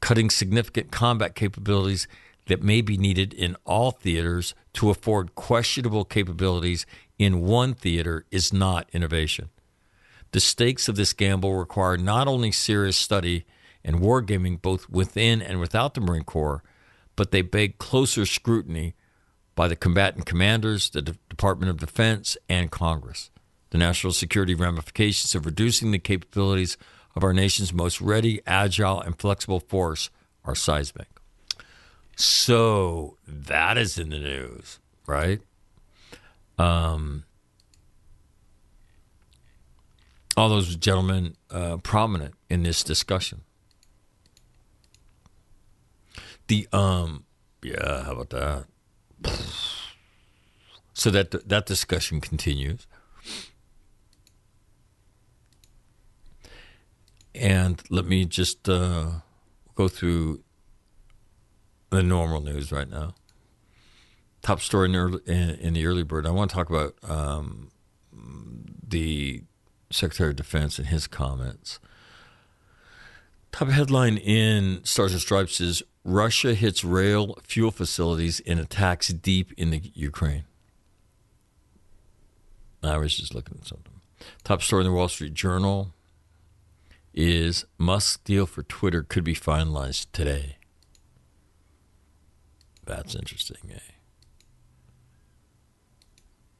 Cutting 0.00 0.28
significant 0.28 0.92
combat 0.92 1.34
capabilities 1.34 2.06
that 2.48 2.62
may 2.62 2.80
be 2.80 2.98
needed 2.98 3.32
in 3.32 3.56
all 3.64 3.92
theaters 3.92 4.54
to 4.74 4.90
afford 4.90 5.34
questionable 5.34 6.04
capabilities 6.04 6.84
in 7.18 7.42
one 7.42 7.74
theater 7.74 8.26
is 8.30 8.52
not 8.52 8.88
innovation. 8.92 9.50
The 10.32 10.40
stakes 10.40 10.88
of 10.88 10.96
this 10.96 11.12
gamble 11.12 11.54
require 11.54 11.96
not 11.96 12.28
only 12.28 12.52
serious 12.52 12.96
study 12.96 13.46
and 13.84 14.00
wargaming 14.00 14.60
both 14.60 14.88
within 14.90 15.40
and 15.40 15.60
without 15.60 15.94
the 15.94 16.00
Marine 16.00 16.24
Corps, 16.24 16.62
but 17.16 17.30
they 17.30 17.42
beg 17.42 17.78
closer 17.78 18.26
scrutiny 18.26 18.94
by 19.54 19.68
the 19.68 19.76
combatant 19.76 20.26
commanders, 20.26 20.90
the 20.90 21.02
De- 21.02 21.14
Department 21.28 21.70
of 21.70 21.78
Defense, 21.78 22.36
and 22.48 22.70
Congress. 22.70 23.30
The 23.70 23.78
national 23.78 24.12
security 24.12 24.54
ramifications 24.54 25.34
of 25.34 25.44
reducing 25.44 25.90
the 25.90 25.98
capabilities 25.98 26.76
of 27.16 27.24
our 27.24 27.32
nation's 27.32 27.72
most 27.72 28.00
ready, 28.00 28.40
agile, 28.46 29.00
and 29.00 29.18
flexible 29.18 29.60
force 29.60 30.10
are 30.44 30.54
seismic. 30.54 31.08
So 32.18 33.16
that 33.28 33.78
is 33.78 33.96
in 33.96 34.10
the 34.10 34.18
news, 34.18 34.80
right? 35.06 35.40
Um, 36.58 37.22
all 40.36 40.48
those 40.48 40.74
gentlemen 40.74 41.36
uh, 41.48 41.76
prominent 41.76 42.34
in 42.50 42.64
this 42.64 42.82
discussion. 42.82 43.42
The 46.48 46.66
um, 46.72 47.24
yeah, 47.62 48.02
how 48.02 48.12
about 48.16 48.30
that? 48.30 48.64
So 50.94 51.10
that 51.10 51.48
that 51.48 51.66
discussion 51.66 52.20
continues, 52.20 52.88
and 57.32 57.80
let 57.90 58.06
me 58.06 58.24
just 58.24 58.68
uh, 58.68 59.20
go 59.76 59.86
through 59.86 60.42
the 61.90 62.02
normal 62.02 62.40
news 62.40 62.72
right 62.72 62.88
now. 62.88 63.14
Top 64.42 64.60
story 64.60 64.88
in, 64.88 64.96
early, 64.96 65.20
in, 65.26 65.50
in 65.50 65.74
the 65.74 65.86
early 65.86 66.02
bird. 66.02 66.26
I 66.26 66.30
want 66.30 66.50
to 66.50 66.54
talk 66.54 66.70
about 66.70 66.94
um, 67.08 67.70
the 68.86 69.42
Secretary 69.90 70.30
of 70.30 70.36
Defense 70.36 70.78
and 70.78 70.88
his 70.88 71.06
comments. 71.06 71.80
Top 73.52 73.68
headline 73.68 74.16
in 74.18 74.80
Stars 74.84 75.12
and 75.12 75.20
Stripes 75.20 75.60
is 75.60 75.82
Russia 76.04 76.54
hits 76.54 76.84
rail 76.84 77.38
fuel 77.42 77.70
facilities 77.70 78.40
in 78.40 78.58
attacks 78.58 79.08
deep 79.08 79.52
in 79.56 79.70
the 79.70 79.82
Ukraine. 79.94 80.44
I 82.82 82.98
was 82.98 83.16
just 83.16 83.34
looking 83.34 83.58
at 83.60 83.66
something. 83.66 84.00
Top 84.44 84.62
story 84.62 84.84
in 84.84 84.90
the 84.90 84.96
Wall 84.96 85.08
Street 85.08 85.34
Journal 85.34 85.92
is 87.12 87.64
Musk 87.78 88.22
deal 88.24 88.46
for 88.46 88.62
Twitter 88.62 89.02
could 89.02 89.24
be 89.24 89.34
finalized 89.34 90.06
today. 90.12 90.57
That's 92.88 93.14
interesting, 93.14 93.70
eh? 93.70 93.92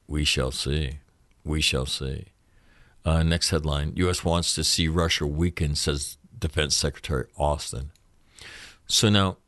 We 0.07 0.25
shall 0.25 0.51
see. 0.51 0.99
We 1.43 1.63
shall 1.63 1.87
see. 1.87 2.27
Uh, 3.03 3.23
next 3.23 3.49
headline 3.49 3.95
U.S. 3.97 4.23
wants 4.27 4.55
to 4.55 4.63
see 4.63 4.89
Russia 4.89 5.27
weaken, 5.27 5.75
says 5.75 6.19
Defense 6.39 6.77
Secretary 6.77 7.25
Austin. 7.39 7.93
So 8.87 9.09
now, 9.09 9.39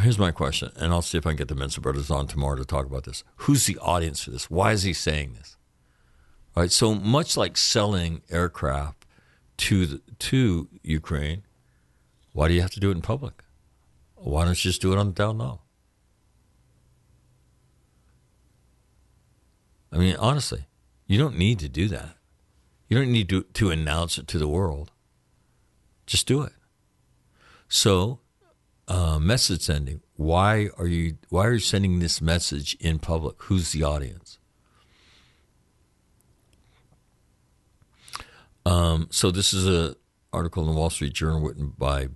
here's 0.00 0.18
my 0.18 0.32
question, 0.32 0.72
and 0.74 0.92
I'll 0.92 1.00
see 1.00 1.16
if 1.16 1.26
I 1.26 1.30
can 1.30 1.36
get 1.36 1.48
the 1.48 1.54
Mensa 1.54 1.80
brothers 1.80 2.10
on 2.10 2.26
tomorrow 2.26 2.56
to 2.56 2.64
talk 2.64 2.86
about 2.86 3.04
this. 3.04 3.22
Who's 3.36 3.66
the 3.66 3.78
audience 3.78 4.24
for 4.24 4.32
this? 4.32 4.50
Why 4.50 4.72
is 4.72 4.82
he 4.82 4.92
saying 4.92 5.34
this? 5.34 5.56
All 6.56 6.64
right, 6.64 6.72
so 6.72 6.92
much 6.92 7.36
like 7.36 7.56
selling 7.56 8.22
aircraft 8.28 9.06
to 9.58 9.86
the, 9.86 10.00
to 10.18 10.68
Ukraine, 10.82 11.44
why 12.32 12.48
do 12.48 12.54
you 12.54 12.62
have 12.62 12.72
to 12.72 12.80
do 12.80 12.90
it 12.90 12.96
in 12.96 13.02
public? 13.02 13.44
Why 14.16 14.44
don't 14.44 14.64
you 14.64 14.70
just 14.70 14.82
do 14.82 14.92
it 14.92 14.98
on 14.98 15.06
the 15.06 15.12
down 15.12 15.38
low? 15.38 15.60
I 19.92 19.98
mean, 19.98 20.16
honestly, 20.16 20.66
you 21.06 21.18
don't 21.18 21.36
need 21.36 21.58
to 21.60 21.68
do 21.68 21.88
that. 21.88 22.16
You 22.88 22.98
don't 22.98 23.12
need 23.12 23.28
to, 23.28 23.42
to 23.42 23.70
announce 23.70 24.18
it 24.18 24.26
to 24.28 24.38
the 24.38 24.48
world. 24.48 24.90
Just 26.06 26.26
do 26.26 26.42
it. 26.42 26.52
So, 27.68 28.20
uh, 28.88 29.18
message 29.18 29.62
sending. 29.62 30.02
Why 30.16 30.68
are 30.76 30.86
you 30.86 31.16
Why 31.28 31.46
are 31.46 31.52
you 31.52 31.60
sending 31.60 32.00
this 32.00 32.20
message 32.20 32.76
in 32.80 32.98
public? 32.98 33.36
Who's 33.44 33.70
the 33.70 33.84
audience? 33.84 34.38
Um, 38.66 39.06
so 39.10 39.30
this 39.30 39.54
is 39.54 39.66
a 39.68 39.96
article 40.32 40.64
in 40.64 40.70
the 40.70 40.78
Wall 40.78 40.90
Street 40.90 41.12
Journal 41.12 41.40
written 41.40 41.72
by 41.78 42.08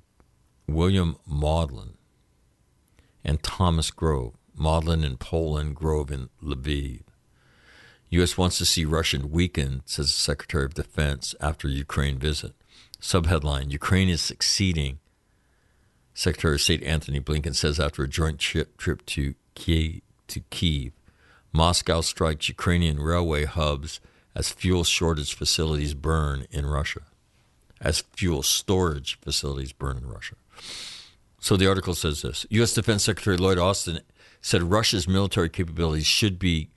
William 0.68 1.16
Mauldin 1.31 1.95
and 3.25 3.43
Thomas 3.43 3.91
Grove. 3.91 4.35
Mauldin 4.59 5.05
in 5.05 5.16
Poland, 5.16 5.77
Grove 5.77 6.11
in 6.11 6.29
Lviv. 6.43 7.03
U.S. 8.15 8.39
wants 8.39 8.59
to 8.59 8.65
see 8.65 8.85
Russian 8.85 9.31
weaken, 9.33 9.83
says 9.87 10.07
the 10.07 10.12
Secretary 10.12 10.65
of 10.65 10.75
Defense 10.75 11.35
after 11.41 11.69
Ukraine 11.69 12.17
visit. 12.19 12.53
Subheadline 13.01 13.71
Ukraine 13.71 14.09
is 14.09 14.21
succeeding. 14.21 14.99
Secretary 16.15 16.55
of 16.55 16.61
State 16.61 16.83
Antony 16.85 17.21
Blinken 17.21 17.57
says 17.57 17.81
after 17.81 18.05
a 18.05 18.09
joint 18.09 18.39
trip, 18.39 18.77
trip 18.77 19.05
to 19.07 19.35
Kiev, 19.57 20.01
to 20.29 20.41
Kiev, 20.51 20.93
Moscow 21.53 22.01
strikes 22.03 22.49
Ukrainian 22.49 23.01
railway 23.01 23.47
hubs 23.47 24.01
as 24.35 24.51
fuel 24.51 24.85
shortage 24.85 25.35
facilities 25.35 25.95
burn 25.95 26.47
in 26.53 26.67
Russia, 26.67 27.01
as 27.81 28.05
fuel 28.12 28.45
storage 28.45 29.19
facilities 29.21 29.73
burn 29.73 29.97
in 29.97 30.07
Russia. 30.07 30.37
So 31.41 31.57
the 31.57 31.69
article 31.69 31.95
says 31.95 32.23
this 32.23 32.47
U.S. 32.51 32.75
Defense 32.75 33.05
Secretary 33.05 33.37
Lloyd 33.37 33.59
Austin 33.59 34.01
said 34.41 34.62
Russia's 34.62 35.09
military 35.09 35.49
capabilities 35.49 36.07
should 36.07 36.39
be 36.39 36.69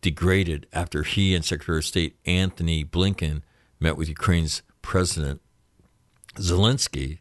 degraded 0.00 0.66
after 0.72 1.02
he 1.02 1.34
and 1.34 1.44
Secretary 1.44 1.78
of 1.78 1.84
State 1.84 2.16
Antony 2.24 2.84
Blinken 2.84 3.42
met 3.78 3.96
with 3.96 4.08
Ukraine's 4.08 4.62
President 4.82 5.40
Zelensky 6.36 7.18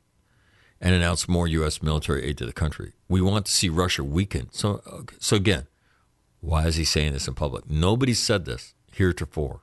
and 0.82 0.96
announced 0.96 1.28
more 1.28 1.48
U.S. 1.48 1.82
military 1.82 2.24
aid 2.24 2.38
to 2.38 2.46
the 2.46 2.54
country. 2.54 2.94
We 3.08 3.22
want 3.22 3.46
to 3.48 3.52
see 3.52 3.70
Russia 3.70 4.04
weaken. 4.04 4.50
So, 4.52 5.06
so 5.20 5.36
again, 5.36 5.68
why 6.42 6.68
is 6.68 6.76
he 6.76 6.86
saying 6.86 7.14
this 7.14 7.28
in 7.28 7.34
public? 7.34 7.70
Nobody 7.70 8.14
said 8.14 8.46
this 8.46 8.74
heretofore. 8.94 9.62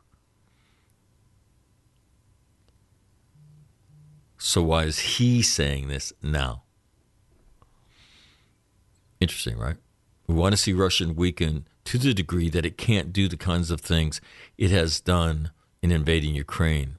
So 4.38 4.62
why 4.62 4.84
is 4.84 4.98
he 4.98 5.42
saying 5.42 5.88
this 5.88 6.12
now? 6.22 6.62
Interesting, 9.20 9.56
right? 9.58 9.76
We 10.26 10.34
want 10.34 10.52
to 10.52 10.56
see 10.56 10.72
Russia 10.72 11.08
weaken 11.08 11.66
to 11.86 11.98
the 11.98 12.12
degree 12.12 12.50
that 12.50 12.66
it 12.66 12.76
can't 12.76 13.12
do 13.12 13.28
the 13.28 13.36
kinds 13.36 13.70
of 13.70 13.80
things 13.80 14.20
it 14.58 14.70
has 14.70 15.00
done 15.00 15.50
in 15.82 15.90
invading 15.90 16.34
Ukraine. 16.34 16.98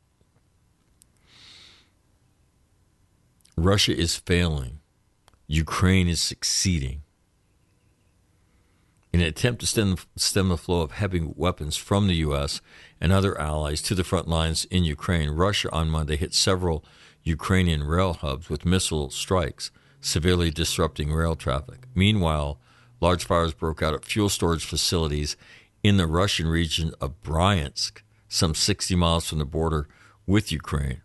Russia 3.55 3.95
is 3.95 4.15
failing. 4.15 4.79
Ukraine 5.47 6.07
is 6.07 6.21
succeeding. 6.21 7.01
In 9.11 9.21
an 9.21 9.27
attempt 9.27 9.61
to 9.61 9.67
stem, 9.67 9.97
stem 10.15 10.49
the 10.49 10.57
flow 10.57 10.81
of 10.81 10.91
heavy 10.91 11.21
weapons 11.21 11.75
from 11.75 12.07
the 12.07 12.15
U.S. 12.27 12.61
and 13.01 13.11
other 13.11 13.39
allies 13.39 13.81
to 13.83 13.95
the 13.95 14.03
front 14.03 14.27
lines 14.27 14.65
in 14.65 14.83
Ukraine, 14.83 15.31
Russia 15.31 15.69
on 15.71 15.89
Monday 15.89 16.17
hit 16.17 16.33
several 16.33 16.85
Ukrainian 17.23 17.83
rail 17.83 18.13
hubs 18.13 18.49
with 18.49 18.65
missile 18.65 19.09
strikes, 19.09 19.71
severely 20.01 20.51
disrupting 20.51 21.11
rail 21.11 21.35
traffic. 21.35 21.87
Meanwhile, 21.95 22.59
large 22.99 23.25
fires 23.25 23.53
broke 23.53 23.81
out 23.81 23.93
at 23.93 24.05
fuel 24.05 24.29
storage 24.29 24.65
facilities 24.65 25.35
in 25.83 25.97
the 25.97 26.07
Russian 26.07 26.47
region 26.47 26.93
of 26.99 27.21
Bryansk, 27.21 28.01
some 28.27 28.55
60 28.55 28.95
miles 28.95 29.29
from 29.29 29.39
the 29.39 29.45
border 29.45 29.87
with 30.25 30.51
Ukraine, 30.51 31.01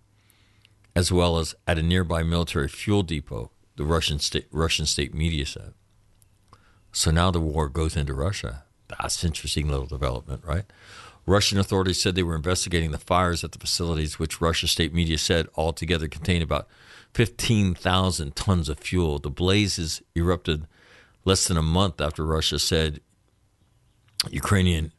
as 0.97 1.13
well 1.13 1.39
as 1.39 1.55
at 1.67 1.79
a 1.79 1.83
nearby 1.83 2.23
military 2.23 2.69
fuel 2.69 3.03
depot, 3.03 3.51
the 3.77 3.85
Russian 3.85 4.19
state, 4.19 4.47
Russian 4.51 4.87
state 4.87 5.15
media 5.15 5.47
said. 5.47 5.75
So 6.93 7.11
now 7.11 7.31
the 7.31 7.41
war 7.41 7.69
goes 7.69 7.97
into 7.97 8.13
Russia. 8.13 8.65
That's 8.89 9.25
interesting 9.25 9.69
little 9.69 9.87
development, 9.87 10.43
right? 10.45 10.65
Russian 11.25 11.59
authorities 11.59 12.01
said 12.01 12.15
they 12.15 12.23
were 12.23 12.35
investigating 12.35 12.91
the 12.91 12.99
fires 12.99 13.45
at 13.45 13.53
the 13.53 13.59
facilities, 13.59 14.19
which 14.19 14.41
Russia 14.41 14.67
state 14.67 14.93
media 14.93 15.19
said 15.19 15.47
altogether 15.57 16.09
contained 16.09 16.43
about 16.43 16.67
15,000 17.15 18.35
tons 18.35 18.69
of 18.69 18.81
fuel. 18.81 19.19
The 19.19 19.31
blazes 19.31 20.03
erupted 20.17 20.67
less 21.25 21.47
than 21.47 21.57
a 21.57 21.63
month 21.63 22.01
after 22.01 22.25
Russia 22.25 22.59
said 22.59 23.01
Ukrainian 24.31 24.93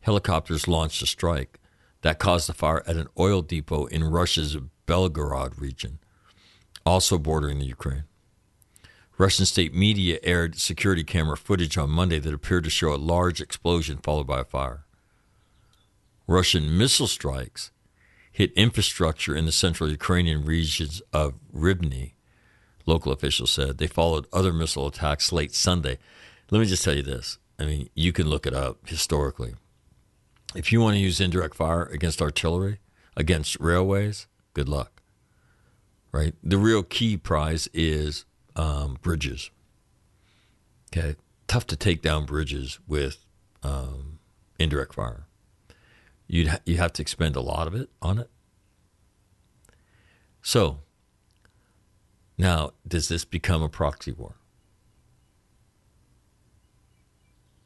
helicopters 0.00 0.68
launched 0.68 1.02
a 1.02 1.06
strike 1.06 1.58
that 2.02 2.18
caused 2.18 2.48
a 2.48 2.52
fire 2.52 2.82
at 2.86 2.96
an 2.96 3.08
oil 3.18 3.42
depot 3.42 3.86
in 3.86 4.04
Russia's 4.04 4.56
Belgorod 4.86 5.60
region, 5.60 5.98
also 6.86 7.18
bordering 7.18 7.58
the 7.58 7.66
Ukraine. 7.66 8.04
Russian 9.18 9.46
state 9.46 9.74
media 9.74 10.18
aired 10.22 10.58
security 10.58 11.02
camera 11.02 11.36
footage 11.36 11.76
on 11.76 11.90
Monday 11.90 12.20
that 12.20 12.32
appeared 12.32 12.64
to 12.64 12.70
show 12.70 12.94
a 12.94 12.96
large 12.96 13.40
explosion 13.40 13.98
followed 13.98 14.28
by 14.28 14.40
a 14.40 14.44
fire. 14.44 14.84
Russian 16.28 16.78
missile 16.78 17.08
strikes 17.08 17.72
hit 18.30 18.52
infrastructure 18.52 19.34
in 19.34 19.44
the 19.44 19.52
central 19.52 19.90
Ukrainian 19.90 20.44
regions 20.44 21.02
of 21.12 21.34
Rivne, 21.52 22.12
local 22.88 23.12
officials 23.12 23.50
said. 23.50 23.78
They 23.78 23.86
followed 23.86 24.26
other 24.32 24.52
missile 24.52 24.86
attacks 24.86 25.32
late 25.32 25.54
Sunday. 25.54 25.98
Let 26.50 26.60
me 26.60 26.66
just 26.66 26.82
tell 26.82 26.96
you 26.96 27.02
this. 27.02 27.38
I 27.58 27.64
mean, 27.64 27.88
you 27.94 28.12
can 28.12 28.28
look 28.28 28.46
it 28.46 28.54
up 28.54 28.88
historically. 28.88 29.54
If 30.54 30.72
you 30.72 30.80
want 30.80 30.94
to 30.94 31.00
use 31.00 31.20
indirect 31.20 31.54
fire 31.54 31.84
against 31.84 32.22
artillery, 32.22 32.80
against 33.16 33.60
railways, 33.60 34.26
good 34.54 34.68
luck. 34.68 35.02
Right? 36.10 36.34
The 36.42 36.58
real 36.58 36.82
key 36.82 37.16
prize 37.16 37.68
is 37.74 38.24
um, 38.56 38.96
bridges. 39.02 39.50
Okay? 40.90 41.16
Tough 41.46 41.66
to 41.66 41.76
take 41.76 42.00
down 42.00 42.24
bridges 42.24 42.78
with 42.88 43.24
um, 43.62 44.18
indirect 44.58 44.94
fire 44.94 45.28
you'd 46.28 46.48
ha- 46.48 46.60
you 46.64 46.76
have 46.76 46.92
to 46.92 47.02
expend 47.02 47.34
a 47.34 47.40
lot 47.40 47.66
of 47.66 47.74
it 47.74 47.88
on 48.00 48.18
it. 48.18 48.30
So, 50.42 50.80
now 52.38 52.72
does 52.86 53.08
this 53.08 53.24
become 53.24 53.62
a 53.62 53.68
proxy 53.68 54.12
war? 54.12 54.36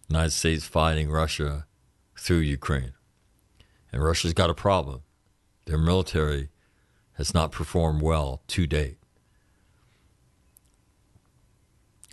United 0.09 0.31
States 0.31 0.65
fighting 0.65 1.11
Russia 1.11 1.67
through 2.19 2.39
Ukraine. 2.39 2.93
And 3.93 4.03
Russia's 4.03 4.35
got 4.35 4.51
a 4.51 4.55
problem. 4.55 5.03
Their 5.67 5.79
military 5.79 6.49
has 7.15 7.33
not 7.33 7.53
performed 7.53 8.03
well 8.03 8.43
to 8.49 8.67
date. 8.67 8.99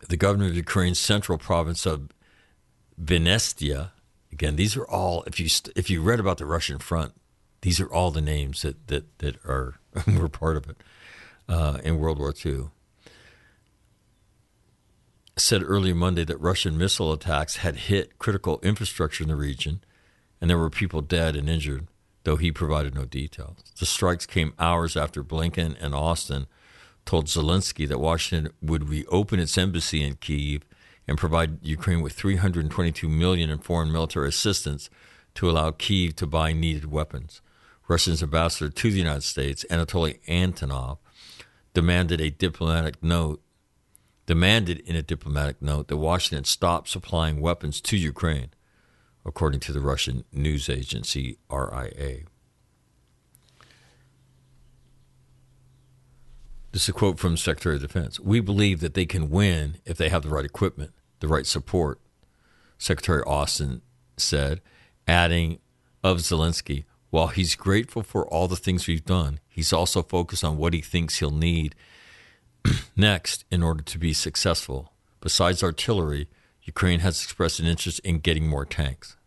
The 0.07 0.17
governor 0.17 0.45
of 0.47 0.55
Ukraine's 0.55 0.99
central 0.99 1.37
province 1.37 1.85
of 1.85 2.09
Vinnytsia 3.01 3.91
Again, 4.31 4.55
these 4.55 4.77
are 4.77 4.85
all 4.85 5.23
if 5.23 5.39
you 5.39 5.49
st- 5.49 5.75
if 5.75 5.89
you 5.89 6.01
read 6.01 6.19
about 6.19 6.37
the 6.37 6.45
Russian 6.45 6.79
front, 6.79 7.13
these 7.61 7.79
are 7.79 7.91
all 7.91 8.11
the 8.11 8.21
names 8.21 8.61
that 8.61 8.87
that 8.87 9.17
that 9.19 9.35
are 9.45 9.79
were 10.07 10.29
part 10.29 10.55
of 10.55 10.69
it 10.69 10.77
uh, 11.49 11.79
in 11.83 11.99
World 11.99 12.19
War 12.19 12.33
II. 12.45 12.69
Said 15.35 15.63
earlier 15.63 15.95
Monday 15.95 16.23
that 16.25 16.39
Russian 16.39 16.77
missile 16.77 17.11
attacks 17.11 17.57
had 17.57 17.75
hit 17.75 18.19
critical 18.19 18.59
infrastructure 18.61 19.23
in 19.23 19.29
the 19.29 19.35
region, 19.35 19.81
and 20.39 20.49
there 20.49 20.57
were 20.57 20.69
people 20.69 21.01
dead 21.01 21.35
and 21.35 21.49
injured. 21.49 21.87
Though 22.25 22.35
he 22.35 22.51
provided 22.51 22.93
no 22.93 23.05
details. 23.05 23.57
The 23.79 23.85
strikes 23.85 24.25
came 24.25 24.53
hours 24.59 24.97
after 24.97 25.23
Blinken 25.23 25.77
and 25.79 25.95
Austin 25.95 26.47
told 27.05 27.25
Zelensky 27.25 27.87
that 27.87 27.97
Washington 27.97 28.53
would 28.61 28.89
reopen 28.89 29.39
its 29.39 29.57
embassy 29.57 30.03
in 30.03 30.15
Kiev 30.15 30.63
and 31.07 31.17
provide 31.17 31.65
Ukraine 31.65 32.01
with 32.01 32.13
322 32.13 33.09
million 33.09 33.49
in 33.49 33.57
foreign 33.57 33.91
military 33.91 34.27
assistance 34.29 34.89
to 35.33 35.49
allow 35.49 35.71
Kiev 35.71 36.15
to 36.17 36.27
buy 36.27 36.53
needed 36.53 36.91
weapons. 36.91 37.41
Russia's 37.87 38.21
ambassador 38.21 38.69
to 38.69 38.91
the 38.91 38.99
United 38.99 39.23
States, 39.23 39.65
Anatoly 39.71 40.19
Antonov, 40.27 40.99
demanded 41.73 42.19
a 42.21 42.29
diplomatic 42.29 43.01
note 43.03 43.41
demanded 44.29 44.79
in 44.81 44.95
a 44.95 45.01
diplomatic 45.01 45.59
note 45.59 45.87
that 45.87 45.97
Washington 45.97 46.43
stop 46.43 46.87
supplying 46.87 47.41
weapons 47.41 47.81
to 47.81 47.97
Ukraine, 47.97 48.51
according 49.25 49.59
to 49.61 49.73
the 49.73 49.79
Russian 49.79 50.23
news 50.31 50.69
agency 50.69 51.39
RIA. 51.51 52.25
This 56.71 56.83
is 56.83 56.89
a 56.89 56.93
quote 56.93 57.17
from 57.17 57.37
Secretary 57.37 57.77
of 57.77 57.81
Defense. 57.81 58.19
We 58.19 58.39
believe 58.39 58.81
that 58.81 58.93
they 58.93 59.07
can 59.07 59.31
win 59.31 59.77
if 59.83 59.97
they 59.97 60.09
have 60.09 60.21
the 60.21 60.29
right 60.29 60.45
equipment, 60.45 60.91
the 61.21 61.27
right 61.27 61.47
support, 61.47 61.99
Secretary 62.77 63.23
Austin 63.23 63.81
said, 64.15 64.61
adding 65.07 65.57
of 66.03 66.19
Zelensky, 66.19 66.83
while 67.09 67.27
he's 67.27 67.55
grateful 67.55 68.03
for 68.03 68.27
all 68.27 68.47
the 68.47 68.55
things 68.55 68.87
we've 68.87 69.05
done, 69.05 69.39
he's 69.47 69.73
also 69.73 70.03
focused 70.03 70.43
on 70.43 70.57
what 70.57 70.73
he 70.73 70.81
thinks 70.81 71.19
he'll 71.19 71.31
need 71.31 71.75
next 72.95 73.45
in 73.49 73.63
order 73.63 73.83
to 73.83 73.97
be 73.97 74.13
successful. 74.13 74.93
Besides 75.21 75.63
artillery, 75.63 76.27
Ukraine 76.63 76.99
has 76.99 77.23
expressed 77.23 77.59
an 77.59 77.65
interest 77.65 77.99
in 77.99 78.19
getting 78.19 78.47
more 78.47 78.65
tanks. 78.65 79.17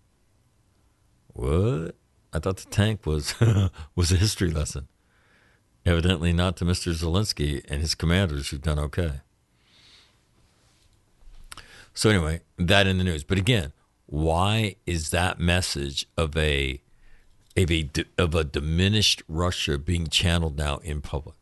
What? 1.33 1.97
I 2.33 2.39
thought 2.39 2.59
the 2.59 2.71
tank 2.71 3.05
was 3.05 3.35
was 3.97 4.13
a 4.13 4.17
history 4.17 4.51
lesson. 4.51 4.89
Evidently 5.85 6.33
not 6.33 6.57
to 6.59 6.65
Mr. 6.65 6.93
Zelensky 6.95 7.65
and 7.69 7.81
his 7.81 7.95
commanders 7.95 8.49
who've 8.49 8.63
done 8.63 8.79
okay. 8.79 9.21
So 11.93 12.09
anyway, 12.09 12.41
that 12.57 12.87
in 12.87 12.99
the 12.99 13.05
news. 13.05 13.25
But 13.25 13.39
again, 13.39 13.73
why 14.07 14.77
is 14.87 15.11
that 15.11 15.41
message 15.41 16.07
of 16.17 16.37
a 16.37 16.81
of 17.57 17.71
a 17.71 17.91
of 18.19 18.35
a 18.35 18.45
diminished 18.45 19.23
Russia 19.29 19.79
being 19.79 20.07
channeled 20.07 20.57
now 20.57 20.79
in 20.79 21.01
public? 21.01 21.37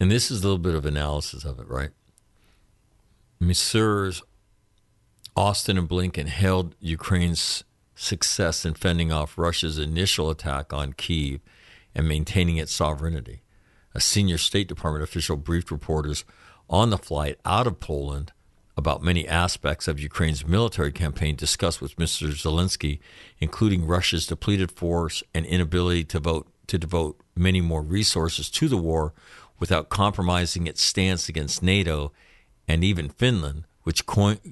And 0.00 0.10
this 0.10 0.30
is 0.30 0.40
a 0.40 0.42
little 0.42 0.58
bit 0.58 0.74
of 0.74 0.86
analysis 0.86 1.44
of 1.44 1.58
it, 1.58 1.68
right? 1.68 1.90
Messrs. 3.40 4.22
Austin 5.36 5.78
and 5.78 5.88
Blinken 5.88 6.26
hailed 6.26 6.74
Ukraine's 6.80 7.62
success 7.94 8.64
in 8.64 8.74
fending 8.74 9.12
off 9.12 9.38
Russia's 9.38 9.78
initial 9.78 10.30
attack 10.30 10.72
on 10.72 10.94
Kiev 10.94 11.40
and 11.94 12.08
maintaining 12.08 12.56
its 12.56 12.72
sovereignty. 12.72 13.42
A 13.94 14.00
senior 14.00 14.38
State 14.38 14.68
Department 14.68 15.04
official 15.04 15.36
briefed 15.36 15.70
reporters 15.70 16.24
on 16.68 16.90
the 16.90 16.98
flight 16.98 17.38
out 17.44 17.68
of 17.68 17.78
Poland 17.78 18.32
about 18.78 19.02
many 19.02 19.26
aspects 19.26 19.88
of 19.88 19.98
Ukraine's 19.98 20.46
military 20.46 20.92
campaign 20.92 21.34
discussed 21.34 21.82
with 21.82 21.96
Mr. 21.96 22.28
Zelensky, 22.28 23.00
including 23.40 23.84
Russia's 23.84 24.24
depleted 24.24 24.70
force 24.70 25.20
and 25.34 25.44
inability 25.44 26.04
to 26.04 26.20
vote 26.20 26.46
to 26.68 26.78
devote 26.78 27.20
many 27.34 27.60
more 27.60 27.82
resources 27.82 28.48
to 28.50 28.68
the 28.68 28.76
war 28.76 29.12
without 29.58 29.88
compromising 29.88 30.66
its 30.66 30.80
stance 30.80 31.28
against 31.28 31.62
NATO 31.62 32.12
and 32.68 32.84
even 32.84 33.08
Finland, 33.08 33.64
which, 33.82 34.04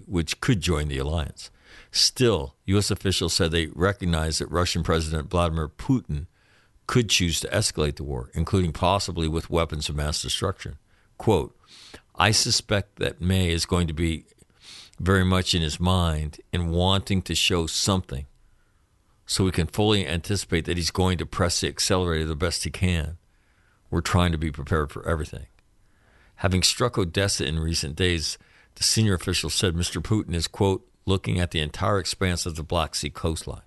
which 0.07 0.41
could 0.41 0.61
join 0.61 0.89
the 0.89 0.99
alliance. 0.99 1.51
Still, 1.93 2.57
U.S. 2.65 2.91
officials 2.91 3.35
said 3.35 3.51
they 3.51 3.67
recognize 3.67 4.39
that 4.39 4.51
Russian 4.51 4.83
President 4.83 5.31
Vladimir 5.31 5.69
Putin 5.69 6.27
could 6.87 7.11
choose 7.11 7.39
to 7.41 7.49
escalate 7.49 7.97
the 7.97 8.05
war, 8.05 8.31
including 8.35 8.73
possibly 8.73 9.29
with 9.29 9.51
weapons 9.51 9.89
of 9.89 9.95
mass 9.95 10.23
destruction. 10.23 10.79
Quote, 11.19 11.56
I 12.17 12.31
suspect 12.31 12.97
that 12.97 13.21
May 13.21 13.51
is 13.51 13.67
going 13.67 13.87
to 13.89 13.93
be 13.93 14.25
very 14.99 15.25
much 15.25 15.55
in 15.55 15.61
his 15.61 15.79
mind 15.79 16.41
in 16.53 16.71
wanting 16.71 17.21
to 17.23 17.35
show 17.35 17.67
something 17.67 18.27
so 19.27 19.45
we 19.45 19.53
can 19.53 19.67
fully 19.67 20.07
anticipate 20.07 20.65
that 20.65 20.77
he's 20.77 20.91
going 20.91 21.19
to 21.19 21.27
press 21.27 21.61
the 21.61 21.69
accelerator 21.69 22.25
the 22.25 22.37
best 22.37 22.65
he 22.65 22.71
can. 22.71 23.19
We're 23.91 24.01
trying 24.01 24.33
to 24.33 24.39
be 24.39 24.51
prepared 24.51 24.91
for 24.91 25.07
everything. 25.07 25.47
Having 26.37 26.63
struck 26.63 26.97
Odessa 26.97 27.45
in 27.45 27.59
recent 27.59 27.97
days, 27.97 28.39
the 28.77 28.83
senior 28.83 29.15
official 29.15 29.51
said 29.51 29.75
Mr. 29.75 30.03
Putin 30.03 30.35
is, 30.35 30.47
quote, 30.47 30.87
looking 31.07 31.39
at 31.39 31.51
the 31.51 31.61
entire 31.61 31.99
expanse 31.99 32.47
of 32.47 32.57
the 32.57 32.63
Black 32.63 32.95
Sea 32.95 33.11
coastline. 33.11 33.63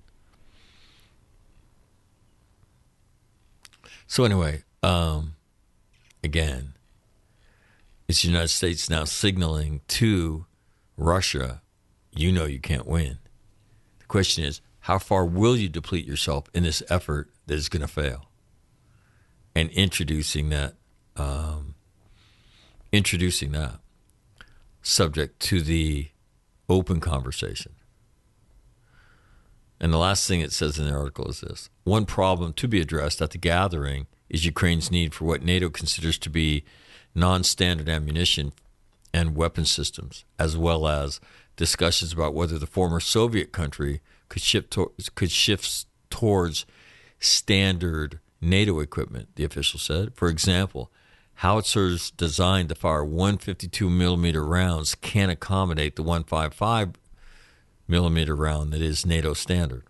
So, 4.07 4.23
anyway, 4.23 4.63
um, 4.81 5.35
again, 6.23 6.73
is 8.09 8.23
the 8.23 8.27
United 8.27 8.47
States 8.47 8.89
now 8.89 9.03
signaling 9.05 9.81
to 9.87 10.47
Russia, 10.97 11.61
you 12.11 12.31
know 12.31 12.45
you 12.45 12.59
can't 12.59 12.87
win. 12.87 13.19
The 13.99 14.05
question 14.05 14.43
is, 14.43 14.61
how 14.81 14.97
far 14.97 15.25
will 15.25 15.55
you 15.55 15.69
deplete 15.69 16.07
yourself 16.07 16.45
in 16.53 16.63
this 16.63 16.81
effort 16.89 17.29
that 17.45 17.53
is 17.53 17.69
going 17.69 17.81
to 17.81 17.87
fail? 17.87 18.25
And 19.55 19.69
introducing 19.71 20.49
that, 20.49 20.73
um, 21.15 21.75
introducing 22.91 23.51
that 23.51 23.79
subject 24.81 25.39
to 25.41 25.61
the 25.61 26.07
open 26.67 26.99
conversation. 26.99 27.73
And 29.79 29.93
the 29.93 29.97
last 29.97 30.27
thing 30.27 30.41
it 30.41 30.51
says 30.51 30.79
in 30.79 30.85
the 30.85 30.93
article 30.93 31.27
is 31.29 31.41
this 31.41 31.69
one 31.83 32.05
problem 32.05 32.53
to 32.53 32.67
be 32.67 32.81
addressed 32.81 33.21
at 33.21 33.31
the 33.31 33.37
gathering 33.37 34.07
is 34.29 34.45
Ukraine's 34.45 34.91
need 34.91 35.13
for 35.13 35.25
what 35.25 35.43
NATO 35.43 35.69
considers 35.69 36.17
to 36.19 36.29
be 36.29 36.63
non 37.15 37.43
standard 37.43 37.89
ammunition 37.89 38.53
and 39.13 39.35
weapon 39.35 39.65
systems, 39.65 40.25
as 40.37 40.55
well 40.55 40.87
as 40.87 41.19
discussions 41.55 42.13
about 42.13 42.33
whether 42.33 42.57
the 42.57 42.67
former 42.67 42.99
Soviet 42.99 43.51
country 43.51 44.01
could 44.29 44.41
shift, 44.41 44.71
to- 44.71 44.93
could 45.15 45.31
shift 45.31 45.85
towards 46.09 46.65
standard 47.19 48.19
NATO 48.41 48.79
equipment, 48.79 49.29
the 49.35 49.43
official 49.43 49.79
said. 49.79 50.13
For 50.15 50.29
example, 50.29 50.91
howitzers 51.35 52.11
designed 52.11 52.69
to 52.69 52.75
fire 52.75 53.03
152 53.03 53.89
millimeter 53.89 54.45
rounds 54.45 54.95
can 54.95 55.29
accommodate 55.29 55.95
the 55.95 56.03
155 56.03 56.93
millimeter 57.87 58.35
round 58.35 58.71
that 58.71 58.81
is 58.81 59.05
NATO 59.05 59.33
standard. 59.33 59.83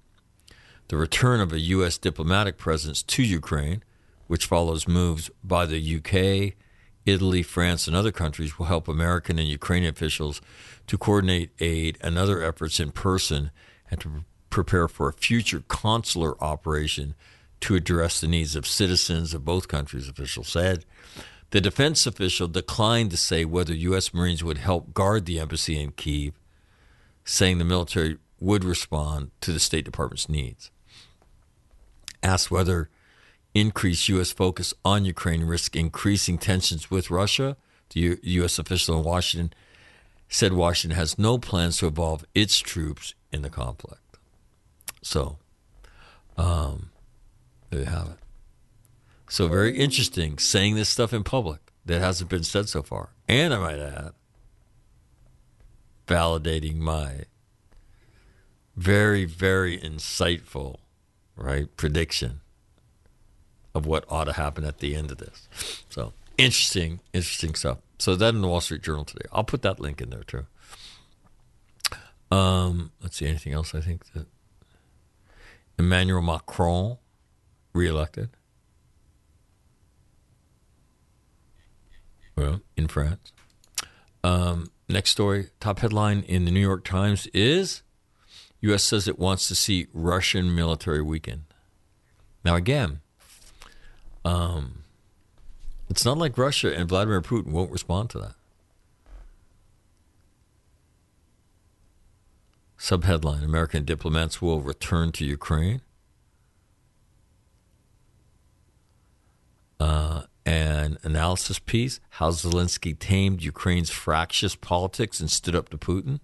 The 0.88 0.98
return 0.98 1.40
of 1.40 1.54
a 1.54 1.60
U.S. 1.60 1.98
diplomatic 1.98 2.58
presence 2.58 3.04
to 3.04 3.22
Ukraine, 3.22 3.84
which 4.28 4.48
follows 4.48 4.88
moves 4.88 5.30
by 5.44 5.68
the 5.68 5.98
UK, 5.98 6.56
Italy, 7.10 7.44
France, 7.44 7.88
and 7.88 7.96
other 7.96 8.12
countries, 8.12 8.58
will 8.58 8.68
help 8.68 8.88
American 8.88 9.40
and 9.40 9.48
Ukrainian 9.48 9.92
officials 9.92 10.42
to 10.88 10.98
coordinate 10.98 11.52
aid 11.60 11.98
and 12.02 12.18
other 12.18 12.42
efforts 12.44 12.80
in 12.80 12.92
person 12.92 13.52
and 13.92 14.00
to 14.02 14.24
prepare 14.50 14.88
for 14.88 15.10
a 15.10 15.14
future 15.14 15.64
consular 15.68 16.42
operation 16.44 17.16
to 17.62 17.76
address 17.76 18.20
the 18.20 18.28
needs 18.28 18.56
of 18.56 18.66
citizens 18.66 19.34
of 19.34 19.46
both 19.46 19.68
countries, 19.68 20.08
officials 20.08 20.48
said. 20.48 20.86
The 21.52 21.62
defense 21.62 22.06
official 22.06 22.48
declined 22.48 23.12
to 23.12 23.18
say 23.18 23.44
whether 23.44 23.74
U.S. 23.74 24.14
Marines 24.14 24.44
would 24.44 24.60
help 24.60 24.94
guard 24.94 25.26
the 25.26 25.40
embassy 25.40 25.80
in 25.80 25.92
Kiev, 25.92 26.34
saying 27.26 27.58
the 27.58 27.66
military 27.66 28.18
would 28.40 28.64
respond 28.64 29.32
to 29.42 29.52
the 29.52 29.60
State 29.60 29.86
Department's 29.86 30.30
needs. 30.30 30.72
Asked 32.22 32.52
whether 32.52 32.90
increased 33.54 34.10
U.S. 34.10 34.32
focus 34.32 34.74
on 34.86 35.06
Ukraine 35.06 35.44
risk 35.44 35.76
increasing 35.76 36.38
tensions 36.38 36.92
with 36.92 37.10
Russia, 37.10 37.58
the 37.92 38.00
U- 38.00 38.20
U.S. 38.22 38.60
official 38.60 38.98
in 38.98 39.04
Washington 39.04 39.54
said 40.28 40.54
Washington 40.54 40.98
has 40.98 41.18
no 41.18 41.40
plans 41.40 41.78
to 41.78 41.88
involve 41.88 42.24
its 42.36 42.60
troops 42.60 43.16
in 43.32 43.42
the 43.42 43.50
conflict. 43.50 44.18
So, 45.02 45.38
um, 46.38 46.92
there 47.70 47.80
you 47.80 47.86
have 47.88 48.10
it. 48.10 48.18
So, 49.28 49.48
very 49.48 49.76
interesting 49.76 50.38
saying 50.38 50.76
this 50.76 50.90
stuff 50.90 51.14
in 51.14 51.24
public 51.24 51.60
that 51.86 52.00
hasn't 52.00 52.30
been 52.30 52.44
said 52.44 52.70
so 52.70 52.84
far. 52.84 53.10
And 53.28 53.54
I 53.54 53.60
might 53.60 53.80
add, 53.80 54.12
validating 56.08 56.78
my 56.78 57.26
very, 58.76 59.26
very 59.26 59.78
insightful, 59.78 60.78
right, 61.36 61.76
prediction 61.76 62.42
of 63.74 63.86
what 63.86 64.06
ought 64.10 64.26
to 64.26 64.34
happen 64.34 64.64
at 64.64 64.80
the 64.80 64.96
end 64.96 65.12
of 65.12 65.18
this. 65.18 65.48
So, 65.90 66.14
interesting, 66.38 67.00
interesting 67.14 67.56
stuff. 67.56 67.78
So, 67.98 68.16
that 68.16 68.34
in 68.34 68.42
the 68.42 68.48
Wall 68.48 68.62
Street 68.62 68.82
Journal 68.82 69.06
today. 69.06 69.26
I'll 69.32 69.44
put 69.44 69.62
that 69.62 69.80
link 69.80 70.02
in 70.02 70.10
there 70.10 70.24
too. 70.24 70.46
Um, 72.32 72.92
let's 73.02 73.18
see, 73.18 73.28
anything 73.28 73.54
else 73.54 73.74
I 73.74 73.82
think 73.82 74.12
that 74.14 74.28
Emmanuel 75.78 76.22
Macron 76.22 76.98
reelected. 77.74 78.30
Well, 82.36 82.62
in 82.78 82.88
France. 82.88 83.34
Um, 84.24 84.72
next 84.88 85.12
story, 85.12 85.48
top 85.60 85.80
headline 85.80 86.22
in 86.22 86.46
the 86.46 86.52
New 86.52 86.62
York 86.62 86.84
Times 86.86 87.28
is 87.34 87.82
U.S. 88.62 88.84
says 88.84 89.08
it 89.08 89.18
wants 89.18 89.48
to 89.48 89.56
see 89.56 89.88
Russian 89.94 90.54
military 90.54 91.02
weaken. 91.02 91.46
Now, 92.44 92.56
again, 92.56 93.02
um, 94.26 94.84
it's 95.90 96.06
not 96.06 96.18
like 96.18 96.38
Russia 96.38 96.74
and 96.74 96.88
Vladimir 96.88 97.22
Putin 97.22 97.52
won't 97.52 97.72
respond 97.72 98.10
to 98.12 98.20
that. 98.20 98.36
Subheadline 102.78 103.44
American 103.44 103.84
diplomats 103.84 104.42
will 104.42 104.62
return 104.62 105.12
to 105.14 105.26
Ukraine. 105.26 105.82
Uh, 109.80 110.24
an 110.46 110.98
analysis 111.04 111.60
piece 111.60 112.00
how 112.12 112.32
Zelensky 112.32 112.98
tamed 112.98 113.44
Ukraine's 113.44 113.90
fractious 113.90 114.56
politics 114.56 115.20
and 115.20 115.30
stood 115.30 115.56
up 115.56 115.70
to 115.70 115.78
Putin. 115.78 116.20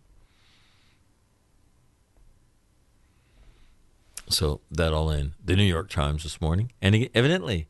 So 4.28 4.62
that 4.72 4.94
all 4.94 5.12
in 5.12 5.36
the 5.44 5.56
New 5.56 5.64
York 5.64 5.90
Times 5.90 6.24
this 6.24 6.42
morning, 6.42 6.72
and 6.82 7.08
evidently 7.14 7.68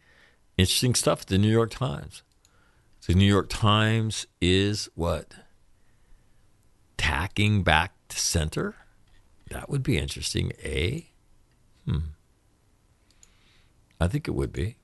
interesting 0.58 0.95
stuff 0.95 1.22
at 1.22 1.28
the 1.28 1.38
New 1.38 1.51
York 1.51 1.72
Times. 1.72 2.24
The 3.08 3.14
New 3.14 3.26
York 3.26 3.47
Times 3.49 4.26
is 4.41 4.89
what 4.95 5.36
tacking 6.97 7.62
back 7.64 7.93
to 8.10 8.20
center. 8.20 8.76
That 9.51 9.70
would 9.70 9.84
be 9.84 9.97
interesting. 9.97 10.51
eh? 10.64 11.01
hmm. 11.86 11.97
I 13.99 14.08
think 14.08 14.28
it 14.28 14.32
would 14.32 14.51
be. 14.51 14.78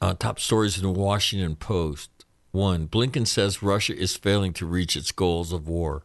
Uh, 0.00 0.14
top 0.14 0.38
stories 0.38 0.76
in 0.76 0.82
the 0.82 0.90
Washington 0.90 1.56
Post. 1.56 2.10
One, 2.50 2.88
Blinken 2.88 3.26
says 3.26 3.62
Russia 3.62 3.96
is 3.96 4.16
failing 4.16 4.52
to 4.54 4.66
reach 4.66 4.96
its 4.96 5.12
goals 5.12 5.52
of 5.52 5.68
war. 5.68 6.04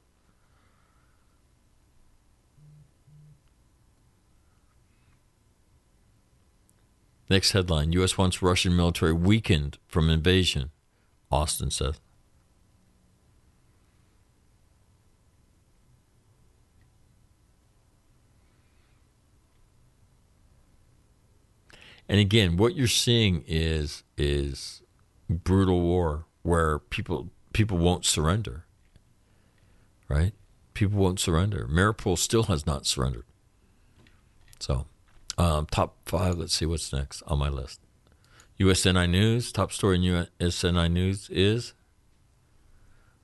Next 7.32 7.54
headline 7.54 7.94
U.S. 7.94 8.18
wants 8.18 8.42
Russian 8.42 8.76
military 8.76 9.14
weakened 9.14 9.78
from 9.88 10.10
invasion, 10.10 10.70
Austin 11.32 11.72
says. 11.72 12.02
And 22.10 22.20
again, 22.20 22.58
what 22.58 22.76
you're 22.76 22.88
seeing 22.88 23.46
is 23.48 24.04
is 24.18 24.82
brutal 25.30 25.80
war 25.80 26.26
where 26.42 26.80
people 26.80 27.30
people 27.54 27.78
won't 27.78 28.04
surrender. 28.04 28.66
Right? 30.10 30.34
People 30.74 31.00
won't 31.00 31.22
surrender. 31.22 31.66
Mariupol 31.72 32.18
still 32.18 32.44
has 32.44 32.66
not 32.66 32.86
surrendered. 32.86 33.24
So 34.60 34.88
um, 35.42 35.66
top 35.66 35.98
five. 36.06 36.38
Let's 36.38 36.54
see 36.54 36.68
what's 36.68 36.94
next 36.94 37.24
on 37.24 37.40
my 37.40 37.50
list. 37.50 37.82
USNI 38.60 39.10
News. 39.10 39.52
Top 39.52 39.72
story 39.72 39.96
in 39.96 40.28
USNI 40.40 40.92
News 40.92 41.30
is 41.32 41.74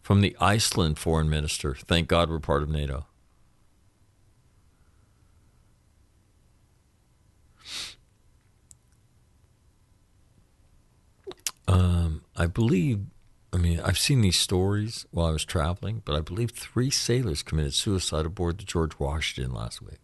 from 0.01 0.21
the 0.21 0.35
Iceland 0.41 0.97
foreign 0.97 1.29
minister. 1.29 1.75
Thank 1.75 2.07
God 2.07 2.29
we're 2.29 2.39
part 2.39 2.63
of 2.63 2.69
NATO. 2.69 3.05
Um, 11.67 12.23
I 12.35 12.47
believe, 12.47 13.01
I 13.53 13.57
mean, 13.57 13.79
I've 13.81 13.99
seen 13.99 14.21
these 14.21 14.39
stories 14.39 15.05
while 15.11 15.27
I 15.27 15.31
was 15.31 15.45
traveling, 15.45 16.01
but 16.03 16.15
I 16.15 16.21
believe 16.21 16.49
three 16.51 16.89
sailors 16.89 17.43
committed 17.43 17.75
suicide 17.75 18.25
aboard 18.25 18.57
the 18.57 18.63
George 18.63 18.97
Washington 18.97 19.53
last 19.53 19.83
week. 19.83 19.99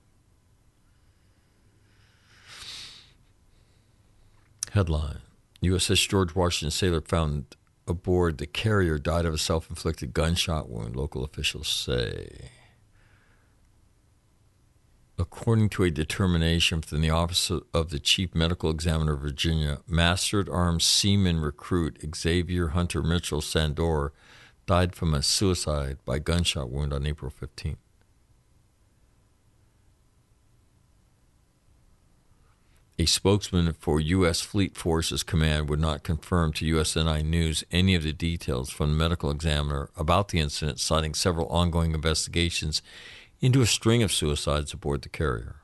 Headline 4.73 5.19
USS 5.61 6.09
George 6.09 6.33
Washington 6.33 6.71
sailor 6.71 6.99
found 6.99 7.55
aboard 7.87 8.39
the 8.39 8.47
carrier 8.47 8.97
died 8.97 9.23
of 9.23 9.35
a 9.35 9.37
self 9.37 9.69
inflicted 9.69 10.15
gunshot 10.15 10.67
wound, 10.67 10.95
local 10.95 11.23
officials 11.23 11.67
say. 11.67 12.49
According 15.19 15.69
to 15.69 15.83
a 15.83 15.91
determination 15.91 16.81
from 16.81 17.01
the 17.01 17.11
Office 17.11 17.51
of 17.51 17.91
the 17.91 17.99
Chief 17.99 18.33
Medical 18.33 18.71
Examiner 18.71 19.13
of 19.13 19.21
Virginia, 19.21 19.77
Master 19.87 20.39
at 20.39 20.49
Arms 20.49 20.83
Seaman 20.83 21.39
recruit 21.39 22.03
Xavier 22.15 22.69
Hunter 22.69 23.03
Mitchell 23.03 23.41
Sandor 23.41 24.11
died 24.65 24.95
from 24.95 25.13
a 25.13 25.21
suicide 25.21 25.99
by 26.03 26.17
gunshot 26.17 26.71
wound 26.71 26.93
on 26.93 27.05
April 27.05 27.31
15th. 27.31 27.82
A 33.03 33.05
spokesman 33.05 33.73
for 33.73 33.99
U.S. 33.99 34.39
Fleet 34.39 34.77
Forces 34.77 35.23
Command 35.23 35.67
would 35.67 35.81
not 35.81 36.03
confirm 36.03 36.53
to 36.53 36.75
USNI 36.75 37.25
News 37.25 37.65
any 37.69 37.95
of 37.95 38.03
the 38.03 38.13
details 38.13 38.69
from 38.69 38.91
the 38.91 38.95
medical 38.95 39.29
examiner 39.29 39.89
about 39.97 40.29
the 40.29 40.39
incident, 40.39 40.79
citing 40.79 41.13
several 41.13 41.47
ongoing 41.47 41.93
investigations 41.93 42.81
into 43.41 43.61
a 43.61 43.65
string 43.65 44.03
of 44.03 44.13
suicides 44.13 44.71
aboard 44.71 45.01
the 45.01 45.09
carrier. 45.09 45.57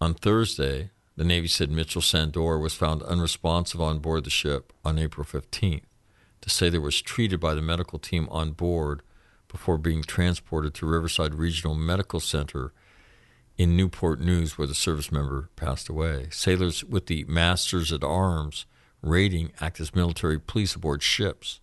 On 0.00 0.12
Thursday, 0.12 0.90
the 1.14 1.22
Navy 1.22 1.46
said 1.46 1.70
Mitchell 1.70 2.02
Sandor 2.02 2.58
was 2.58 2.74
found 2.74 3.00
unresponsive 3.04 3.80
on 3.80 4.00
board 4.00 4.24
the 4.24 4.30
ship 4.30 4.72
on 4.84 4.98
April 4.98 5.24
15th 5.24 5.82
the 6.44 6.50
sailor 6.50 6.80
was 6.80 7.00
treated 7.00 7.40
by 7.40 7.54
the 7.54 7.62
medical 7.62 7.98
team 7.98 8.28
on 8.30 8.52
board 8.52 9.00
before 9.48 9.78
being 9.78 10.02
transported 10.02 10.74
to 10.74 10.86
Riverside 10.86 11.34
Regional 11.34 11.74
Medical 11.74 12.20
Center 12.20 12.72
in 13.56 13.76
Newport 13.76 14.20
News, 14.20 14.58
where 14.58 14.66
the 14.66 14.74
service 14.74 15.10
member 15.10 15.48
passed 15.56 15.88
away. 15.88 16.28
Sailors 16.30 16.84
with 16.84 17.06
the 17.06 17.24
Masters 17.24 17.92
at 17.92 18.04
Arms 18.04 18.66
rating 19.00 19.52
act 19.60 19.80
as 19.80 19.94
military 19.94 20.38
police 20.38 20.74
aboard 20.74 21.02
ships. 21.02 21.60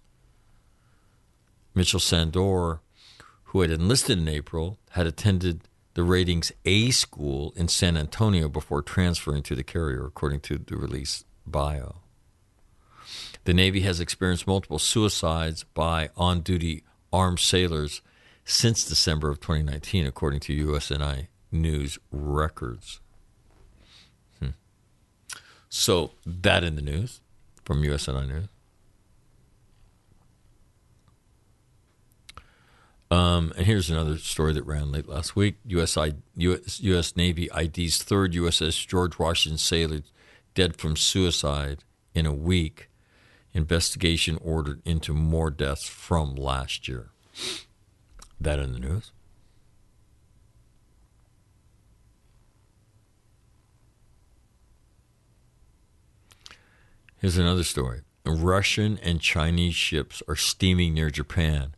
Mitchell 1.75 1.99
Sandor, 1.99 2.81
who 3.45 3.61
had 3.61 3.69
enlisted 3.69 4.17
in 4.17 4.27
April, 4.27 4.79
had 4.91 5.05
attended 5.05 5.61
the 5.93 6.03
ratings 6.03 6.51
A 6.65 6.89
school 6.89 7.53
in 7.55 7.67
San 7.67 7.97
Antonio 7.97 8.49
before 8.49 8.81
transferring 8.81 9.43
to 9.43 9.55
the 9.55 9.63
carrier, 9.63 10.05
according 10.05 10.39
to 10.41 10.57
the 10.57 10.75
release 10.75 11.23
bio. 11.45 12.00
The 13.43 13.53
Navy 13.53 13.81
has 13.81 13.99
experienced 13.99 14.45
multiple 14.45 14.79
suicides 14.79 15.63
by 15.73 16.09
on 16.15 16.41
duty 16.41 16.83
armed 17.11 17.39
sailors 17.39 18.01
since 18.45 18.85
December 18.85 19.29
of 19.29 19.39
2019, 19.39 20.05
according 20.05 20.41
to 20.41 20.67
USNI 20.67 21.27
News 21.51 21.97
records. 22.11 22.99
Hmm. 24.39 24.49
So, 25.69 26.11
that 26.25 26.63
in 26.63 26.75
the 26.75 26.81
news 26.81 27.21
from 27.65 27.81
USNI 27.81 28.27
News. 28.27 28.47
Um, 33.09 33.51
and 33.57 33.65
here's 33.65 33.89
another 33.89 34.17
story 34.17 34.53
that 34.53 34.65
ran 34.65 34.91
late 34.91 35.09
last 35.09 35.35
week. 35.35 35.55
US, 35.65 35.97
US, 35.97 36.79
US 36.79 37.15
Navy 37.17 37.49
ID's 37.51 38.01
third 38.01 38.31
USS 38.33 38.87
George 38.87 39.19
Washington 39.19 39.57
sailor 39.57 40.01
dead 40.53 40.77
from 40.77 40.95
suicide 40.95 41.83
in 42.13 42.25
a 42.25 42.33
week 42.33 42.90
investigation 43.53 44.37
ordered 44.41 44.81
into 44.85 45.13
more 45.13 45.51
deaths 45.51 45.87
from 45.87 46.35
last 46.35 46.87
year. 46.87 47.09
That 48.39 48.59
in 48.59 48.73
the 48.73 48.79
news. 48.79 49.11
Here's 57.17 57.37
another 57.37 57.63
story. 57.63 58.01
Russian 58.25 58.99
and 59.03 59.21
Chinese 59.21 59.75
ships 59.75 60.23
are 60.27 60.35
steaming 60.35 60.93
near 60.93 61.11
Japan 61.11 61.75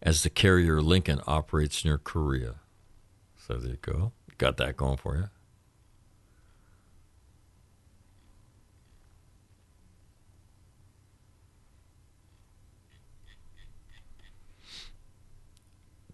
as 0.00 0.22
the 0.22 0.30
carrier 0.30 0.80
Lincoln 0.80 1.20
operates 1.26 1.84
near 1.84 1.98
Korea. 1.98 2.54
So 3.36 3.54
there 3.54 3.72
you 3.72 3.78
go. 3.82 4.12
Got 4.38 4.56
that 4.56 4.76
going 4.78 4.96
for 4.96 5.16
you. 5.16 5.28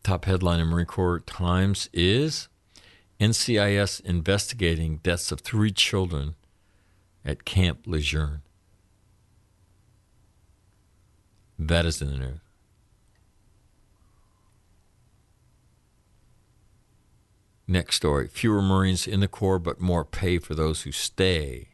Top 0.06 0.26
headline 0.26 0.60
in 0.60 0.68
Marine 0.68 0.86
Corps 0.86 1.18
Times 1.18 1.90
is 1.92 2.46
NCIS 3.18 4.00
investigating 4.02 4.98
deaths 4.98 5.32
of 5.32 5.40
three 5.40 5.72
children 5.72 6.36
at 7.24 7.44
Camp 7.44 7.80
Lejeune. 7.86 8.42
That 11.58 11.84
is 11.86 12.00
in 12.00 12.12
the 12.12 12.18
news. 12.18 12.38
Next 17.66 17.96
story 17.96 18.28
fewer 18.28 18.62
Marines 18.62 19.08
in 19.08 19.18
the 19.18 19.26
Corps, 19.26 19.58
but 19.58 19.80
more 19.80 20.04
pay 20.04 20.38
for 20.38 20.54
those 20.54 20.82
who 20.82 20.92
stay. 20.92 21.70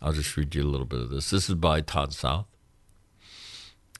I'll 0.00 0.12
just 0.12 0.36
read 0.36 0.54
you 0.54 0.62
a 0.62 0.64
little 0.64 0.86
bit 0.86 1.00
of 1.00 1.10
this. 1.10 1.30
This 1.30 1.48
is 1.48 1.54
by 1.56 1.80
Todd 1.80 2.12
South. 2.12 2.46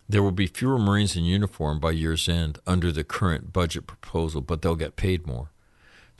There 0.08 0.22
will 0.22 0.32
be 0.32 0.46
fewer 0.46 0.78
Marines 0.78 1.16
in 1.16 1.24
uniform 1.24 1.80
by 1.80 1.90
year's 1.90 2.28
end 2.28 2.58
under 2.66 2.90
the 2.90 3.04
current 3.04 3.52
budget 3.52 3.86
proposal, 3.86 4.40
but 4.40 4.62
they'll 4.62 4.74
get 4.74 4.96
paid 4.96 5.26
more. 5.26 5.50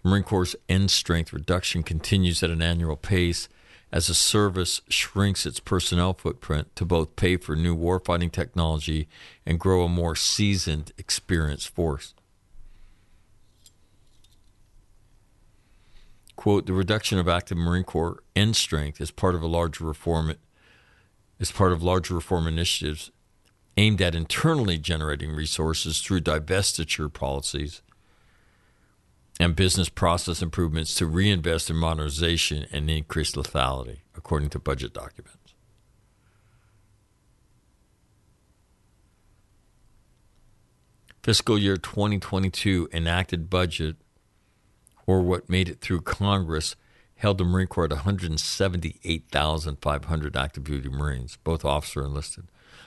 The 0.03 0.11
Marine 0.11 0.25
Corps' 0.25 0.57
end 0.69 0.91
strength 0.91 1.33
reduction 1.33 1.83
continues 1.83 2.43
at 2.43 2.51
an 2.51 2.61
annual 2.61 2.97
pace 2.97 3.49
as 3.91 4.09
the 4.09 4.15
service 4.15 4.83
shrinks 4.89 5.47
its 5.47 5.61
personnel 5.61 6.13
footprint 6.13 6.75
to 6.77 6.85
both 6.85 7.17
pay 7.17 7.37
for 7.37 7.57
new 7.57 7.75
warfighting 7.75 8.31
technology 8.31 9.09
and 9.47 9.59
grow 9.59 9.85
a 9.85 9.89
more 9.89 10.15
seasoned, 10.15 10.93
experienced 10.99 11.69
force. 11.71 12.15
Quote, 16.39 16.67
the 16.67 16.73
reduction 16.73 17.19
of 17.19 17.27
active 17.27 17.59
Marine 17.59 17.83
Corps 17.83 18.23
end 18.37 18.55
strength 18.55 19.01
is 19.01 19.11
part 19.11 19.35
of 19.35 19.43
a 19.43 19.49
larger 19.49 19.83
reform 19.85 20.37
is 21.41 21.51
part 21.51 21.73
of 21.73 21.83
larger 21.83 22.15
reform 22.15 22.47
initiatives 22.47 23.11
aimed 23.77 24.01
at 24.01 24.15
internally 24.15 24.79
generating 24.79 25.33
resources 25.33 26.01
through 26.01 26.21
divestiture 26.21 27.13
policies 27.13 27.83
and 29.41 29.57
business 29.57 29.89
process 29.89 30.41
improvements 30.41 30.95
to 30.95 31.07
reinvest 31.07 31.71
in 31.71 31.77
modernization 31.77 32.67
and 32.71 32.89
increase 32.89 33.33
lethality, 33.33 33.99
according 34.17 34.49
to 34.49 34.61
budget 34.61 34.93
documents. 34.93 35.55
Fiscal 41.25 41.59
year 41.59 41.77
2022 41.77 42.89
enacted 42.93 43.51
budget, 43.51 43.97
or 45.09 45.21
what 45.23 45.49
made 45.49 45.69
it 45.71 45.81
through 45.81 46.03
Congress, 46.03 46.77
held 47.15 47.39
the 47.39 47.45
Marine 47.45 47.67
Corps 47.67 47.87
at 47.87 47.93
178,500 47.93 50.37
active 50.37 50.65
duty 50.65 50.91
Marines, 50.91 51.39
both 51.43 51.65
officer 51.65 52.01
and 52.01 52.11
enlisted. 52.11 52.45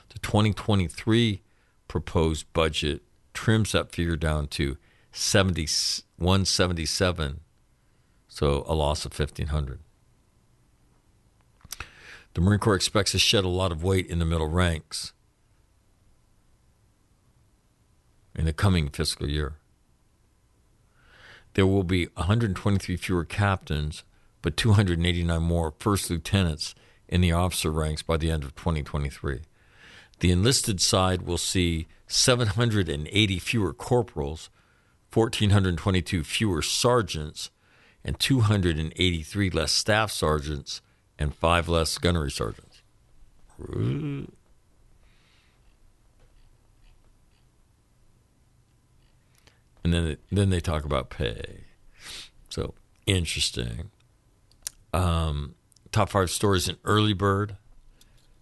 The 0.09 0.19
2023 0.19 1.41
proposed 1.88 2.45
budget 2.53 3.01
trims 3.34 3.72
that 3.72 3.91
figure 3.91 4.15
down 4.15 4.49
to 4.49 4.78
70, 5.11 5.65
177, 6.17 7.39
so 8.28 8.65
a 8.67 8.76
loss 8.76 9.03
of 9.03 9.17
1,500. 9.17 9.80
The 12.36 12.41
Marine 12.41 12.59
Corps 12.59 12.76
expects 12.76 13.13
to 13.13 13.19
shed 13.19 13.45
a 13.45 13.49
lot 13.49 13.72
of 13.72 13.84
weight 13.84 14.05
in 14.05 14.19
the 14.19 14.26
middle 14.26 14.47
ranks 14.47 15.13
in 18.36 18.45
the 18.45 18.53
coming 18.53 18.89
fiscal 18.89 19.28
year. 19.28 19.55
There 21.54 21.68
will 21.68 21.84
be 21.84 22.06
123 22.16 22.95
fewer 22.97 23.26
captains, 23.26 24.04
but 24.41 24.58
289 24.58 25.41
more 25.41 25.74
first 25.80 26.10
lieutenants 26.10 26.76
in 27.08 27.22
the 27.22 27.34
officer 27.34 27.72
ranks 27.72 28.02
by 28.02 28.18
the 28.18 28.32
end 28.32 28.43
of 28.43 28.56
2023. 28.56 29.41
The 30.20 30.32
enlisted 30.32 30.80
side 30.80 31.24
will 31.24 31.38
see 31.38 31.88
780 32.08 33.39
fewer 33.39 33.74
corporals 33.74 34.49
1,422 35.14 36.24
fewer 36.24 36.62
sergeants 36.62 37.49
and 38.04 38.18
283 38.20 39.49
less 39.49 39.72
staff 39.72 40.12
sergeants 40.12 40.82
and 41.20 41.36
five 41.36 41.68
less 41.68 41.97
gunnery 41.97 42.32
sergeants. 42.32 42.82
And 49.84 49.94
then 49.94 50.18
then 50.32 50.50
they 50.50 50.60
talk 50.60 50.86
about 50.86 51.10
pay. 51.10 51.66
So 52.50 52.76
interesting. 53.06 53.92
Um, 54.94 55.56
top 55.92 56.10
five 56.10 56.30
stories 56.30 56.68
in 56.68 56.78
early 56.84 57.14
bird 57.14 57.56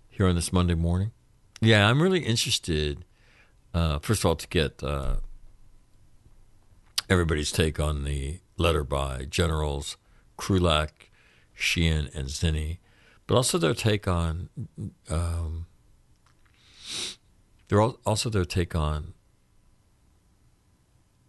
here 0.10 0.28
on 0.28 0.36
this 0.36 0.52
Monday 0.52 0.76
morning. 0.76 1.12
Yeah, 1.62 1.88
I'm 1.88 2.02
really 2.02 2.20
interested. 2.20 3.06
Uh, 3.74 4.00
first 4.00 4.22
of 4.22 4.26
all, 4.26 4.36
to 4.36 4.48
get 4.48 4.84
uh, 4.84 5.18
everybody's 7.10 7.52
take 7.52 7.80
on 7.80 8.04
the 8.04 8.40
letter 8.58 8.84
by 8.84 9.26
Generals 9.30 9.98
Krulak, 10.38 10.90
Sheehan, 11.54 12.10
and 12.14 12.28
Zinni, 12.28 12.80
but 13.28 13.36
also 13.36 13.58
their 13.58 13.74
take 13.74 14.08
on 14.08 14.50
um, 15.10 15.68
they're 17.70 17.82
also 17.82 18.30
their 18.30 18.46
take 18.46 18.76
on 18.76 19.14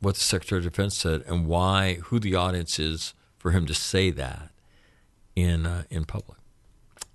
what 0.00 0.14
the 0.14 0.20
Secretary 0.20 0.58
of 0.58 0.64
Defense 0.64 0.96
said 0.96 1.22
and 1.26 1.46
why 1.46 1.94
who 2.04 2.18
the 2.18 2.34
audience 2.34 2.78
is 2.78 3.14
for 3.38 3.52
him 3.52 3.66
to 3.66 3.74
say 3.74 4.10
that 4.10 4.50
in 5.36 5.66
uh, 5.66 5.84
in 5.90 6.04
public. 6.04 6.38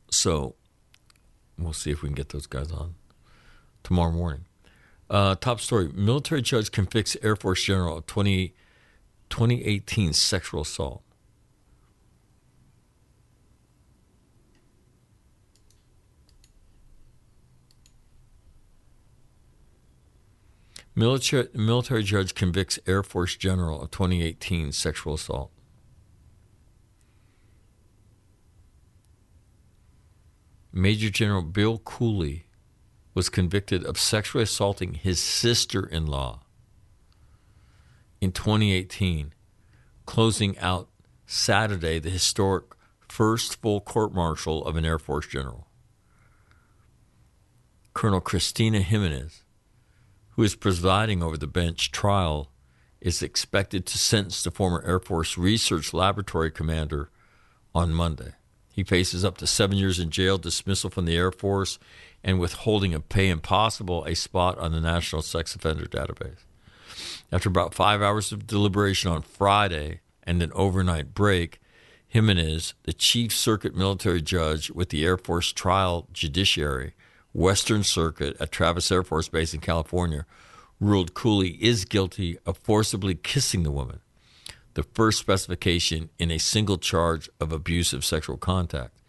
So 0.09 0.55
we'll 1.57 1.73
see 1.73 1.91
if 1.91 2.01
we 2.01 2.09
can 2.09 2.15
get 2.15 2.29
those 2.29 2.47
guys 2.47 2.71
on 2.71 2.95
tomorrow 3.83 4.11
morning. 4.11 4.45
Uh, 5.09 5.36
top 5.36 5.59
story 5.59 5.89
military 5.93 6.41
judge 6.41 6.71
convicts 6.71 7.15
Air 7.21 7.36
Force 7.36 7.63
general 7.63 7.97
of 7.97 8.07
20, 8.07 8.53
2018 9.29 10.13
sexual 10.13 10.61
assault. 10.61 11.03
Military, 20.96 21.50
military 21.54 22.04
judge 22.04 22.34
convicts 22.34 22.80
Air 22.88 23.04
Force 23.04 23.36
general 23.36 23.82
of 23.82 23.91
2018 23.91 24.72
sexual 24.72 25.16
assault. 25.16 25.51
Major 30.72 31.09
General 31.09 31.42
Bill 31.42 31.80
Cooley 31.80 32.47
was 33.13 33.30
convicted 33.30 33.84
of 33.86 33.97
sexually 33.97 34.43
assaulting 34.43 34.93
his 34.93 35.22
sister 35.22 35.86
in 35.86 36.05
law 36.05 36.42
in 38.20 38.32
2018, 38.32 39.34
closing 40.05 40.58
out 40.59 40.89
Saturday 41.26 42.00
the 42.00 42.09
historic 42.09 42.66
first 43.08 43.62
full 43.62 43.82
court 43.82 44.13
martial 44.13 44.66
of 44.66 44.76
an 44.76 44.86
Air 44.86 45.00
Force 45.00 45.28
general. 45.28 45.67
Colonel 47.93 48.20
Christina 48.20 48.82
Jimenez, 48.82 49.45
who 50.36 50.43
is 50.43 50.55
presiding 50.55 51.24
over 51.24 51.37
the 51.37 51.47
bench 51.47 51.91
trial, 51.91 52.51
is 52.99 53.21
expected 53.21 53.86
to 53.86 53.97
sentence 53.97 54.43
the 54.43 54.51
former 54.51 54.83
Air 54.86 54.99
Force 54.99 55.37
Research 55.37 55.93
Laboratory 55.93 56.51
commander 56.51 57.09
on 57.74 57.93
Monday. 57.93 58.33
He 58.74 58.83
faces 58.83 59.24
up 59.24 59.37
to 59.37 59.47
seven 59.47 59.78
years 59.78 59.99
in 59.99 60.09
jail, 60.09 60.37
dismissal 60.37 60.89
from 60.89 61.05
the 61.05 61.16
Air 61.16 61.32
Force, 61.32 61.79
and 62.24 62.39
withholding 62.39 62.93
of 62.93 63.07
pay 63.07 63.29
impossible 63.29 64.03
a 64.03 64.16
spot 64.16 64.57
on 64.57 64.74
the 64.74 64.82
National 64.82 65.21
Sex 65.21 65.55
Offender 65.55 65.86
Database. 65.86 66.43
After 67.32 67.47
about 67.47 67.74
five 67.74 68.01
hours 68.01 68.32
of 68.32 68.47
deliberation 68.47 69.12
on 69.12 69.21
Friday 69.21 70.01
and 70.24 70.41
an 70.41 70.51
overnight 70.53 71.13
break, 71.13 71.62
Jimenez, 72.07 72.74
the 72.83 72.93
chief 72.93 73.33
circuit 73.33 73.75
military 73.75 74.21
judge 74.21 74.71
with 74.71 74.89
the 74.89 75.05
Air 75.05 75.17
Force 75.17 75.53
Trial 75.53 76.07
Judiciary, 76.12 76.93
Western 77.36 77.83
Circuit 77.83 78.37
at 78.39 78.49
Travis 78.49 78.89
Air 78.89 79.03
Force 79.03 79.28
Base 79.28 79.53
in 79.53 79.59
California, 79.59 80.25
ruled 80.79 81.13
Cooley 81.13 81.62
is 81.62 81.83
guilty 81.83 82.37
of 82.45 82.57
forcibly 82.57 83.13
kissing 83.13 83.63
the 83.63 83.71
woman 83.71 83.99
the 84.75 84.83
first 84.83 85.20
specification 85.20 86.09
in 86.20 86.29
a 86.32 86.37
single 86.37 86.78
charge 86.78 87.29
of 87.39 87.53
abusive 87.53 88.03
sexual 88.03 88.36
contact. 88.36 89.01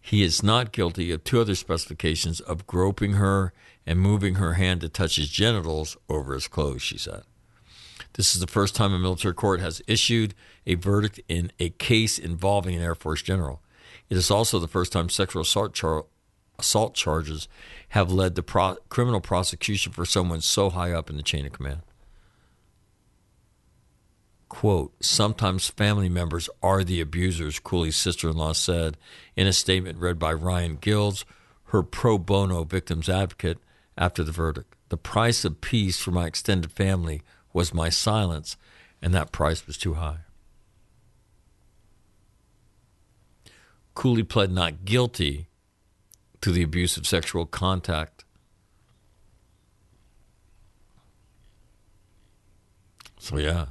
He 0.00 0.24
is 0.24 0.42
not 0.42 0.72
guilty 0.72 1.12
of 1.12 1.22
two 1.22 1.40
other 1.40 1.54
specifications 1.54 2.40
of 2.40 2.66
groping 2.66 3.12
her 3.12 3.52
and 3.86 4.00
moving 4.00 4.34
her 4.34 4.54
hand 4.54 4.80
to 4.80 4.88
touch 4.88 5.14
his 5.14 5.28
genitals 5.28 5.96
over 6.08 6.34
his 6.34 6.48
clothes, 6.48 6.82
she 6.82 6.98
said. 6.98 7.22
This 8.14 8.34
is 8.34 8.40
the 8.40 8.48
first 8.48 8.74
time 8.74 8.92
a 8.92 8.98
military 8.98 9.34
court 9.34 9.60
has 9.60 9.80
issued 9.86 10.34
a 10.66 10.74
verdict 10.74 11.20
in 11.28 11.52
a 11.60 11.70
case 11.70 12.18
involving 12.18 12.74
an 12.74 12.82
Air 12.82 12.96
Force 12.96 13.22
general. 13.22 13.62
It 14.10 14.16
is 14.16 14.30
also 14.30 14.58
the 14.58 14.68
first 14.68 14.92
time 14.92 15.08
sexual 15.08 15.42
assault, 15.42 15.72
char- 15.72 16.06
assault 16.58 16.94
charges 16.94 17.48
have 17.90 18.10
led 18.10 18.34
to 18.36 18.42
pro- 18.42 18.76
criminal 18.88 19.20
prosecution 19.20 19.92
for 19.92 20.04
someone 20.04 20.40
so 20.40 20.70
high 20.70 20.92
up 20.92 21.10
in 21.10 21.16
the 21.16 21.22
chain 21.22 21.46
of 21.46 21.52
command 21.52 21.82
quote, 24.48 24.94
sometimes 25.04 25.68
family 25.68 26.08
members 26.08 26.48
are 26.62 26.84
the 26.84 27.00
abusers, 27.00 27.58
Cooley's 27.58 27.96
sister 27.96 28.30
in 28.30 28.36
law 28.36 28.52
said 28.52 28.96
in 29.36 29.46
a 29.46 29.52
statement 29.52 29.98
read 29.98 30.18
by 30.18 30.32
Ryan 30.32 30.76
Guilds, 30.76 31.24
her 31.64 31.82
pro 31.82 32.16
bono 32.16 32.64
victims 32.64 33.08
advocate, 33.08 33.58
after 33.98 34.22
the 34.22 34.32
verdict. 34.32 34.74
The 34.88 34.96
price 34.96 35.44
of 35.44 35.60
peace 35.60 35.98
for 35.98 36.10
my 36.10 36.26
extended 36.26 36.70
family 36.72 37.22
was 37.52 37.74
my 37.74 37.88
silence, 37.88 38.56
and 39.02 39.12
that 39.12 39.32
price 39.32 39.66
was 39.66 39.76
too 39.76 39.94
high. 39.94 40.20
Cooley 43.94 44.22
pled 44.22 44.52
not 44.52 44.84
guilty 44.84 45.48
to 46.46 46.52
the 46.52 46.62
abuse 46.62 46.96
of 46.96 47.06
sexual 47.06 47.44
contact. 47.44 48.24
So, 53.18 53.38
yeah 53.38 53.66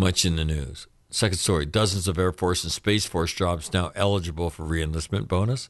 much 0.00 0.24
in 0.24 0.36
the 0.36 0.44
news. 0.44 0.86
Second 1.10 1.38
story 1.38 1.66
dozens 1.66 2.08
of 2.08 2.18
Air 2.18 2.32
Force 2.32 2.64
and 2.64 2.72
Space 2.72 3.04
Force 3.04 3.32
jobs 3.32 3.72
now 3.72 3.92
eligible 3.94 4.48
for 4.50 4.64
reenlistment 4.64 5.28
bonus. 5.28 5.68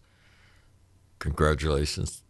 Congratulations 1.18 2.22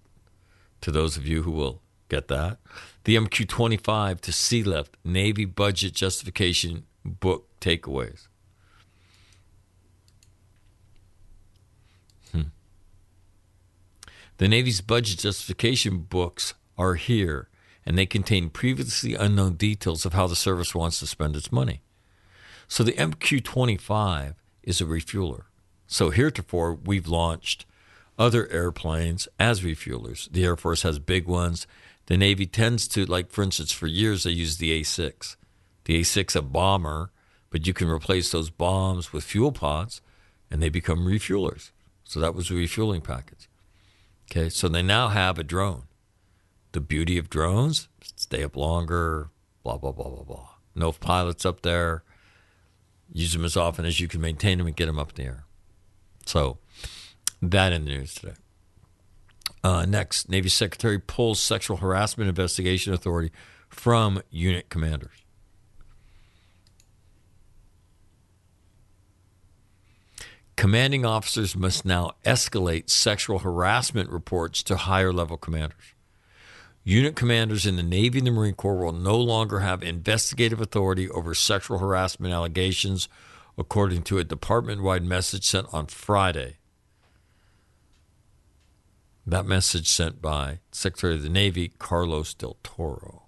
to 0.81 0.91
those 0.91 1.17
of 1.17 1.27
you 1.27 1.43
who 1.43 1.51
will 1.51 1.83
get 2.09 2.29
that. 2.29 2.59
The 3.05 3.17
MQ 3.17 3.49
25 3.49 4.21
to 4.23 4.31
Sealift 4.31 4.95
Navy 5.05 5.45
budget 5.45 5.93
justification 5.93 6.87
book 7.05 7.49
takeaways. 7.61 8.27
The 14.41 14.49
Navy's 14.49 14.81
budget 14.81 15.19
justification 15.19 15.99
books 15.99 16.55
are 16.79 16.95
here, 16.95 17.51
and 17.85 17.99
they 17.99 18.07
contain 18.07 18.49
previously 18.49 19.15
unknown 19.15 19.57
details 19.57 20.07
of 20.07 20.15
how 20.15 20.27
the 20.27 20.35
service 20.35 20.75
wants 20.75 20.99
to 21.01 21.07
spend 21.07 21.37
its 21.37 21.53
money. 21.53 21.83
So 22.67 22.83
the 22.83 22.95
MQ 22.95 23.45
25 23.45 24.37
is 24.63 24.81
a 24.81 24.87
refueler. 24.87 25.43
So 25.87 26.09
heretofore, 26.09 26.73
we've 26.73 27.07
launched 27.07 27.67
other 28.19 28.49
airplanes 28.51 29.29
as 29.39 29.61
refuelers. 29.61 30.33
The 30.33 30.45
Air 30.45 30.57
Force 30.57 30.85
has 30.85 30.99
big 30.99 31.27
ones. 31.27 31.67
The 32.07 32.17
Navy 32.17 32.47
tends 32.47 32.89
to, 32.89 33.05
like, 33.05 33.31
for 33.31 33.43
instance, 33.43 33.73
for 33.73 33.89
years 33.89 34.23
they 34.23 34.31
used 34.31 34.59
the 34.59 34.73
A 34.73 34.85
6. 34.85 35.37
The 35.85 35.97
A 35.97 36.03
6, 36.03 36.35
a 36.35 36.41
bomber, 36.41 37.11
but 37.51 37.67
you 37.67 37.75
can 37.75 37.91
replace 37.91 38.31
those 38.31 38.49
bombs 38.49 39.13
with 39.13 39.23
fuel 39.23 39.53
pods 39.53 40.01
and 40.51 40.63
they 40.63 40.71
become 40.71 41.01
refuelers. 41.01 41.73
So 42.05 42.21
that 42.21 42.35
was 42.35 42.51
a 42.51 42.55
refueling 42.55 43.03
package. 43.03 43.50
Okay, 44.31 44.49
so 44.49 44.69
they 44.69 44.83
now 44.83 45.09
have 45.09 45.39
a 45.39 45.43
drone. 45.43 45.85
The 46.73 46.81
beauty 46.81 47.19
of 47.19 47.29
drones, 47.29 47.89
stay 48.15 48.45
up 48.45 48.57
longer, 48.57 49.31
blah, 49.65 49.77
blah, 49.77 49.91
blah, 49.91 50.09
blah, 50.09 50.23
blah. 50.23 50.49
No 50.77 50.93
pilots 50.93 51.45
up 51.45 51.63
there. 51.63 52.05
Use 53.13 53.33
them 53.33 53.45
as 53.45 53.57
often 53.57 53.85
as 53.85 53.99
you 53.99 54.07
can 54.07 54.21
maintain 54.21 54.59
them 54.59 54.69
and 54.69 54.77
get 54.77 54.87
them 54.87 55.01
up 55.01 55.11
in 55.11 55.17
the 55.17 55.31
air. 55.31 55.45
So 56.27 56.59
that 57.43 57.73
in 57.73 57.85
the 57.85 57.91
news 57.91 58.15
today. 58.15 58.35
Uh, 59.65 59.85
next, 59.85 60.29
Navy 60.29 60.49
Secretary 60.49 61.01
pulls 61.01 61.41
sexual 61.43 61.79
harassment 61.79 62.29
investigation 62.29 62.95
authority 62.95 63.33
from 63.69 64.23
unit 64.31 64.69
commanders. 64.69 65.25
Commanding 70.61 71.07
officers 71.07 71.57
must 71.57 71.87
now 71.87 72.13
escalate 72.27 72.91
sexual 72.91 73.39
harassment 73.39 74.11
reports 74.11 74.63
to 74.65 74.77
higher 74.77 75.11
level 75.11 75.39
commanders. 75.39 75.95
Unit 76.85 77.17
commanders 77.17 77.65
in 77.65 77.77
the 77.77 77.83
Navy 77.83 78.19
and 78.19 78.27
the 78.27 78.31
Marine 78.31 78.53
Corps 78.53 78.85
will 78.85 78.93
no 78.93 79.17
longer 79.17 79.61
have 79.61 79.83
investigative 79.83 80.61
authority 80.61 81.09
over 81.09 81.33
sexual 81.33 81.79
harassment 81.79 82.35
allegations, 82.35 83.09
according 83.57 84.03
to 84.03 84.19
a 84.19 84.23
department 84.23 84.83
wide 84.83 85.03
message 85.03 85.45
sent 85.47 85.67
on 85.73 85.87
Friday. 85.87 86.59
That 89.27 89.47
message 89.47 89.89
sent 89.89 90.21
by 90.21 90.59
Secretary 90.73 91.15
of 91.15 91.23
the 91.23 91.31
Navy 91.31 91.69
Carlos 91.79 92.35
del 92.35 92.59
Toro. 92.63 93.23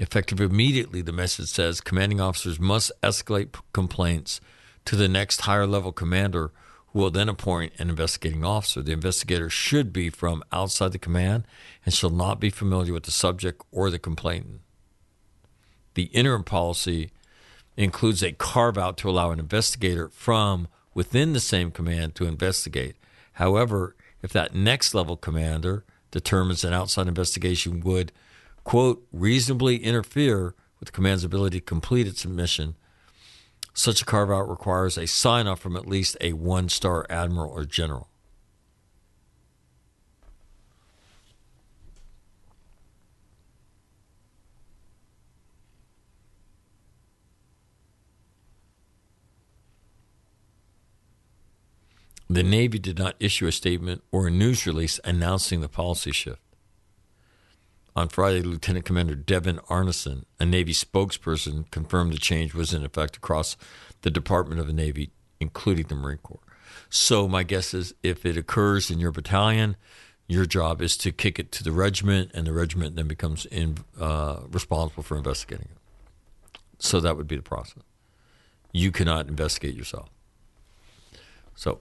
Effective 0.00 0.40
immediately, 0.40 1.02
the 1.02 1.12
message 1.12 1.48
says 1.48 1.82
commanding 1.82 2.22
officers 2.22 2.58
must 2.58 2.90
escalate 3.02 3.54
complaints 3.74 4.40
to 4.84 4.96
the 4.96 5.08
next 5.08 5.42
higher 5.42 5.66
level 5.66 5.92
commander, 5.92 6.50
who 6.88 6.98
will 6.98 7.10
then 7.10 7.28
appoint 7.28 7.72
an 7.78 7.90
investigating 7.90 8.44
officer. 8.44 8.82
The 8.82 8.92
investigator 8.92 9.48
should 9.48 9.92
be 9.92 10.10
from 10.10 10.42
outside 10.52 10.92
the 10.92 10.98
command 10.98 11.44
and 11.84 11.94
shall 11.94 12.10
not 12.10 12.40
be 12.40 12.50
familiar 12.50 12.92
with 12.92 13.04
the 13.04 13.10
subject 13.10 13.62
or 13.70 13.90
the 13.90 13.98
complainant. 13.98 14.60
The 15.94 16.04
interim 16.04 16.44
policy 16.44 17.10
includes 17.76 18.22
a 18.22 18.32
carve 18.32 18.76
out 18.76 18.96
to 18.98 19.08
allow 19.08 19.30
an 19.30 19.38
investigator 19.38 20.08
from 20.08 20.68
within 20.94 21.32
the 21.32 21.40
same 21.40 21.70
command 21.70 22.14
to 22.14 22.26
investigate. 22.26 22.96
However, 23.34 23.96
if 24.22 24.32
that 24.32 24.54
next 24.54 24.94
level 24.94 25.16
commander 25.16 25.84
determines 26.10 26.64
an 26.64 26.72
outside 26.72 27.08
investigation 27.08 27.80
would, 27.80 28.12
quote, 28.64 29.06
reasonably 29.12 29.78
interfere 29.78 30.54
with 30.78 30.88
the 30.88 30.92
command's 30.92 31.24
ability 31.24 31.60
to 31.60 31.64
complete 31.64 32.06
its 32.06 32.26
mission, 32.26 32.76
such 33.74 34.02
a 34.02 34.04
carve 34.04 34.30
out 34.30 34.48
requires 34.48 34.98
a 34.98 35.06
sign 35.06 35.46
off 35.46 35.60
from 35.60 35.76
at 35.76 35.86
least 35.86 36.16
a 36.20 36.32
one 36.32 36.68
star 36.68 37.06
admiral 37.08 37.50
or 37.50 37.64
general. 37.64 38.08
The 52.32 52.42
Navy 52.42 52.78
did 52.78 52.98
not 52.98 53.14
issue 53.20 53.46
a 53.46 53.52
statement 53.52 54.02
or 54.10 54.28
a 54.28 54.30
news 54.30 54.66
release 54.66 54.98
announcing 55.04 55.60
the 55.60 55.68
policy 55.68 56.12
shift. 56.12 56.40
On 57.94 58.08
Friday, 58.08 58.40
Lieutenant 58.40 58.86
Commander 58.86 59.14
Devin 59.14 59.58
Arneson, 59.68 60.24
a 60.40 60.46
Navy 60.46 60.72
spokesperson, 60.72 61.70
confirmed 61.70 62.14
the 62.14 62.18
change 62.18 62.54
was 62.54 62.72
in 62.72 62.84
effect 62.84 63.16
across 63.16 63.56
the 64.00 64.10
Department 64.10 64.60
of 64.60 64.66
the 64.66 64.72
Navy, 64.72 65.10
including 65.40 65.86
the 65.86 65.94
Marine 65.94 66.18
Corps. 66.18 66.40
So, 66.88 67.28
my 67.28 67.42
guess 67.42 67.74
is 67.74 67.94
if 68.02 68.24
it 68.24 68.36
occurs 68.36 68.90
in 68.90 68.98
your 68.98 69.12
battalion, 69.12 69.76
your 70.26 70.46
job 70.46 70.80
is 70.80 70.96
to 70.98 71.12
kick 71.12 71.38
it 71.38 71.52
to 71.52 71.64
the 71.64 71.72
regiment, 71.72 72.30
and 72.32 72.46
the 72.46 72.52
regiment 72.52 72.96
then 72.96 73.08
becomes 73.08 73.44
in, 73.46 73.78
uh, 74.00 74.40
responsible 74.50 75.02
for 75.02 75.18
investigating 75.18 75.68
it. 75.70 76.58
So, 76.78 76.98
that 77.00 77.16
would 77.18 77.28
be 77.28 77.36
the 77.36 77.42
process. 77.42 77.82
You 78.72 78.90
cannot 78.90 79.28
investigate 79.28 79.74
yourself. 79.74 80.08
So, 81.54 81.80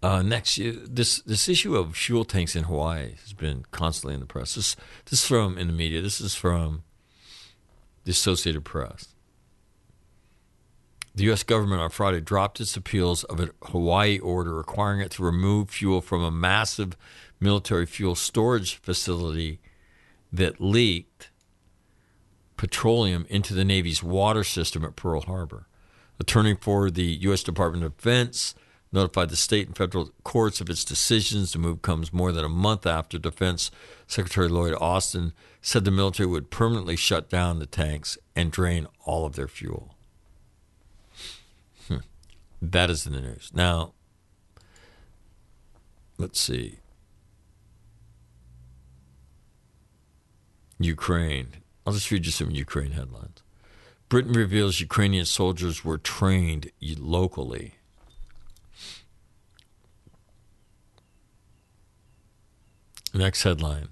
Uh, 0.00 0.22
next, 0.22 0.56
this 0.56 1.20
this 1.22 1.48
issue 1.48 1.76
of 1.76 1.96
fuel 1.96 2.24
tanks 2.24 2.54
in 2.54 2.64
Hawaii 2.64 3.14
has 3.20 3.32
been 3.32 3.64
constantly 3.72 4.14
in 4.14 4.20
the 4.20 4.26
press. 4.26 4.54
This 4.54 4.76
this 5.06 5.20
is 5.20 5.26
from 5.26 5.58
in 5.58 5.66
the 5.66 5.72
media. 5.72 6.00
This 6.00 6.20
is 6.20 6.34
from 6.34 6.84
the 8.04 8.12
Associated 8.12 8.64
Press. 8.64 9.14
The 11.14 11.24
U.S. 11.24 11.42
government 11.42 11.80
on 11.80 11.90
Friday 11.90 12.20
dropped 12.20 12.60
its 12.60 12.76
appeals 12.76 13.24
of 13.24 13.40
a 13.40 13.50
Hawaii 13.64 14.20
order 14.20 14.54
requiring 14.54 15.00
it 15.00 15.10
to 15.12 15.24
remove 15.24 15.70
fuel 15.70 16.00
from 16.00 16.22
a 16.22 16.30
massive 16.30 16.96
military 17.40 17.86
fuel 17.86 18.14
storage 18.14 18.76
facility 18.76 19.58
that 20.32 20.60
leaked 20.60 21.30
petroleum 22.56 23.26
into 23.28 23.52
the 23.52 23.64
Navy's 23.64 24.00
water 24.00 24.44
system 24.44 24.84
at 24.84 24.94
Pearl 24.94 25.22
Harbor. 25.22 25.66
Attorney 26.20 26.54
for 26.54 26.88
the 26.88 27.04
U.S. 27.22 27.42
Department 27.42 27.84
of 27.84 27.96
Defense 27.96 28.54
notified 28.92 29.28
the 29.30 29.36
state 29.36 29.66
and 29.66 29.76
federal 29.76 30.10
courts 30.24 30.60
of 30.60 30.70
its 30.70 30.84
decisions. 30.84 31.52
The 31.52 31.58
move 31.58 31.82
comes 31.82 32.12
more 32.12 32.32
than 32.32 32.44
a 32.44 32.48
month 32.48 32.86
after 32.86 33.18
Defense 33.18 33.70
Secretary 34.06 34.48
Lloyd 34.48 34.74
Austin 34.80 35.32
said 35.60 35.84
the 35.84 35.90
military 35.90 36.26
would 36.26 36.50
permanently 36.50 36.96
shut 36.96 37.28
down 37.28 37.58
the 37.58 37.66
tanks 37.66 38.16
and 38.34 38.50
drain 38.50 38.86
all 39.04 39.26
of 39.26 39.34
their 39.34 39.48
fuel. 39.48 39.94
Hmm. 41.88 41.98
That 42.62 42.90
is 42.90 43.06
in 43.06 43.12
the 43.12 43.20
news. 43.20 43.50
Now, 43.54 43.92
let's 46.16 46.40
see. 46.40 46.78
Ukraine. 50.78 51.48
I'll 51.86 51.92
just 51.92 52.10
read 52.10 52.26
you 52.26 52.32
some 52.32 52.50
Ukraine 52.50 52.92
headlines. 52.92 53.42
Britain 54.08 54.32
reveals 54.32 54.80
Ukrainian 54.80 55.26
soldiers 55.26 55.84
were 55.84 55.98
trained 55.98 56.70
locally. 56.80 57.74
Next 63.14 63.42
headline. 63.42 63.88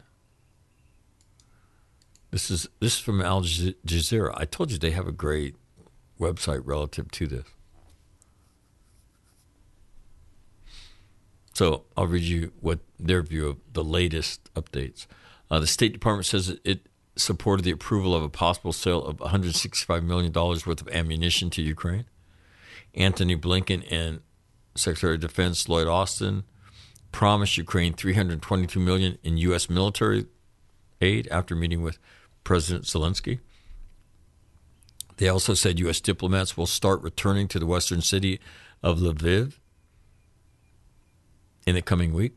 This 2.31 2.51
is 2.51 2.69
this 2.81 2.95
is 2.95 3.01
from 3.01 3.23
Al 3.23 3.43
Jazeera. 3.43 4.35
I 4.37 4.45
told 4.45 4.71
you 4.71 4.79
they 4.79 4.91
have 4.91 5.09
a 5.09 5.13
great 5.13 5.55
website 6.21 6.63
relative 6.65 7.11
to 7.13 7.27
this. 7.27 7.47
So 11.55 11.85
I'll 11.97 12.07
read 12.07 12.25
you 12.25 12.53
what 12.61 12.81
their 12.99 13.23
view 13.23 13.49
of 13.49 13.57
the 13.73 13.83
latest 13.83 14.53
updates. 14.53 15.07
Uh, 15.51 15.61
the 15.61 15.67
State 15.67 15.95
Department 15.95 16.27
says 16.27 16.59
it, 16.65 16.87
supported 17.17 17.65
the 17.65 17.71
approval 17.71 18.15
of 18.15 18.23
a 18.23 18.29
possible 18.29 18.75
sale 18.75 19.03
of 19.03 19.21
165 19.21 20.05
million 20.05 20.33
dollars 20.33 20.67
worth 20.67 20.83
of 20.83 20.89
ammunition 20.89 21.49
to 21.51 21.63
Ukraine. 21.63 22.05
Antony 22.95 23.37
Blinken 23.37 23.87
and 23.91 24.21
Secretary 24.75 25.15
of 25.15 25.21
Defense 25.21 25.69
Lloyd 25.69 25.87
Austin 25.87 26.45
promised 27.13 27.57
Ukraine 27.57 27.93
322 27.95 28.79
million 28.79 29.19
in 29.23 29.37
U.S. 29.39 29.71
military 29.71 30.27
aid 31.01 31.29
after 31.31 31.55
meeting 31.55 31.83
with 31.83 31.99
President 32.45 32.85
Zelensky. 32.85 33.41
They 35.17 35.29
also 35.29 35.55
said 35.55 35.79
U.S. 35.81 36.01
diplomats 36.01 36.57
will 36.57 36.67
start 36.67 37.03
returning 37.03 37.49
to 37.49 37.59
the 37.59 37.67
western 37.67 38.03
city 38.03 38.39
of 38.83 38.99
Lviv 38.99 39.55
in 41.67 41.75
the 41.75 41.83
coming 41.83 42.13
week. 42.13 42.35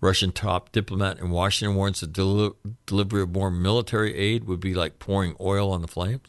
Russian 0.00 0.32
top 0.32 0.72
diplomat 0.72 1.18
in 1.18 1.30
Washington 1.30 1.76
warns 1.76 2.00
the 2.00 2.06
del- 2.06 2.56
delivery 2.86 3.22
of 3.22 3.30
more 3.30 3.50
military 3.50 4.16
aid 4.16 4.44
would 4.44 4.60
be 4.60 4.74
like 4.74 4.98
pouring 4.98 5.36
oil 5.40 5.70
on 5.72 5.82
the 5.82 5.88
flames. 5.88 6.28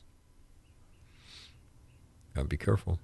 Gotta 2.36 2.48
be 2.48 2.58
careful. 2.58 3.00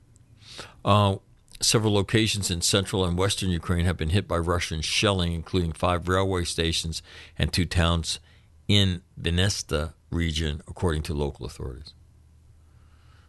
Uh, 0.83 1.17
several 1.59 1.93
locations 1.93 2.51
in 2.51 2.61
central 2.61 3.03
and 3.05 3.17
western 3.17 3.49
Ukraine 3.49 3.85
have 3.85 3.97
been 3.97 4.09
hit 4.09 4.27
by 4.27 4.37
Russian 4.37 4.81
shelling, 4.81 5.33
including 5.33 5.71
five 5.71 6.07
railway 6.07 6.43
stations 6.43 7.01
and 7.37 7.51
two 7.51 7.65
towns 7.65 8.19
in 8.67 9.01
Vinnytsia 9.19 9.93
region, 10.11 10.61
according 10.67 11.03
to 11.03 11.13
local 11.13 11.45
authorities. 11.45 11.93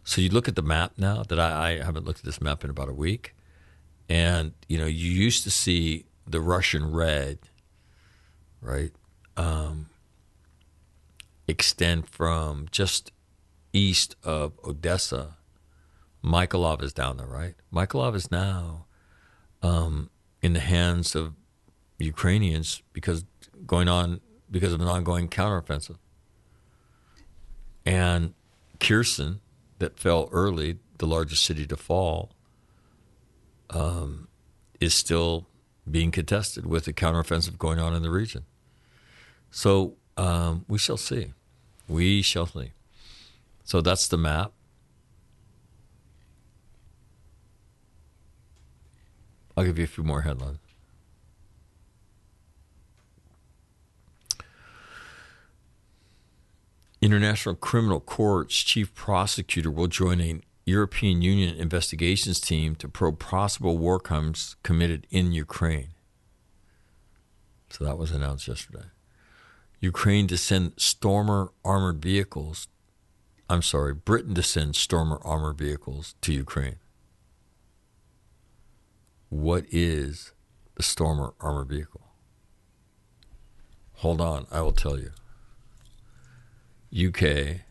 So 0.03 0.21
you 0.21 0.29
look 0.29 0.47
at 0.47 0.55
the 0.55 0.61
map 0.61 0.93
now 0.97 1.23
that 1.23 1.39
I, 1.39 1.69
I 1.69 1.83
haven't 1.83 2.05
looked 2.05 2.19
at 2.19 2.25
this 2.25 2.41
map 2.41 2.63
in 2.63 2.69
about 2.69 2.89
a 2.89 2.93
week, 2.93 3.35
and 4.07 4.53
you 4.67 4.77
know 4.77 4.85
you 4.85 5.11
used 5.11 5.43
to 5.43 5.51
see 5.51 6.05
the 6.25 6.41
Russian 6.41 6.91
red, 6.91 7.39
right, 8.61 8.91
um, 9.37 9.89
extend 11.47 12.09
from 12.09 12.67
just 12.71 13.11
east 13.73 14.15
of 14.23 14.53
Odessa. 14.63 15.35
Mykolaiv 16.23 16.83
is 16.83 16.93
down 16.93 17.17
there, 17.17 17.27
right? 17.27 17.55
Mykolaiv 17.73 18.15
is 18.15 18.31
now 18.31 18.85
um, 19.61 20.09
in 20.41 20.53
the 20.53 20.59
hands 20.59 21.15
of 21.15 21.33
Ukrainians 21.97 22.81
because 22.93 23.25
going 23.65 23.87
on 23.87 24.21
because 24.51 24.73
of 24.73 24.81
an 24.81 24.87
ongoing 24.87 25.27
counteroffensive. 25.27 25.97
And 27.85 28.33
Kherson, 28.79 29.41
that 29.79 29.99
fell 29.99 30.29
early, 30.31 30.77
the 30.97 31.05
largest 31.05 31.43
city 31.45 31.65
to 31.67 31.77
fall, 31.77 32.31
um, 33.69 34.27
is 34.79 34.93
still 34.93 35.47
being 35.89 36.11
contested 36.11 36.65
with 36.65 36.87
a 36.87 36.93
counteroffensive 36.93 37.57
going 37.57 37.79
on 37.79 37.93
in 37.95 38.01
the 38.01 38.09
region. 38.09 38.45
So 39.51 39.95
um, 40.17 40.65
we 40.67 40.77
shall 40.77 40.97
see. 40.97 41.33
We 41.87 42.21
shall 42.21 42.45
see. 42.45 42.71
So 43.63 43.81
that's 43.81 44.07
the 44.07 44.17
map. 44.17 44.51
I'll 49.59 49.65
give 49.65 49.77
you 49.77 49.83
a 49.83 49.87
few 49.87 50.05
more 50.05 50.21
headlines. 50.21 50.59
International 57.01 57.55
Criminal 57.55 57.99
Court's 57.99 58.55
chief 58.63 58.95
prosecutor 58.95 59.69
will 59.69 59.87
join 59.87 60.21
a 60.21 60.39
European 60.65 61.21
Union 61.21 61.57
investigations 61.57 62.39
team 62.39 62.73
to 62.75 62.87
probe 62.87 63.19
possible 63.19 63.77
war 63.77 63.99
crimes 63.99 64.55
committed 64.63 65.05
in 65.11 65.33
Ukraine. 65.33 65.89
So 67.69 67.83
that 67.83 67.97
was 67.97 68.11
announced 68.11 68.47
yesterday. 68.47 68.85
Ukraine 69.81 70.27
to 70.27 70.37
send 70.37 70.71
Stormer 70.77 71.51
armored 71.65 72.01
vehicles. 72.01 72.69
I'm 73.49 73.61
sorry, 73.61 73.93
Britain 73.93 74.35
to 74.35 74.43
send 74.43 74.77
Stormer 74.77 75.19
armored 75.25 75.57
vehicles 75.57 76.15
to 76.21 76.31
Ukraine. 76.31 76.77
What 79.29 79.65
is 79.69 80.31
the 80.75 80.83
Stormer 80.83 81.33
armored 81.39 81.69
vehicle? 81.69 82.01
Hold 83.97 84.21
on, 84.21 84.47
I 84.51 84.61
will 84.61 84.71
tell 84.71 84.97
you. 84.99 85.11
UK 86.91 87.61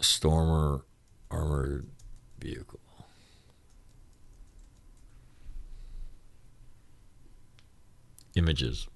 Stormer 0.00 0.84
armored 1.30 1.88
vehicle. 2.38 2.80
Images. 8.36 8.86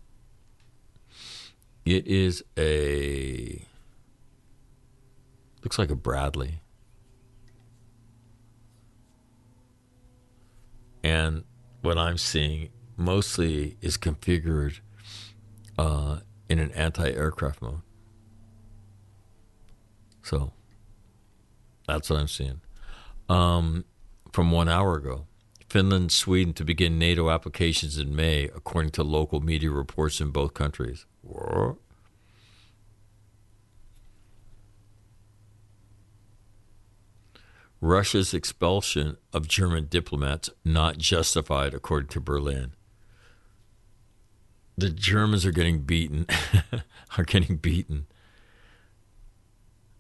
It 1.85 2.07
is 2.07 2.45
a 2.57 3.67
looks 5.65 5.79
like 5.79 5.91
a 5.91 5.97
Bradley. 5.97 6.61
And 11.09 11.45
what 11.81 11.97
I'm 11.97 12.19
seeing 12.19 12.69
mostly 12.99 13.79
is 13.81 13.97
configured 13.97 14.81
uh, 15.79 16.19
in 16.51 16.59
an 16.59 16.71
anti-aircraft 16.73 17.63
mode. 17.63 17.81
So 20.23 20.53
that's 21.87 22.11
what 22.11 22.19
I'm 22.21 22.29
seeing. 22.29 22.61
Um, 23.31 23.87
from 24.35 24.51
one 24.51 24.69
hour 24.69 24.97
ago, 24.97 25.25
Finland, 25.71 26.13
Sweden 26.13 26.53
to 26.55 26.65
begin 26.65 26.99
NATO 26.99 27.31
applications 27.31 27.97
in 27.97 28.15
May, 28.15 28.45
according 28.45 28.91
to 28.93 29.03
local 29.03 29.41
media 29.41 29.71
reports 29.71 30.21
in 30.21 30.31
both 30.31 30.53
countries. 30.53 31.07
What? 31.23 31.77
Russia's 37.81 38.35
expulsion 38.35 39.17
of 39.33 39.47
German 39.47 39.87
diplomats 39.89 40.51
not 40.65 40.99
justified, 40.99 41.75
according 41.75 42.09
to 42.09 42.21
Berlin 42.21 42.73
the 44.79 44.91
Germans 44.91 45.45
are 45.45 45.51
getting 45.51 45.81
beaten, 45.81 46.25
are 47.19 47.25
getting 47.25 47.57
beaten 47.57 48.07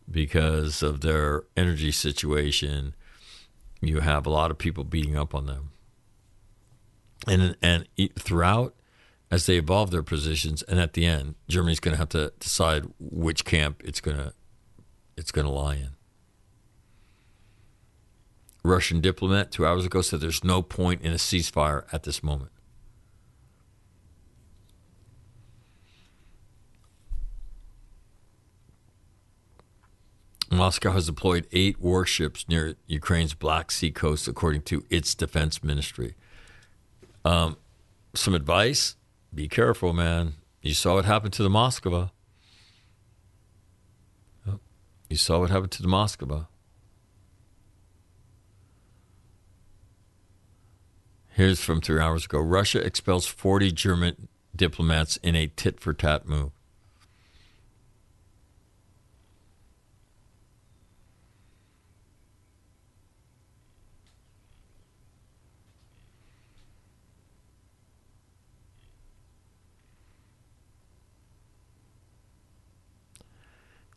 because 0.08 0.84
of 0.84 1.00
their 1.00 1.42
energy 1.56 1.90
situation. 1.90 2.94
You 3.80 4.00
have 4.00 4.24
a 4.24 4.30
lot 4.30 4.52
of 4.52 4.58
people 4.58 4.84
beating 4.84 5.16
up 5.16 5.34
on 5.34 5.46
them, 5.46 5.70
and 7.26 7.56
and 7.60 7.88
throughout, 8.16 8.76
as 9.32 9.46
they 9.46 9.56
evolve 9.56 9.90
their 9.90 10.04
positions, 10.04 10.62
and 10.62 10.78
at 10.78 10.92
the 10.92 11.04
end, 11.04 11.34
Germany's 11.48 11.80
going 11.80 11.94
to 11.94 11.98
have 11.98 12.10
to 12.10 12.32
decide 12.38 12.84
which 13.00 13.44
camp 13.44 13.82
it's 13.84 14.00
going 14.00 14.16
to 14.16 14.32
it's 15.16 15.32
going 15.32 15.46
to 15.46 15.52
lie 15.52 15.74
in. 15.74 15.97
Russian 18.68 19.00
diplomat 19.00 19.50
two 19.50 19.66
hours 19.66 19.86
ago 19.86 20.02
said 20.02 20.20
there's 20.20 20.44
no 20.44 20.62
point 20.62 21.02
in 21.02 21.12
a 21.12 21.16
ceasefire 21.16 21.84
at 21.92 22.02
this 22.02 22.22
moment. 22.22 22.52
Moscow 30.50 30.92
has 30.92 31.06
deployed 31.06 31.46
eight 31.52 31.80
warships 31.80 32.48
near 32.48 32.76
Ukraine's 32.86 33.34
Black 33.34 33.70
Sea 33.70 33.90
coast, 33.90 34.26
according 34.26 34.62
to 34.62 34.84
its 34.90 35.14
defense 35.14 35.62
ministry. 35.62 36.14
Um, 37.24 37.56
some 38.14 38.34
advice 38.34 38.96
be 39.34 39.48
careful, 39.48 39.92
man. 39.92 40.34
You 40.62 40.74
saw 40.74 40.94
what 40.94 41.04
happened 41.04 41.32
to 41.34 41.42
the 41.42 41.50
Moskva. 41.50 42.10
You 45.08 45.16
saw 45.16 45.40
what 45.40 45.50
happened 45.50 45.72
to 45.72 45.82
the 45.82 45.88
Moskva. 45.88 46.48
Here's 51.38 51.60
from 51.60 51.80
three 51.80 52.00
hours 52.00 52.24
ago 52.24 52.40
Russia 52.40 52.84
expels 52.84 53.24
40 53.24 53.70
German 53.70 54.26
diplomats 54.56 55.18
in 55.18 55.36
a 55.36 55.46
tit 55.46 55.78
for 55.78 55.94
tat 55.94 56.26
move. 56.26 56.50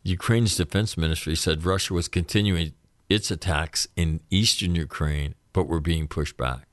Ukraine's 0.04 0.56
defense 0.56 0.96
ministry 0.96 1.34
said 1.34 1.64
Russia 1.64 1.92
was 1.92 2.06
continuing 2.06 2.74
its 3.08 3.32
attacks 3.32 3.88
in 3.96 4.20
eastern 4.30 4.76
Ukraine, 4.76 5.34
but 5.52 5.66
were 5.66 5.80
being 5.80 6.06
pushed 6.06 6.36
back. 6.36 6.68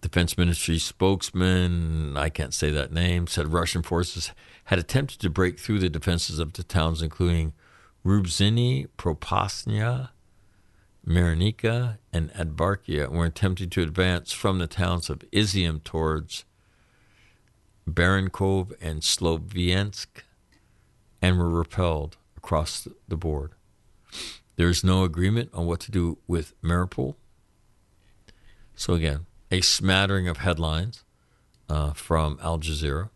Defense 0.00 0.38
Ministry 0.38 0.78
spokesman, 0.78 2.16
I 2.16 2.28
can't 2.28 2.54
say 2.54 2.70
that 2.70 2.92
name, 2.92 3.26
said 3.26 3.52
Russian 3.52 3.82
forces 3.82 4.30
had 4.64 4.78
attempted 4.78 5.18
to 5.20 5.30
break 5.30 5.58
through 5.58 5.80
the 5.80 5.88
defenses 5.88 6.38
of 6.38 6.52
the 6.52 6.62
towns, 6.62 7.02
including 7.02 7.52
Rubzhny, 8.04 8.86
Propasnya, 8.96 10.10
Marinika, 11.06 11.98
and 12.12 12.32
Adbarkia, 12.34 13.04
and 13.04 13.18
were 13.18 13.24
attempting 13.24 13.70
to 13.70 13.82
advance 13.82 14.32
from 14.32 14.58
the 14.58 14.66
towns 14.66 15.10
of 15.10 15.20
Izium 15.32 15.82
towards 15.82 16.44
Barankov 17.88 18.72
and 18.80 19.00
Sloviansk 19.00 20.06
and 21.20 21.38
were 21.38 21.50
repelled 21.50 22.16
across 22.36 22.86
the 23.08 23.16
board. 23.16 23.52
There 24.56 24.68
is 24.68 24.84
no 24.84 25.04
agreement 25.04 25.50
on 25.52 25.66
what 25.66 25.80
to 25.80 25.90
do 25.90 26.18
with 26.26 26.60
Mariupol. 26.62 27.16
So, 28.74 28.94
again, 28.94 29.26
a 29.50 29.60
smattering 29.60 30.28
of 30.28 30.38
headlines 30.38 31.04
uh, 31.68 31.92
from 31.92 32.38
Al 32.42 32.58
Jazeera. 32.58 33.10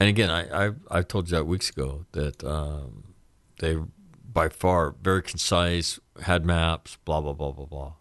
And 0.00 0.08
again, 0.08 0.30
I, 0.30 0.66
I, 0.66 0.70
I 0.90 1.02
told 1.02 1.30
you 1.30 1.36
that 1.36 1.44
weeks 1.44 1.70
ago 1.70 2.06
that 2.12 2.42
um, 2.44 3.14
they, 3.60 3.76
by 4.32 4.48
far, 4.48 4.94
very 5.00 5.22
concise, 5.22 6.00
had 6.22 6.44
maps, 6.44 6.98
blah, 7.04 7.20
blah, 7.20 7.32
blah, 7.32 7.52
blah, 7.52 7.66
blah. 7.66 7.92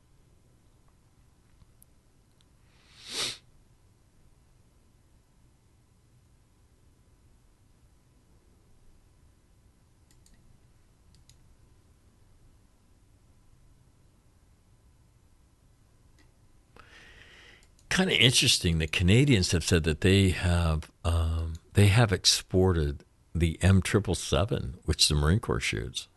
Kind 17.93 18.09
of 18.09 18.17
interesting. 18.17 18.79
The 18.79 18.87
Canadians 18.87 19.51
have 19.51 19.63
said 19.63 19.83
that 19.83 20.01
they 20.01 20.29
have 20.29 20.89
um, 21.05 21.53
they 21.73 21.87
have 21.87 22.11
exported 22.11 23.03
the 23.35 23.59
M777, 23.61 24.75
which 24.85 25.07
the 25.07 25.13
Marine 25.13 25.39
Corps 25.39 25.59
shoots. 25.59 26.07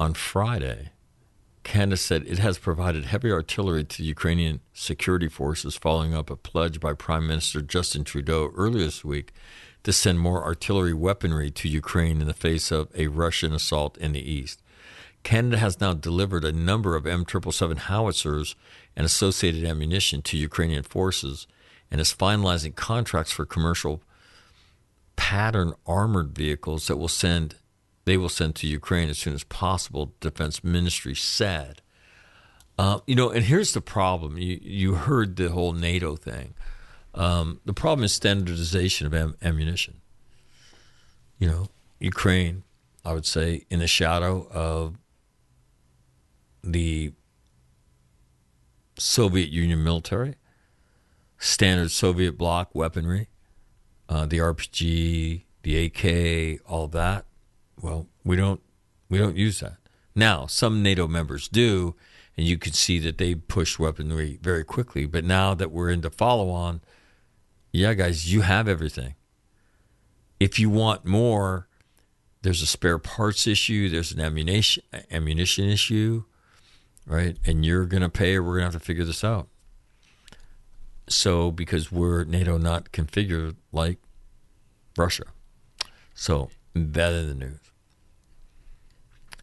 On 0.00 0.14
Friday, 0.14 0.90
Canada 1.62 1.96
said 1.96 2.24
it 2.26 2.38
has 2.38 2.58
provided 2.58 3.04
heavy 3.04 3.30
artillery 3.30 3.84
to 3.84 4.02
Ukrainian 4.02 4.60
security 4.72 5.28
forces 5.28 5.76
following 5.76 6.12
up 6.12 6.28
a 6.28 6.36
pledge 6.36 6.80
by 6.80 6.92
Prime 6.92 7.28
Minister 7.28 7.62
Justin 7.62 8.02
Trudeau 8.02 8.50
earlier 8.56 8.84
this 8.84 9.04
week 9.04 9.32
to 9.84 9.92
send 9.92 10.18
more 10.18 10.42
artillery 10.42 10.94
weaponry 10.94 11.52
to 11.52 11.68
Ukraine 11.68 12.20
in 12.20 12.26
the 12.26 12.34
face 12.34 12.72
of 12.72 12.88
a 12.96 13.06
Russian 13.06 13.52
assault 13.52 13.96
in 13.98 14.10
the 14.12 14.28
east. 14.28 14.60
Canada 15.28 15.58
has 15.58 15.78
now 15.78 15.92
delivered 15.92 16.42
a 16.42 16.52
number 16.52 16.96
of 16.96 17.04
M777 17.04 17.80
howitzers 17.80 18.56
and 18.96 19.04
associated 19.04 19.62
ammunition 19.62 20.22
to 20.22 20.38
Ukrainian 20.38 20.82
forces 20.82 21.46
and 21.90 22.00
is 22.00 22.14
finalizing 22.14 22.74
contracts 22.74 23.30
for 23.30 23.44
commercial 23.44 24.00
pattern 25.16 25.74
armored 25.86 26.34
vehicles 26.34 26.86
that 26.86 26.96
will 26.96 27.08
send 27.08 27.56
they 28.06 28.16
will 28.16 28.30
send 28.30 28.54
to 28.54 28.66
Ukraine 28.66 29.10
as 29.10 29.18
soon 29.18 29.34
as 29.34 29.44
possible. 29.44 30.14
Defense 30.20 30.64
Ministry 30.64 31.14
said. 31.14 31.82
Uh, 32.78 33.00
you 33.06 33.14
know, 33.14 33.28
and 33.28 33.44
here's 33.44 33.74
the 33.74 33.82
problem. 33.82 34.38
You 34.38 34.58
you 34.62 34.94
heard 34.94 35.36
the 35.36 35.50
whole 35.50 35.74
NATO 35.74 36.16
thing. 36.16 36.54
Um, 37.12 37.60
the 37.66 37.74
problem 37.74 38.02
is 38.02 38.14
standardization 38.14 39.06
of 39.06 39.12
am- 39.12 39.36
ammunition. 39.42 40.00
You 41.38 41.48
know, 41.48 41.66
Ukraine, 42.00 42.62
I 43.04 43.12
would 43.12 43.26
say, 43.26 43.66
in 43.68 43.80
the 43.80 43.86
shadow 43.86 44.48
of 44.50 44.96
the 46.62 47.12
Soviet 48.98 49.50
Union 49.50 49.82
military, 49.82 50.36
standard 51.38 51.90
Soviet 51.90 52.36
bloc 52.36 52.74
weaponry, 52.74 53.28
uh, 54.08 54.26
the 54.26 54.38
RPG, 54.38 55.44
the 55.62 55.84
AK, 55.84 56.60
all 56.66 56.88
that. 56.88 57.26
Well, 57.80 58.06
we 58.24 58.36
don't 58.36 58.60
we 59.08 59.18
don't 59.18 59.36
use 59.36 59.60
that 59.60 59.76
now. 60.14 60.46
Some 60.46 60.82
NATO 60.82 61.06
members 61.06 61.48
do, 61.48 61.94
and 62.36 62.46
you 62.46 62.58
can 62.58 62.72
see 62.72 62.98
that 63.00 63.18
they 63.18 63.34
push 63.34 63.78
weaponry 63.78 64.38
very 64.42 64.64
quickly. 64.64 65.06
But 65.06 65.24
now 65.24 65.54
that 65.54 65.70
we're 65.70 65.90
into 65.90 66.10
follow-on, 66.10 66.80
yeah, 67.72 67.94
guys, 67.94 68.32
you 68.32 68.42
have 68.42 68.68
everything. 68.68 69.14
If 70.40 70.58
you 70.58 70.70
want 70.70 71.04
more, 71.04 71.68
there's 72.42 72.62
a 72.62 72.66
spare 72.66 72.98
parts 72.98 73.46
issue. 73.46 73.88
There's 73.88 74.12
an 74.12 74.20
ammunition 74.20 74.82
ammunition 75.10 75.68
issue, 75.68 76.24
right? 77.08 77.36
And 77.44 77.64
you're 77.64 77.86
gonna 77.86 78.10
pay, 78.10 78.36
or 78.36 78.42
we're 78.42 78.56
gonna 78.56 78.66
have 78.66 78.74
to 78.74 78.80
figure 78.80 79.04
this 79.04 79.24
out. 79.24 79.48
So 81.08 81.50
because 81.50 81.90
we're 81.90 82.24
NATO 82.24 82.58
not 82.58 82.92
configured 82.92 83.56
like 83.72 83.98
Russia, 84.96 85.24
so 86.14 86.50
that 86.74 87.12
in 87.12 87.28
the 87.28 87.34
news. 87.34 87.60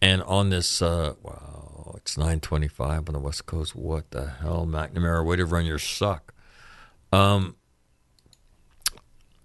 And 0.02 0.22
on 0.24 0.50
this, 0.52 0.82
uh, 0.82 1.16
wow, 1.24 1.96
it's 1.98 2.18
925 2.18 3.10
on 3.10 3.14
the 3.14 3.20
West 3.20 3.46
Coast. 3.48 3.76
What 3.76 4.12
the 4.12 4.28
hell, 4.28 4.68
McNamara? 4.68 5.26
Way 5.26 5.38
to 5.38 5.46
run 5.46 5.66
your 5.66 5.80
suck. 5.80 6.34
Um, 7.12 7.56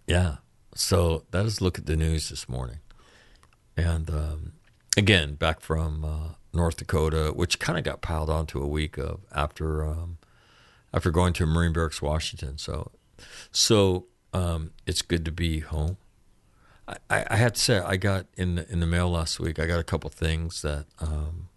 yeah. 0.06 0.36
So 0.74 1.24
that 1.30 1.46
is 1.46 1.60
look 1.60 1.78
at 1.78 1.86
the 1.86 1.96
news 1.96 2.28
this 2.28 2.48
morning. 2.48 2.80
And 3.76 4.10
um, 4.10 4.52
again, 4.96 5.36
back 5.36 5.60
from 5.60 6.04
uh, 6.04 6.34
North 6.52 6.76
Dakota, 6.76 7.32
which 7.34 7.58
kind 7.58 7.78
of 7.78 7.84
got 7.84 8.00
piled 8.00 8.30
onto 8.30 8.62
a 8.62 8.66
week 8.66 8.98
of 8.98 9.20
after 9.34 9.86
um, 9.86 10.18
after 10.92 11.10
going 11.10 11.32
to 11.34 11.46
Marine 11.46 11.72
Barracks, 11.72 12.02
Washington. 12.02 12.58
So, 12.58 12.90
so 13.52 14.06
um, 14.32 14.72
it's 14.86 15.02
good 15.02 15.24
to 15.24 15.32
be 15.32 15.60
home. 15.60 15.96
I, 17.08 17.24
I 17.30 17.36
had 17.36 17.54
to 17.54 17.60
say 17.60 17.78
I 17.78 17.96
got 17.96 18.26
in 18.36 18.56
the, 18.56 18.70
in 18.70 18.80
the 18.80 18.86
mail 18.86 19.10
last 19.10 19.38
week. 19.38 19.58
I 19.58 19.66
got 19.66 19.78
a 19.78 19.84
couple 19.84 20.10
things 20.10 20.62
that 20.62 20.86
um, 20.98 21.48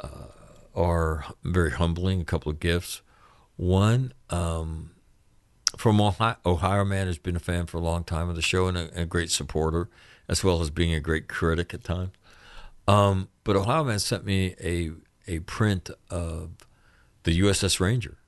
uh, 0.00 0.32
are 0.74 1.26
very 1.44 1.70
humbling. 1.70 2.20
A 2.20 2.24
couple 2.24 2.50
of 2.50 2.58
gifts. 2.58 3.02
One 3.56 4.12
um, 4.30 4.90
from 5.76 6.00
Ohio, 6.00 6.36
Ohio 6.44 6.84
man 6.84 7.06
has 7.06 7.18
been 7.18 7.36
a 7.36 7.40
fan 7.40 7.66
for 7.66 7.76
a 7.76 7.80
long 7.80 8.02
time 8.04 8.28
of 8.28 8.36
the 8.36 8.42
show 8.42 8.66
and 8.66 8.76
a, 8.76 9.02
a 9.02 9.04
great 9.04 9.30
supporter, 9.30 9.88
as 10.28 10.42
well 10.42 10.60
as 10.60 10.70
being 10.70 10.94
a 10.94 11.00
great 11.00 11.28
critic 11.28 11.72
at 11.72 11.84
times. 11.84 12.10
Um, 12.88 13.28
but 13.44 13.54
Ohio 13.54 13.84
man 13.84 14.00
sent 14.00 14.24
me 14.24 14.56
a 14.60 14.90
a 15.30 15.40
print 15.40 15.90
of 16.10 16.50
the 17.22 17.38
USS 17.38 17.78
Ranger. 17.78 18.18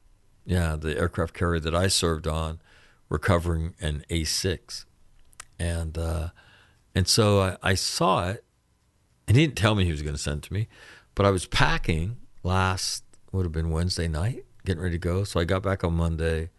Yeah, 0.46 0.76
the 0.76 0.96
aircraft 0.96 1.34
carrier 1.34 1.60
that 1.60 1.74
I 1.74 1.88
served 1.88 2.26
on, 2.26 2.60
recovering 3.08 3.74
an 3.80 4.04
A6 4.10 4.84
and 5.60 5.96
uh, 5.98 6.28
and 6.94 7.06
so 7.06 7.40
I, 7.40 7.56
I, 7.62 7.74
saw 7.74 8.30
it, 8.30 8.44
and 9.28 9.36
he 9.36 9.46
didn't 9.46 9.58
tell 9.58 9.74
me 9.74 9.84
he 9.84 9.92
was 9.92 10.02
going 10.02 10.16
to 10.16 10.20
send 10.20 10.38
it 10.38 10.48
to 10.48 10.52
me, 10.52 10.66
but 11.14 11.26
I 11.26 11.30
was 11.30 11.46
packing 11.46 12.16
last 12.42 13.04
would 13.30 13.44
have 13.44 13.52
been 13.52 13.70
Wednesday 13.70 14.08
night, 14.08 14.44
getting 14.64 14.82
ready 14.82 14.96
to 14.96 14.98
go. 14.98 15.22
So 15.22 15.38
I 15.38 15.44
got 15.44 15.62
back 15.62 15.84
on 15.84 15.94
Monday, 15.94 16.50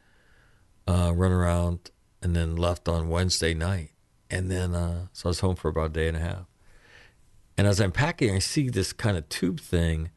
uh, 0.88 1.12
run 1.14 1.34
around, 1.34 1.92
and 2.22 2.34
then 2.34 2.56
left 2.56 2.88
on 2.88 3.10
Wednesday 3.10 3.54
night, 3.54 3.92
and 4.30 4.50
then 4.50 4.76
uh, 4.76 5.08
so 5.12 5.28
I 5.28 5.32
was 5.32 5.40
home 5.42 5.56
for 5.56 5.70
about 5.70 5.88
a 5.88 5.90
day 5.90 6.08
and 6.08 6.16
a 6.16 6.22
half. 6.22 6.51
And 7.62 7.68
as 7.68 7.80
I'm 7.80 7.92
packing, 7.92 8.34
I 8.34 8.40
see 8.40 8.70
this 8.70 8.92
kind 8.92 9.16
of 9.16 9.30
tube 9.30 9.60
thing, 9.60 10.10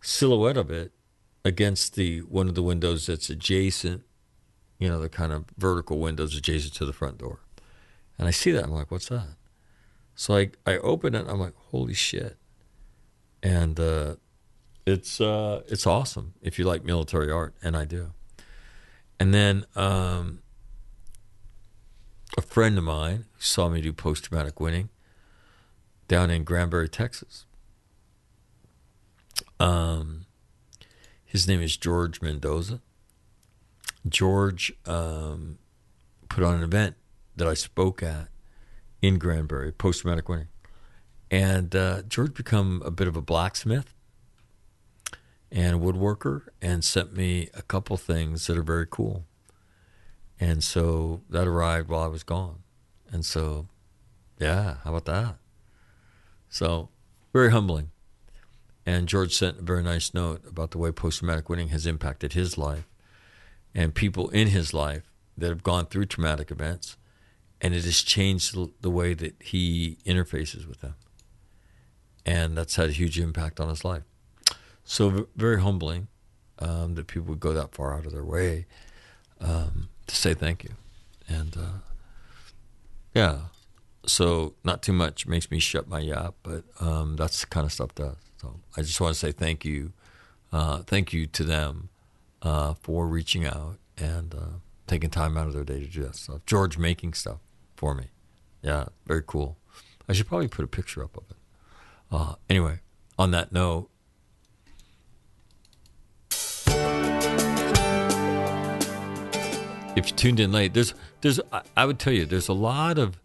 silhouette 0.00 0.56
of 0.56 0.70
it, 0.70 0.92
against 1.44 1.94
the 1.94 2.20
one 2.20 2.48
of 2.48 2.54
the 2.54 2.62
windows 2.62 3.06
that's 3.06 3.28
adjacent, 3.28 4.02
you 4.78 4.88
know, 4.88 4.98
the 4.98 5.10
kind 5.10 5.30
of 5.30 5.44
vertical 5.58 5.98
windows 5.98 6.34
adjacent 6.34 6.72
to 6.76 6.86
the 6.86 6.94
front 6.94 7.18
door. 7.18 7.40
And 8.16 8.26
I 8.26 8.30
see 8.30 8.50
that. 8.52 8.64
I'm 8.64 8.70
like, 8.70 8.90
what's 8.90 9.10
that? 9.10 9.36
So 10.14 10.34
I, 10.34 10.52
I 10.64 10.78
open 10.78 11.14
it. 11.14 11.26
I'm 11.28 11.38
like, 11.38 11.52
holy 11.54 11.92
shit. 11.92 12.38
And 13.42 13.78
uh, 13.78 14.14
it's 14.86 15.20
uh, 15.20 15.60
it's 15.68 15.86
awesome 15.86 16.32
if 16.40 16.58
you 16.58 16.64
like 16.64 16.82
military 16.82 17.30
art, 17.30 17.54
and 17.62 17.76
I 17.76 17.84
do. 17.84 18.12
And 19.18 19.34
then 19.34 19.66
um, 19.76 20.40
a 22.38 22.40
friend 22.40 22.78
of 22.78 22.84
mine 22.84 23.26
saw 23.38 23.68
me 23.68 23.82
do 23.82 23.92
post 23.92 24.24
traumatic 24.24 24.60
winning 24.60 24.88
down 26.10 26.28
in 26.28 26.42
Granbury, 26.42 26.88
Texas. 26.88 27.46
Um, 29.60 30.26
his 31.24 31.46
name 31.46 31.62
is 31.62 31.76
George 31.76 32.20
Mendoza. 32.20 32.80
George 34.08 34.72
um, 34.86 35.58
put 36.28 36.42
on 36.42 36.56
an 36.56 36.64
event 36.64 36.96
that 37.36 37.46
I 37.46 37.54
spoke 37.54 38.02
at 38.02 38.26
in 39.00 39.20
Granbury, 39.20 39.70
post 39.70 40.00
traumatic 40.00 40.28
winning. 40.28 40.48
And 41.30 41.76
uh, 41.76 42.02
George 42.08 42.34
become 42.34 42.82
a 42.84 42.90
bit 42.90 43.06
of 43.06 43.16
a 43.16 43.22
blacksmith 43.22 43.94
and 45.52 45.80
woodworker 45.80 46.48
and 46.60 46.82
sent 46.82 47.14
me 47.16 47.50
a 47.54 47.62
couple 47.62 47.96
things 47.96 48.48
that 48.48 48.58
are 48.58 48.64
very 48.64 48.86
cool. 48.90 49.26
And 50.40 50.64
so 50.64 51.20
that 51.30 51.46
arrived 51.46 51.88
while 51.88 52.02
I 52.02 52.08
was 52.08 52.24
gone. 52.24 52.64
And 53.12 53.24
so, 53.24 53.68
yeah, 54.40 54.78
how 54.82 54.90
about 54.92 55.04
that? 55.04 55.39
So, 56.50 56.90
very 57.32 57.50
humbling. 57.50 57.90
And 58.84 59.08
George 59.08 59.34
sent 59.34 59.60
a 59.60 59.62
very 59.62 59.82
nice 59.82 60.12
note 60.12 60.42
about 60.46 60.72
the 60.72 60.78
way 60.78 60.90
post 60.90 61.20
traumatic 61.20 61.48
winning 61.48 61.68
has 61.68 61.86
impacted 61.86 62.32
his 62.32 62.58
life 62.58 62.88
and 63.74 63.94
people 63.94 64.28
in 64.30 64.48
his 64.48 64.74
life 64.74 65.04
that 65.38 65.48
have 65.48 65.62
gone 65.62 65.86
through 65.86 66.06
traumatic 66.06 66.50
events 66.50 66.96
and 67.60 67.74
it 67.74 67.84
has 67.84 68.02
changed 68.02 68.56
the 68.80 68.90
way 68.90 69.14
that 69.14 69.34
he 69.40 69.98
interfaces 70.06 70.66
with 70.66 70.80
them. 70.80 70.94
And 72.24 72.56
that's 72.56 72.76
had 72.76 72.88
a 72.88 72.92
huge 72.92 73.18
impact 73.18 73.60
on 73.60 73.68
his 73.68 73.84
life. 73.84 74.02
So, 74.84 75.28
very 75.36 75.60
humbling 75.60 76.08
um, 76.58 76.94
that 76.94 77.06
people 77.06 77.28
would 77.28 77.40
go 77.40 77.52
that 77.52 77.74
far 77.74 77.94
out 77.94 78.06
of 78.06 78.12
their 78.12 78.24
way 78.24 78.66
um, 79.40 79.88
to 80.06 80.16
say 80.16 80.34
thank 80.34 80.64
you. 80.64 80.70
And 81.28 81.56
uh, 81.56 81.78
yeah, 83.14 83.38
so 84.06 84.54
not 84.64 84.82
too 84.82 84.92
much 84.92 85.26
makes 85.26 85.50
me 85.50 85.58
shut 85.58 85.88
my 85.88 86.00
yap, 86.00 86.34
but 86.42 86.64
um, 86.80 87.16
that's 87.16 87.40
the 87.40 87.46
kind 87.46 87.66
of 87.66 87.72
stuff 87.72 87.94
does. 87.94 88.16
So, 88.40 88.60
I 88.76 88.82
just 88.82 89.00
want 89.00 89.14
to 89.14 89.18
say 89.18 89.32
thank 89.32 89.64
you. 89.64 89.92
Uh, 90.52 90.78
thank 90.78 91.12
you 91.12 91.26
to 91.26 91.44
them 91.44 91.90
uh, 92.42 92.74
for 92.74 93.06
reaching 93.06 93.44
out 93.44 93.76
and 93.98 94.34
uh, 94.34 94.58
taking 94.86 95.10
time 95.10 95.36
out 95.36 95.46
of 95.46 95.52
their 95.52 95.64
day 95.64 95.80
to 95.80 95.86
do 95.86 96.02
that 96.04 96.16
stuff. 96.16 96.40
George 96.46 96.78
making 96.78 97.14
stuff 97.14 97.38
for 97.76 97.94
me. 97.94 98.06
Yeah, 98.62 98.86
very 99.06 99.22
cool. 99.26 99.56
I 100.08 100.12
should 100.12 100.26
probably 100.26 100.48
put 100.48 100.64
a 100.64 100.68
picture 100.68 101.04
up 101.04 101.16
of 101.16 101.24
it. 101.30 101.36
Uh, 102.10 102.34
anyway, 102.48 102.80
on 103.18 103.30
that 103.30 103.52
note, 103.52 103.88
if 109.96 110.10
you 110.10 110.16
tuned 110.16 110.40
in 110.40 110.50
late, 110.50 110.74
there's 110.74 110.94
there's 111.20 111.40
I 111.76 111.84
would 111.84 111.98
tell 111.98 112.12
you 112.12 112.26
there's 112.26 112.48
a 112.48 112.52
lot 112.52 112.98
of 112.98 113.20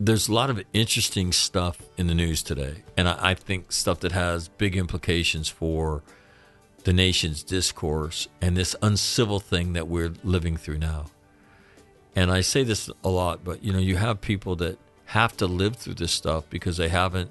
there's 0.00 0.28
a 0.28 0.32
lot 0.32 0.50
of 0.50 0.62
interesting 0.72 1.32
stuff 1.32 1.78
in 1.96 2.06
the 2.06 2.14
news 2.14 2.42
today, 2.42 2.82
and 2.96 3.08
I, 3.08 3.30
I 3.30 3.34
think 3.34 3.72
stuff 3.72 4.00
that 4.00 4.12
has 4.12 4.48
big 4.48 4.76
implications 4.76 5.48
for 5.48 6.02
the 6.84 6.92
nation's 6.92 7.42
discourse 7.42 8.28
and 8.40 8.56
this 8.56 8.76
uncivil 8.82 9.40
thing 9.40 9.72
that 9.72 9.88
we're 9.88 10.12
living 10.22 10.56
through 10.56 10.78
now. 10.78 11.06
And 12.14 12.30
I 12.30 12.42
say 12.42 12.62
this 12.62 12.90
a 13.02 13.08
lot, 13.08 13.42
but 13.42 13.64
you 13.64 13.72
know, 13.72 13.78
you 13.78 13.96
have 13.96 14.20
people 14.20 14.54
that 14.56 14.78
have 15.06 15.36
to 15.38 15.46
live 15.46 15.76
through 15.76 15.94
this 15.94 16.12
stuff 16.12 16.44
because 16.50 16.76
they 16.76 16.88
haven't 16.88 17.30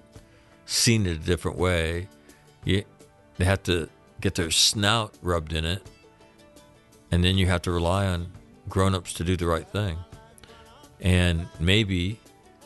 seen 0.65 1.05
it 1.05 1.17
a 1.17 1.19
different 1.19 1.57
way. 1.57 2.07
You, 2.65 2.83
they 3.37 3.45
have 3.45 3.63
to 3.63 3.89
get 4.21 4.35
their 4.35 4.51
snout 4.51 5.13
rubbed 5.21 5.53
in 5.53 5.65
it, 5.65 5.85
and 7.11 7.23
then 7.23 7.37
you 7.37 7.47
have 7.47 7.61
to 7.63 7.71
rely 7.71 8.07
on 8.07 8.31
grown-ups 8.69 9.13
to 9.13 9.23
do 9.23 9.35
the 9.35 9.45
right 9.45 9.67
thing. 9.67 9.97
And 11.01 11.47
maybe, 11.59 12.19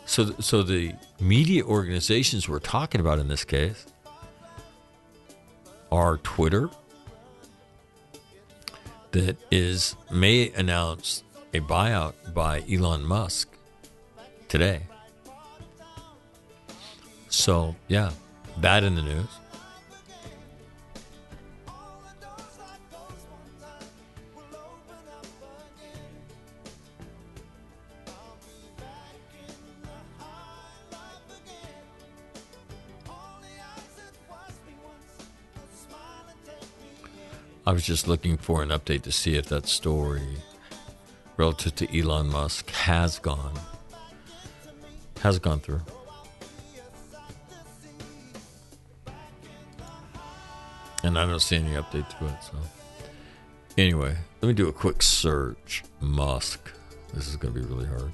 so 0.07 0.33
so 0.39 0.63
the 0.63 0.95
media 1.19 1.63
organizations 1.63 2.49
we're 2.49 2.59
talking 2.59 2.99
about 2.99 3.19
in 3.19 3.27
this 3.27 3.43
case 3.43 3.85
are 5.91 6.17
Twitter, 6.17 6.69
that 9.11 9.37
is 9.51 9.95
may 10.11 10.51
announce 10.53 11.23
a 11.53 11.59
buyout 11.59 12.13
by 12.33 12.63
Elon 12.69 13.03
Musk 13.03 13.49
today. 14.47 14.81
So, 17.29 17.75
yeah, 17.87 18.11
that 18.59 18.83
in 18.83 18.95
the 18.95 19.01
news. 19.01 19.27
I 37.67 37.73
was 37.73 37.85
just 37.85 38.07
looking 38.07 38.37
for 38.37 38.63
an 38.63 38.69
update 38.69 39.01
to 39.01 39.11
see 39.11 39.35
if 39.35 39.47
that 39.47 39.67
story 39.67 40.37
relative 41.35 41.75
to 41.75 41.99
Elon 41.99 42.29
Musk 42.29 42.69
has 42.69 43.19
gone 43.19 43.59
has 45.19 45.37
gone 45.37 45.59
through. 45.59 45.81
And 51.03 51.19
I 51.19 51.25
don't 51.25 51.41
see 51.41 51.57
any 51.57 51.71
update 51.71 52.07
to 52.17 52.27
it, 52.27 52.41
so 52.41 52.57
anyway, 53.77 54.15
let 54.41 54.47
me 54.47 54.53
do 54.53 54.69
a 54.69 54.73
quick 54.73 55.03
search. 55.03 55.83
Musk. 55.99 56.71
This 57.13 57.27
is 57.27 57.35
gonna 57.35 57.53
be 57.53 57.59
really 57.59 57.87
hard. 57.87 58.13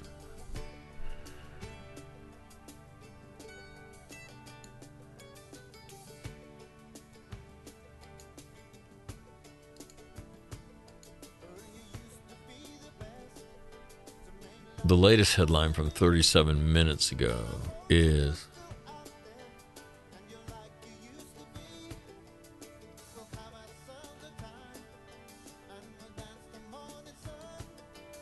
The 14.93 14.99
latest 14.99 15.37
headline 15.37 15.73
from 15.73 15.89
37 15.89 16.71
minutes 16.71 17.11
ago 17.11 17.43
is 17.89 18.47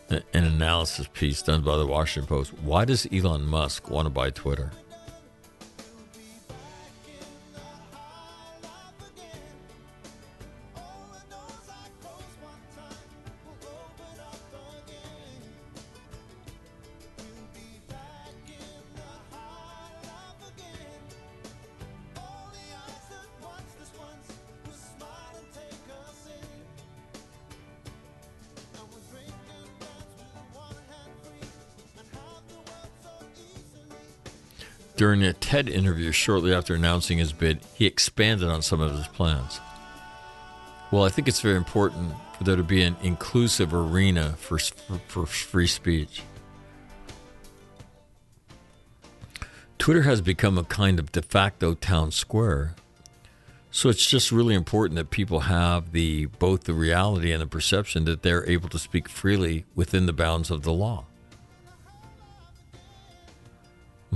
an 0.10 0.23
analysis 0.34 1.10
piece 1.11 1.41
done 1.41 1.61
by 1.61 1.76
the 1.76 1.85
Washington 1.85 2.26
Post. 2.26 2.53
Why 2.60 2.85
does 2.85 3.06
Elon 3.11 3.45
Musk 3.45 3.89
want 3.89 4.06
to 4.06 4.10
buy 4.10 4.30
Twitter? 4.30 4.72
TED 35.52 35.68
interview 35.68 36.14
shortly 36.14 36.53
after 36.53 36.76
announcing 36.76 37.18
his 37.18 37.34
bid, 37.34 37.60
he 37.73 37.86
expanded 37.86 38.48
on 38.48 38.61
some 38.61 38.80
of 38.80 38.95
his 38.95 39.06
plans. 39.10 39.60
Well, 40.91 41.03
I 41.03 41.10
think 41.10 41.28
it's 41.28 41.41
very 41.41 41.57
important 41.57 42.14
for 42.38 42.45
there 42.45 42.56
to 42.56 42.64
be 42.64 42.82
an 42.84 42.95
inclusive 43.03 43.73
arena 43.73 44.36
for, 44.38 44.57
for, 44.57 44.98
for 45.10 45.26
free 45.26 45.68
speech. 45.68 46.23
Twitter 49.78 50.03
has 50.03 50.22
become 50.22 50.57
a 50.57 50.64
kind 50.64 50.99
of 50.99 51.11
de 51.11 51.22
facto 51.22 51.73
town 51.73 52.11
square. 52.11 52.76
So 53.72 53.90
it's 53.90 54.07
just 54.07 54.32
really 54.32 54.56
important 54.56 54.95
that 54.95 55.10
people 55.10 55.41
have 55.41 55.91
the 55.91 56.28
both 56.28 56.64
the 56.64 56.73
reality 56.73 57.34
and 57.34 57.41
the 57.41 57.48
perception 57.48 58.06
that 58.06 58.22
they're 58.22 58.49
able 58.49 58.69
to 58.69 58.80
speak 58.80 59.10
freely 59.10 59.65
within 59.76 60.06
the 60.06 60.14
bounds 60.14 60.49
of 60.49 60.61
the 60.61 60.72
law. 60.72 61.07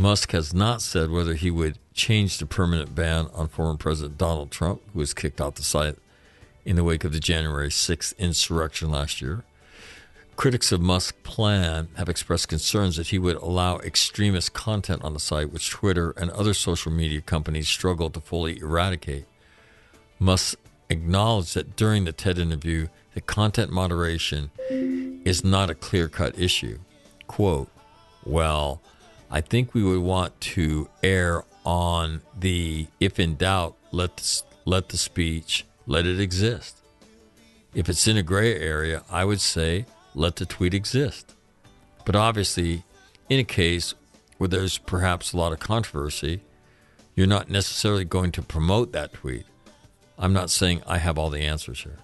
Musk 0.05 0.33
has 0.33 0.53
not 0.53 0.83
said 0.83 1.09
whether 1.09 1.33
he 1.33 1.49
would 1.49 1.79
change 1.95 2.37
the 2.37 2.45
permanent 2.45 2.93
ban 2.93 3.27
on 3.33 3.47
former 3.47 3.75
President 3.75 4.19
Donald 4.19 4.51
Trump, 4.51 4.79
who 4.93 4.99
was 4.99 5.15
kicked 5.15 5.41
off 5.41 5.55
the 5.55 5.63
site 5.63 5.95
in 6.63 6.75
the 6.75 6.83
wake 6.83 7.03
of 7.03 7.11
the 7.11 7.19
January 7.19 7.69
6th 7.69 8.15
insurrection 8.19 8.91
last 8.91 9.19
year. 9.19 9.43
Critics 10.35 10.71
of 10.71 10.79
Musk's 10.79 11.17
plan 11.23 11.87
have 11.95 12.07
expressed 12.07 12.47
concerns 12.49 12.97
that 12.97 13.07
he 13.07 13.17
would 13.17 13.37
allow 13.37 13.79
extremist 13.79 14.53
content 14.53 15.03
on 15.03 15.13
the 15.13 15.19
site, 15.19 15.51
which 15.51 15.71
Twitter 15.71 16.11
and 16.17 16.29
other 16.29 16.53
social 16.53 16.91
media 16.91 17.21
companies 17.21 17.67
struggle 17.67 18.11
to 18.11 18.21
fully 18.21 18.59
eradicate. 18.59 19.25
Musk 20.19 20.59
acknowledged 20.87 21.55
that 21.55 21.75
during 21.75 22.05
the 22.05 22.13
TED 22.13 22.37
interview 22.37 22.89
that 23.15 23.25
content 23.25 23.71
moderation 23.71 24.51
is 24.69 25.43
not 25.43 25.71
a 25.71 25.73
clear 25.73 26.07
cut 26.07 26.37
issue. 26.37 26.77
Quote, 27.25 27.71
well, 28.23 28.83
I 29.29 29.41
think 29.41 29.73
we 29.73 29.83
would 29.83 30.01
want 30.01 30.39
to 30.41 30.89
err 31.03 31.43
on 31.65 32.21
the 32.37 32.87
if 32.99 33.19
in 33.19 33.35
doubt, 33.35 33.75
let 33.91 34.17
the, 34.17 34.41
let 34.65 34.89
the 34.89 34.97
speech 34.97 35.65
let 35.87 36.05
it 36.05 36.19
exist. 36.19 36.77
If 37.73 37.89
it's 37.89 38.07
in 38.07 38.17
a 38.17 38.23
gray 38.23 38.55
area, 38.55 39.03
I 39.09 39.25
would 39.25 39.41
say 39.41 39.85
let 40.13 40.37
the 40.37 40.45
tweet 40.45 40.73
exist. 40.73 41.33
But 42.05 42.15
obviously, 42.15 42.83
in 43.29 43.39
a 43.39 43.43
case 43.43 43.95
where 44.37 44.47
there's 44.47 44.77
perhaps 44.77 45.33
a 45.33 45.37
lot 45.37 45.51
of 45.51 45.59
controversy, 45.59 46.41
you're 47.15 47.27
not 47.27 47.49
necessarily 47.49 48.05
going 48.05 48.31
to 48.33 48.41
promote 48.41 48.91
that 48.91 49.13
tweet. 49.13 49.45
I'm 50.17 50.33
not 50.33 50.49
saying 50.49 50.81
I 50.87 50.99
have 50.99 51.17
all 51.17 51.29
the 51.29 51.41
answers 51.41 51.83
here. 51.83 51.99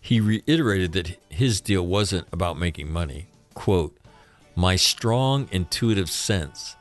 He 0.00 0.20
reiterated 0.20 0.92
that 0.92 1.18
his 1.28 1.60
deal 1.60 1.86
wasn't 1.86 2.26
about 2.32 2.58
making 2.58 2.90
money. 2.90 3.28
Quote, 3.54 3.96
my 4.58 4.74
strong 4.74 5.48
intuitive 5.52 6.10
sense 6.10 6.74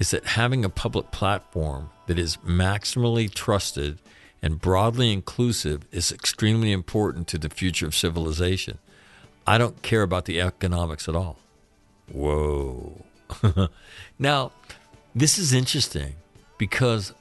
is 0.00 0.10
that 0.10 0.26
having 0.26 0.64
a 0.64 0.68
public 0.68 1.12
platform 1.12 1.88
that 2.08 2.18
is 2.18 2.36
maximally 2.38 3.32
trusted 3.32 4.00
and 4.42 4.60
broadly 4.60 5.12
inclusive 5.12 5.86
is 5.92 6.10
extremely 6.10 6.72
important 6.72 7.28
to 7.28 7.38
the 7.38 7.48
future 7.48 7.86
of 7.86 7.94
civilization. 7.94 8.78
I 9.46 9.58
don't 9.58 9.80
care 9.80 10.02
about 10.02 10.24
the 10.24 10.40
economics 10.40 11.08
at 11.08 11.14
all. 11.14 11.38
Whoa. 12.10 13.04
now, 14.18 14.50
this 15.14 15.38
is 15.38 15.52
interesting 15.52 16.14
because 16.58 17.14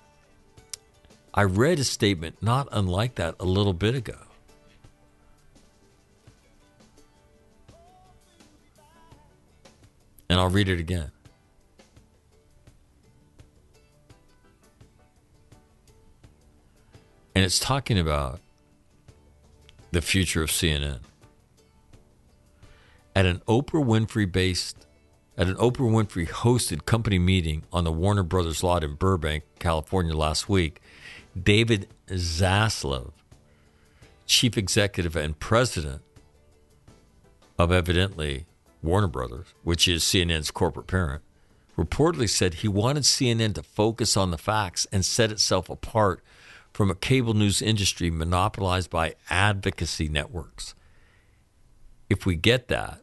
I 1.36 1.44
read 1.44 1.78
a 1.78 1.84
statement 1.84 2.42
not 2.42 2.68
unlike 2.72 3.14
that 3.16 3.36
a 3.40 3.46
little 3.46 3.74
bit 3.74 3.94
ago. 3.94 4.18
And 10.30 10.40
I'll 10.40 10.50
read 10.50 10.70
it 10.70 10.80
again. 10.80 11.12
And 17.36 17.46
it's 17.46 17.60
talking 17.60 17.98
about 17.98 18.42
the 19.92 20.02
future 20.02 20.44
of 20.44 20.50
CNN. 20.50 21.00
At 23.16 23.26
an 23.26 23.42
Oprah 23.48 23.84
Winfrey 23.84 24.32
based 24.32 24.86
at 25.38 25.48
an 25.48 25.56
Oprah 25.56 25.90
Winfrey 25.90 26.28
hosted 26.28 26.86
company 26.86 27.18
meeting 27.18 27.64
on 27.72 27.86
the 27.86 27.92
Warner 27.94 28.24
Brothers 28.24 28.62
lot 28.62 28.84
in 28.84 28.96
Burbank, 28.96 29.46
California 29.58 30.14
last 30.14 30.50
week, 30.50 30.82
David 31.42 31.88
Zaslav, 32.08 33.14
chief 34.26 34.58
executive 34.58 35.16
and 35.16 35.40
president 35.40 36.02
of 37.58 37.72
evidently 37.72 38.46
Warner 38.82 39.08
Brothers, 39.08 39.48
which 39.64 39.88
is 39.88 40.04
CNN's 40.04 40.52
corporate 40.52 40.88
parent, 40.88 41.22
reportedly 41.78 42.30
said 42.30 42.56
he 42.56 42.68
wanted 42.68 43.04
CNN 43.04 43.56
to 43.56 43.64
focus 43.64 44.18
on 44.18 44.32
the 44.32 44.38
facts 44.38 44.88
and 44.92 45.04
set 45.04 45.32
itself 45.32 45.70
apart 45.70 46.22
from 46.74 46.90
a 46.90 46.96
cable 46.96 47.34
news 47.34 47.62
industry 47.62 48.10
monopolized 48.10 48.90
by 48.90 49.16
advocacy 49.30 50.08
networks. 50.08 50.76
If 52.10 52.26
we 52.26 52.36
get 52.36 52.68
that, 52.70 53.02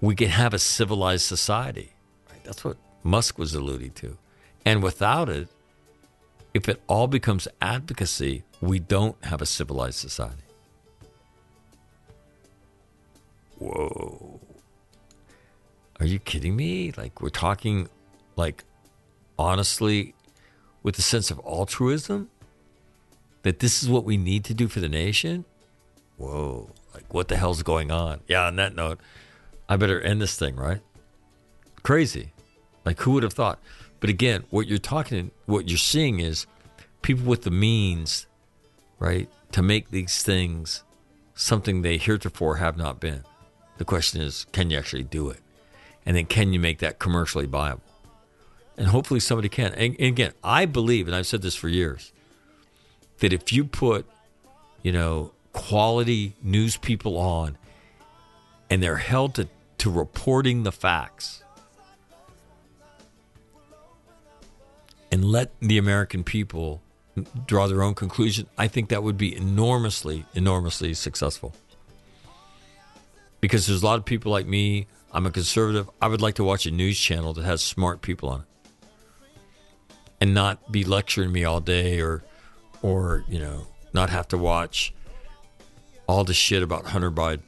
we 0.00 0.14
can 0.14 0.28
have 0.28 0.54
a 0.54 0.58
civilized 0.58 1.24
society. 1.24 1.92
Right? 2.30 2.44
That's 2.44 2.64
what 2.64 2.76
Musk 3.02 3.38
was 3.38 3.54
alluding 3.54 3.92
to. 3.92 4.18
And 4.64 4.82
without 4.82 5.28
it, 5.28 5.48
if 6.52 6.68
it 6.68 6.80
all 6.86 7.06
becomes 7.06 7.48
advocacy, 7.60 8.44
we 8.60 8.78
don't 8.78 9.22
have 9.24 9.42
a 9.42 9.46
civilized 9.46 9.98
society. 9.98 10.43
Whoa. 13.58 14.40
Are 16.00 16.06
you 16.06 16.18
kidding 16.18 16.56
me? 16.56 16.92
Like, 16.96 17.20
we're 17.20 17.28
talking, 17.28 17.88
like, 18.36 18.64
honestly, 19.38 20.14
with 20.82 20.98
a 20.98 21.02
sense 21.02 21.30
of 21.30 21.40
altruism? 21.46 22.30
That 23.42 23.60
this 23.60 23.82
is 23.82 23.88
what 23.88 24.04
we 24.04 24.16
need 24.16 24.44
to 24.44 24.54
do 24.54 24.68
for 24.68 24.80
the 24.80 24.88
nation? 24.88 25.44
Whoa. 26.16 26.70
Like, 26.94 27.12
what 27.12 27.28
the 27.28 27.36
hell's 27.36 27.62
going 27.62 27.90
on? 27.90 28.20
Yeah, 28.26 28.46
on 28.46 28.56
that 28.56 28.74
note, 28.74 29.00
I 29.68 29.76
better 29.76 30.00
end 30.00 30.22
this 30.22 30.38
thing, 30.38 30.56
right? 30.56 30.80
Crazy. 31.82 32.32
Like, 32.84 33.00
who 33.00 33.12
would 33.12 33.22
have 33.22 33.32
thought? 33.32 33.58
But 34.00 34.10
again, 34.10 34.44
what 34.50 34.66
you're 34.66 34.78
talking, 34.78 35.30
what 35.46 35.68
you're 35.68 35.78
seeing 35.78 36.20
is 36.20 36.46
people 37.02 37.24
with 37.24 37.42
the 37.42 37.50
means, 37.50 38.26
right, 38.98 39.28
to 39.52 39.62
make 39.62 39.90
these 39.90 40.22
things 40.22 40.82
something 41.34 41.82
they 41.82 41.98
heretofore 41.98 42.56
have 42.56 42.76
not 42.76 43.00
been. 43.00 43.24
The 43.78 43.84
question 43.84 44.20
is, 44.20 44.46
can 44.52 44.70
you 44.70 44.78
actually 44.78 45.02
do 45.02 45.30
it? 45.30 45.40
And 46.06 46.16
then 46.16 46.26
can 46.26 46.52
you 46.52 46.60
make 46.60 46.78
that 46.78 46.98
commercially 46.98 47.46
viable? 47.46 47.82
And 48.76 48.88
hopefully 48.88 49.20
somebody 49.20 49.48
can. 49.48 49.72
And, 49.74 49.96
and 49.98 50.08
again, 50.08 50.32
I 50.42 50.66
believe, 50.66 51.06
and 51.06 51.14
I've 51.14 51.26
said 51.26 51.42
this 51.42 51.54
for 51.54 51.68
years, 51.68 52.12
that 53.20 53.32
if 53.32 53.52
you 53.52 53.64
put, 53.64 54.06
you 54.82 54.92
know, 54.92 55.32
quality 55.52 56.34
news 56.42 56.76
people 56.76 57.16
on 57.16 57.56
and 58.68 58.82
they're 58.82 58.96
held 58.96 59.36
to, 59.36 59.48
to 59.78 59.90
reporting 59.90 60.64
the 60.64 60.72
facts 60.72 61.42
and 65.12 65.24
let 65.24 65.52
the 65.60 65.78
American 65.78 66.24
people 66.24 66.82
draw 67.46 67.68
their 67.68 67.82
own 67.82 67.94
conclusion, 67.94 68.48
I 68.58 68.66
think 68.66 68.88
that 68.88 69.04
would 69.04 69.16
be 69.16 69.34
enormously, 69.34 70.24
enormously 70.34 70.94
successful 70.94 71.54
because 73.44 73.66
there's 73.66 73.82
a 73.82 73.84
lot 73.84 73.98
of 73.98 74.06
people 74.06 74.32
like 74.32 74.46
me. 74.46 74.86
I'm 75.12 75.26
a 75.26 75.30
conservative. 75.30 75.90
I 76.00 76.08
would 76.08 76.22
like 76.22 76.36
to 76.36 76.44
watch 76.44 76.64
a 76.64 76.70
news 76.70 76.98
channel 76.98 77.34
that 77.34 77.44
has 77.44 77.60
smart 77.60 78.00
people 78.00 78.30
on 78.30 78.40
it, 78.40 78.88
and 80.18 80.32
not 80.32 80.72
be 80.72 80.82
lecturing 80.82 81.30
me 81.30 81.44
all 81.44 81.60
day, 81.60 82.00
or, 82.00 82.24
or 82.80 83.22
you 83.28 83.38
know, 83.38 83.66
not 83.92 84.08
have 84.08 84.26
to 84.28 84.38
watch 84.38 84.94
all 86.06 86.24
the 86.24 86.32
shit 86.32 86.62
about 86.62 86.86
Hunter 86.86 87.10
Biden. 87.10 87.42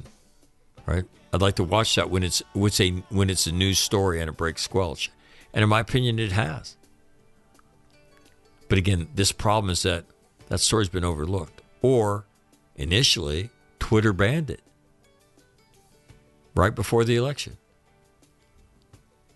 Right? 0.84 1.04
I'd 1.32 1.40
like 1.40 1.56
to 1.56 1.64
watch 1.64 1.94
that 1.94 2.10
when 2.10 2.22
it's 2.24 2.42
when 2.52 2.72
a 2.78 2.90
when 3.08 3.30
it's 3.30 3.46
a 3.46 3.52
news 3.52 3.78
story 3.78 4.20
and 4.20 4.28
it 4.28 4.36
breaks 4.36 4.60
squelch, 4.60 5.10
and 5.54 5.62
in 5.62 5.68
my 5.70 5.80
opinion, 5.80 6.18
it 6.18 6.32
has. 6.32 6.76
But 8.68 8.76
again, 8.76 9.08
this 9.14 9.32
problem 9.32 9.70
is 9.70 9.82
that 9.84 10.04
that 10.48 10.60
story's 10.60 10.90
been 10.90 11.04
overlooked, 11.04 11.62
or 11.80 12.26
initially 12.74 13.48
Twitter 13.78 14.12
banned 14.12 14.50
it 14.50 14.60
right 16.56 16.74
before 16.74 17.04
the 17.04 17.16
election. 17.16 17.56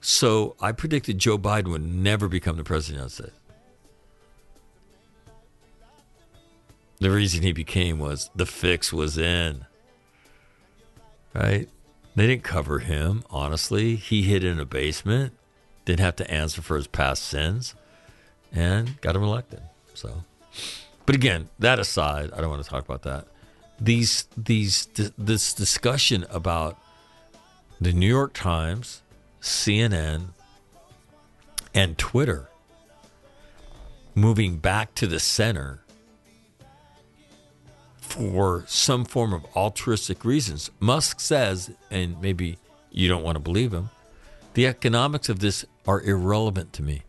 So 0.00 0.56
I 0.60 0.72
predicted 0.72 1.18
Joe 1.18 1.38
Biden 1.38 1.68
would 1.68 1.84
never 1.84 2.26
become 2.26 2.56
the 2.56 2.64
president 2.64 3.04
of 3.04 3.16
the 3.16 3.22
United 3.22 3.32
States. 3.32 3.36
The 6.98 7.10
reason 7.10 7.42
he 7.42 7.52
became 7.52 7.98
was 7.98 8.30
the 8.34 8.46
fix 8.46 8.92
was 8.92 9.16
in. 9.18 9.66
Right? 11.34 11.68
They 12.16 12.26
didn't 12.26 12.42
cover 12.42 12.80
him, 12.80 13.24
honestly. 13.30 13.96
He 13.96 14.22
hid 14.22 14.42
in 14.42 14.58
a 14.58 14.64
basement, 14.64 15.34
didn't 15.84 16.00
have 16.00 16.16
to 16.16 16.30
answer 16.30 16.60
for 16.60 16.76
his 16.76 16.86
past 16.86 17.24
sins, 17.24 17.74
and 18.52 19.00
got 19.00 19.14
him 19.14 19.22
elected. 19.22 19.62
So, 19.94 20.24
but 21.06 21.14
again, 21.14 21.48
that 21.58 21.78
aside, 21.78 22.32
I 22.32 22.40
don't 22.40 22.50
want 22.50 22.64
to 22.64 22.68
talk 22.68 22.84
about 22.84 23.02
that. 23.02 23.28
These, 23.80 24.26
these, 24.36 24.86
this 25.16 25.54
discussion 25.54 26.26
about 26.30 26.78
the 27.80 27.92
New 27.92 28.08
York 28.08 28.34
Times, 28.34 29.02
CNN, 29.40 30.28
and 31.74 31.96
Twitter 31.96 32.48
moving 34.14 34.58
back 34.58 34.94
to 34.96 35.06
the 35.06 35.20
center 35.20 35.82
for 38.00 38.64
some 38.66 39.04
form 39.04 39.32
of 39.32 39.46
altruistic 39.56 40.24
reasons. 40.24 40.70
Musk 40.78 41.20
says, 41.20 41.70
and 41.90 42.20
maybe 42.20 42.58
you 42.90 43.08
don't 43.08 43.22
want 43.22 43.36
to 43.36 43.40
believe 43.40 43.72
him, 43.72 43.88
the 44.54 44.66
economics 44.66 45.28
of 45.28 45.38
this 45.38 45.64
are 45.86 46.02
irrelevant 46.02 46.72
to 46.74 46.82
me. 46.82 47.02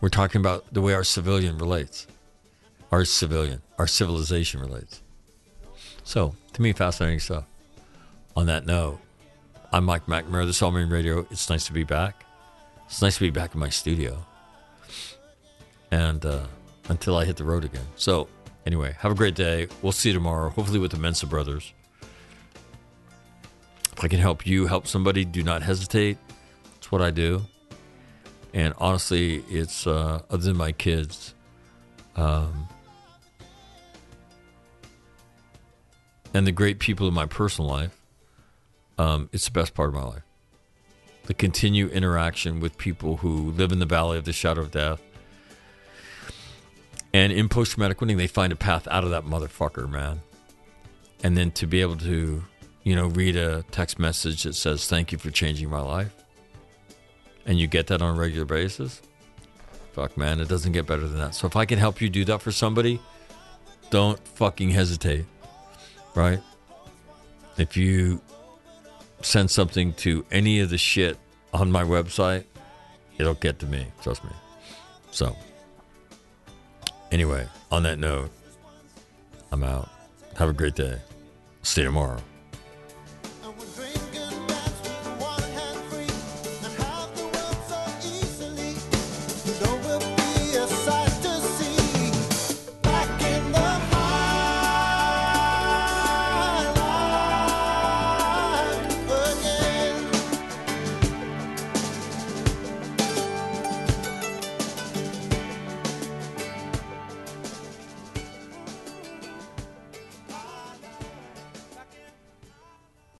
We're 0.00 0.08
talking 0.08 0.40
about 0.40 0.64
the 0.72 0.80
way 0.80 0.94
our 0.94 1.04
civilian 1.04 1.58
relates, 1.58 2.06
our 2.92 3.04
civilian, 3.04 3.62
our 3.78 3.86
civilization 3.86 4.60
relates. 4.60 5.02
So, 6.04 6.34
to 6.52 6.62
me, 6.62 6.72
fascinating 6.72 7.18
stuff. 7.18 7.44
On 8.36 8.46
that 8.46 8.64
note, 8.64 9.00
I'm 9.76 9.84
Mike 9.84 10.06
McNamara, 10.06 10.46
this 10.46 10.56
is 10.56 10.62
All 10.62 10.70
Marine 10.70 10.88
Radio. 10.88 11.26
It's 11.30 11.50
nice 11.50 11.66
to 11.66 11.72
be 11.74 11.84
back. 11.84 12.24
It's 12.86 13.02
nice 13.02 13.16
to 13.16 13.20
be 13.20 13.28
back 13.28 13.52
in 13.52 13.60
my 13.60 13.68
studio. 13.68 14.24
And 15.90 16.24
uh, 16.24 16.46
until 16.88 17.14
I 17.18 17.26
hit 17.26 17.36
the 17.36 17.44
road 17.44 17.62
again. 17.62 17.84
So, 17.94 18.26
anyway, 18.64 18.96
have 19.00 19.12
a 19.12 19.14
great 19.14 19.34
day. 19.34 19.68
We'll 19.82 19.92
see 19.92 20.08
you 20.08 20.14
tomorrow, 20.14 20.48
hopefully 20.48 20.78
with 20.78 20.92
the 20.92 20.96
Mensa 20.96 21.26
brothers. 21.26 21.74
If 23.92 24.02
I 24.02 24.08
can 24.08 24.18
help 24.18 24.46
you 24.46 24.66
help 24.66 24.86
somebody, 24.86 25.26
do 25.26 25.42
not 25.42 25.60
hesitate. 25.60 26.16
It's 26.76 26.90
what 26.90 27.02
I 27.02 27.10
do. 27.10 27.42
And 28.54 28.72
honestly, 28.78 29.44
it's 29.50 29.86
uh, 29.86 30.22
other 30.30 30.42
than 30.42 30.56
my 30.56 30.72
kids, 30.72 31.34
um, 32.16 32.66
and 36.32 36.46
the 36.46 36.52
great 36.52 36.78
people 36.78 37.06
in 37.08 37.12
my 37.12 37.26
personal 37.26 37.68
life, 37.68 37.95
um, 38.98 39.28
it's 39.32 39.46
the 39.46 39.50
best 39.50 39.74
part 39.74 39.88
of 39.88 39.94
my 39.94 40.04
life. 40.04 40.22
The 41.24 41.34
continued 41.34 41.92
interaction 41.92 42.60
with 42.60 42.78
people 42.78 43.18
who 43.18 43.50
live 43.50 43.72
in 43.72 43.78
the 43.78 43.86
valley 43.86 44.18
of 44.18 44.24
the 44.24 44.32
shadow 44.32 44.62
of 44.62 44.70
death. 44.70 45.02
And 47.12 47.32
in 47.32 47.48
post 47.48 47.72
traumatic 47.72 48.00
winning, 48.00 48.16
they 48.16 48.26
find 48.26 48.52
a 48.52 48.56
path 48.56 48.86
out 48.88 49.04
of 49.04 49.10
that 49.10 49.24
motherfucker, 49.24 49.88
man. 49.88 50.20
And 51.24 51.36
then 51.36 51.50
to 51.52 51.66
be 51.66 51.80
able 51.80 51.96
to, 51.98 52.44
you 52.84 52.94
know, 52.94 53.06
read 53.08 53.36
a 53.36 53.64
text 53.70 53.98
message 53.98 54.44
that 54.44 54.54
says, 54.54 54.86
Thank 54.86 55.12
you 55.12 55.18
for 55.18 55.30
changing 55.30 55.68
my 55.68 55.80
life. 55.80 56.14
And 57.44 57.58
you 57.58 57.66
get 57.66 57.88
that 57.88 58.02
on 58.02 58.16
a 58.16 58.18
regular 58.18 58.44
basis. 58.44 59.02
Fuck, 59.92 60.16
man, 60.16 60.40
it 60.40 60.48
doesn't 60.48 60.72
get 60.72 60.86
better 60.86 61.08
than 61.08 61.18
that. 61.18 61.34
So 61.34 61.46
if 61.46 61.56
I 61.56 61.64
can 61.64 61.78
help 61.78 62.00
you 62.00 62.10
do 62.10 62.24
that 62.26 62.42
for 62.42 62.52
somebody, 62.52 63.00
don't 63.90 64.18
fucking 64.28 64.70
hesitate, 64.70 65.24
right? 66.14 66.40
If 67.56 67.76
you 67.76 68.20
send 69.22 69.50
something 69.50 69.92
to 69.94 70.24
any 70.30 70.60
of 70.60 70.70
the 70.70 70.78
shit 70.78 71.18
on 71.52 71.70
my 71.72 71.82
website, 71.82 72.44
it'll 73.18 73.34
get 73.34 73.58
to 73.60 73.66
me. 73.66 73.86
Trust 74.02 74.24
me. 74.24 74.30
So, 75.10 75.36
anyway, 77.10 77.46
on 77.70 77.82
that 77.84 77.98
note, 77.98 78.30
I'm 79.50 79.62
out. 79.62 79.88
Have 80.36 80.50
a 80.50 80.52
great 80.52 80.74
day. 80.74 80.98
See 81.62 81.80
you 81.80 81.86
tomorrow. 81.86 82.20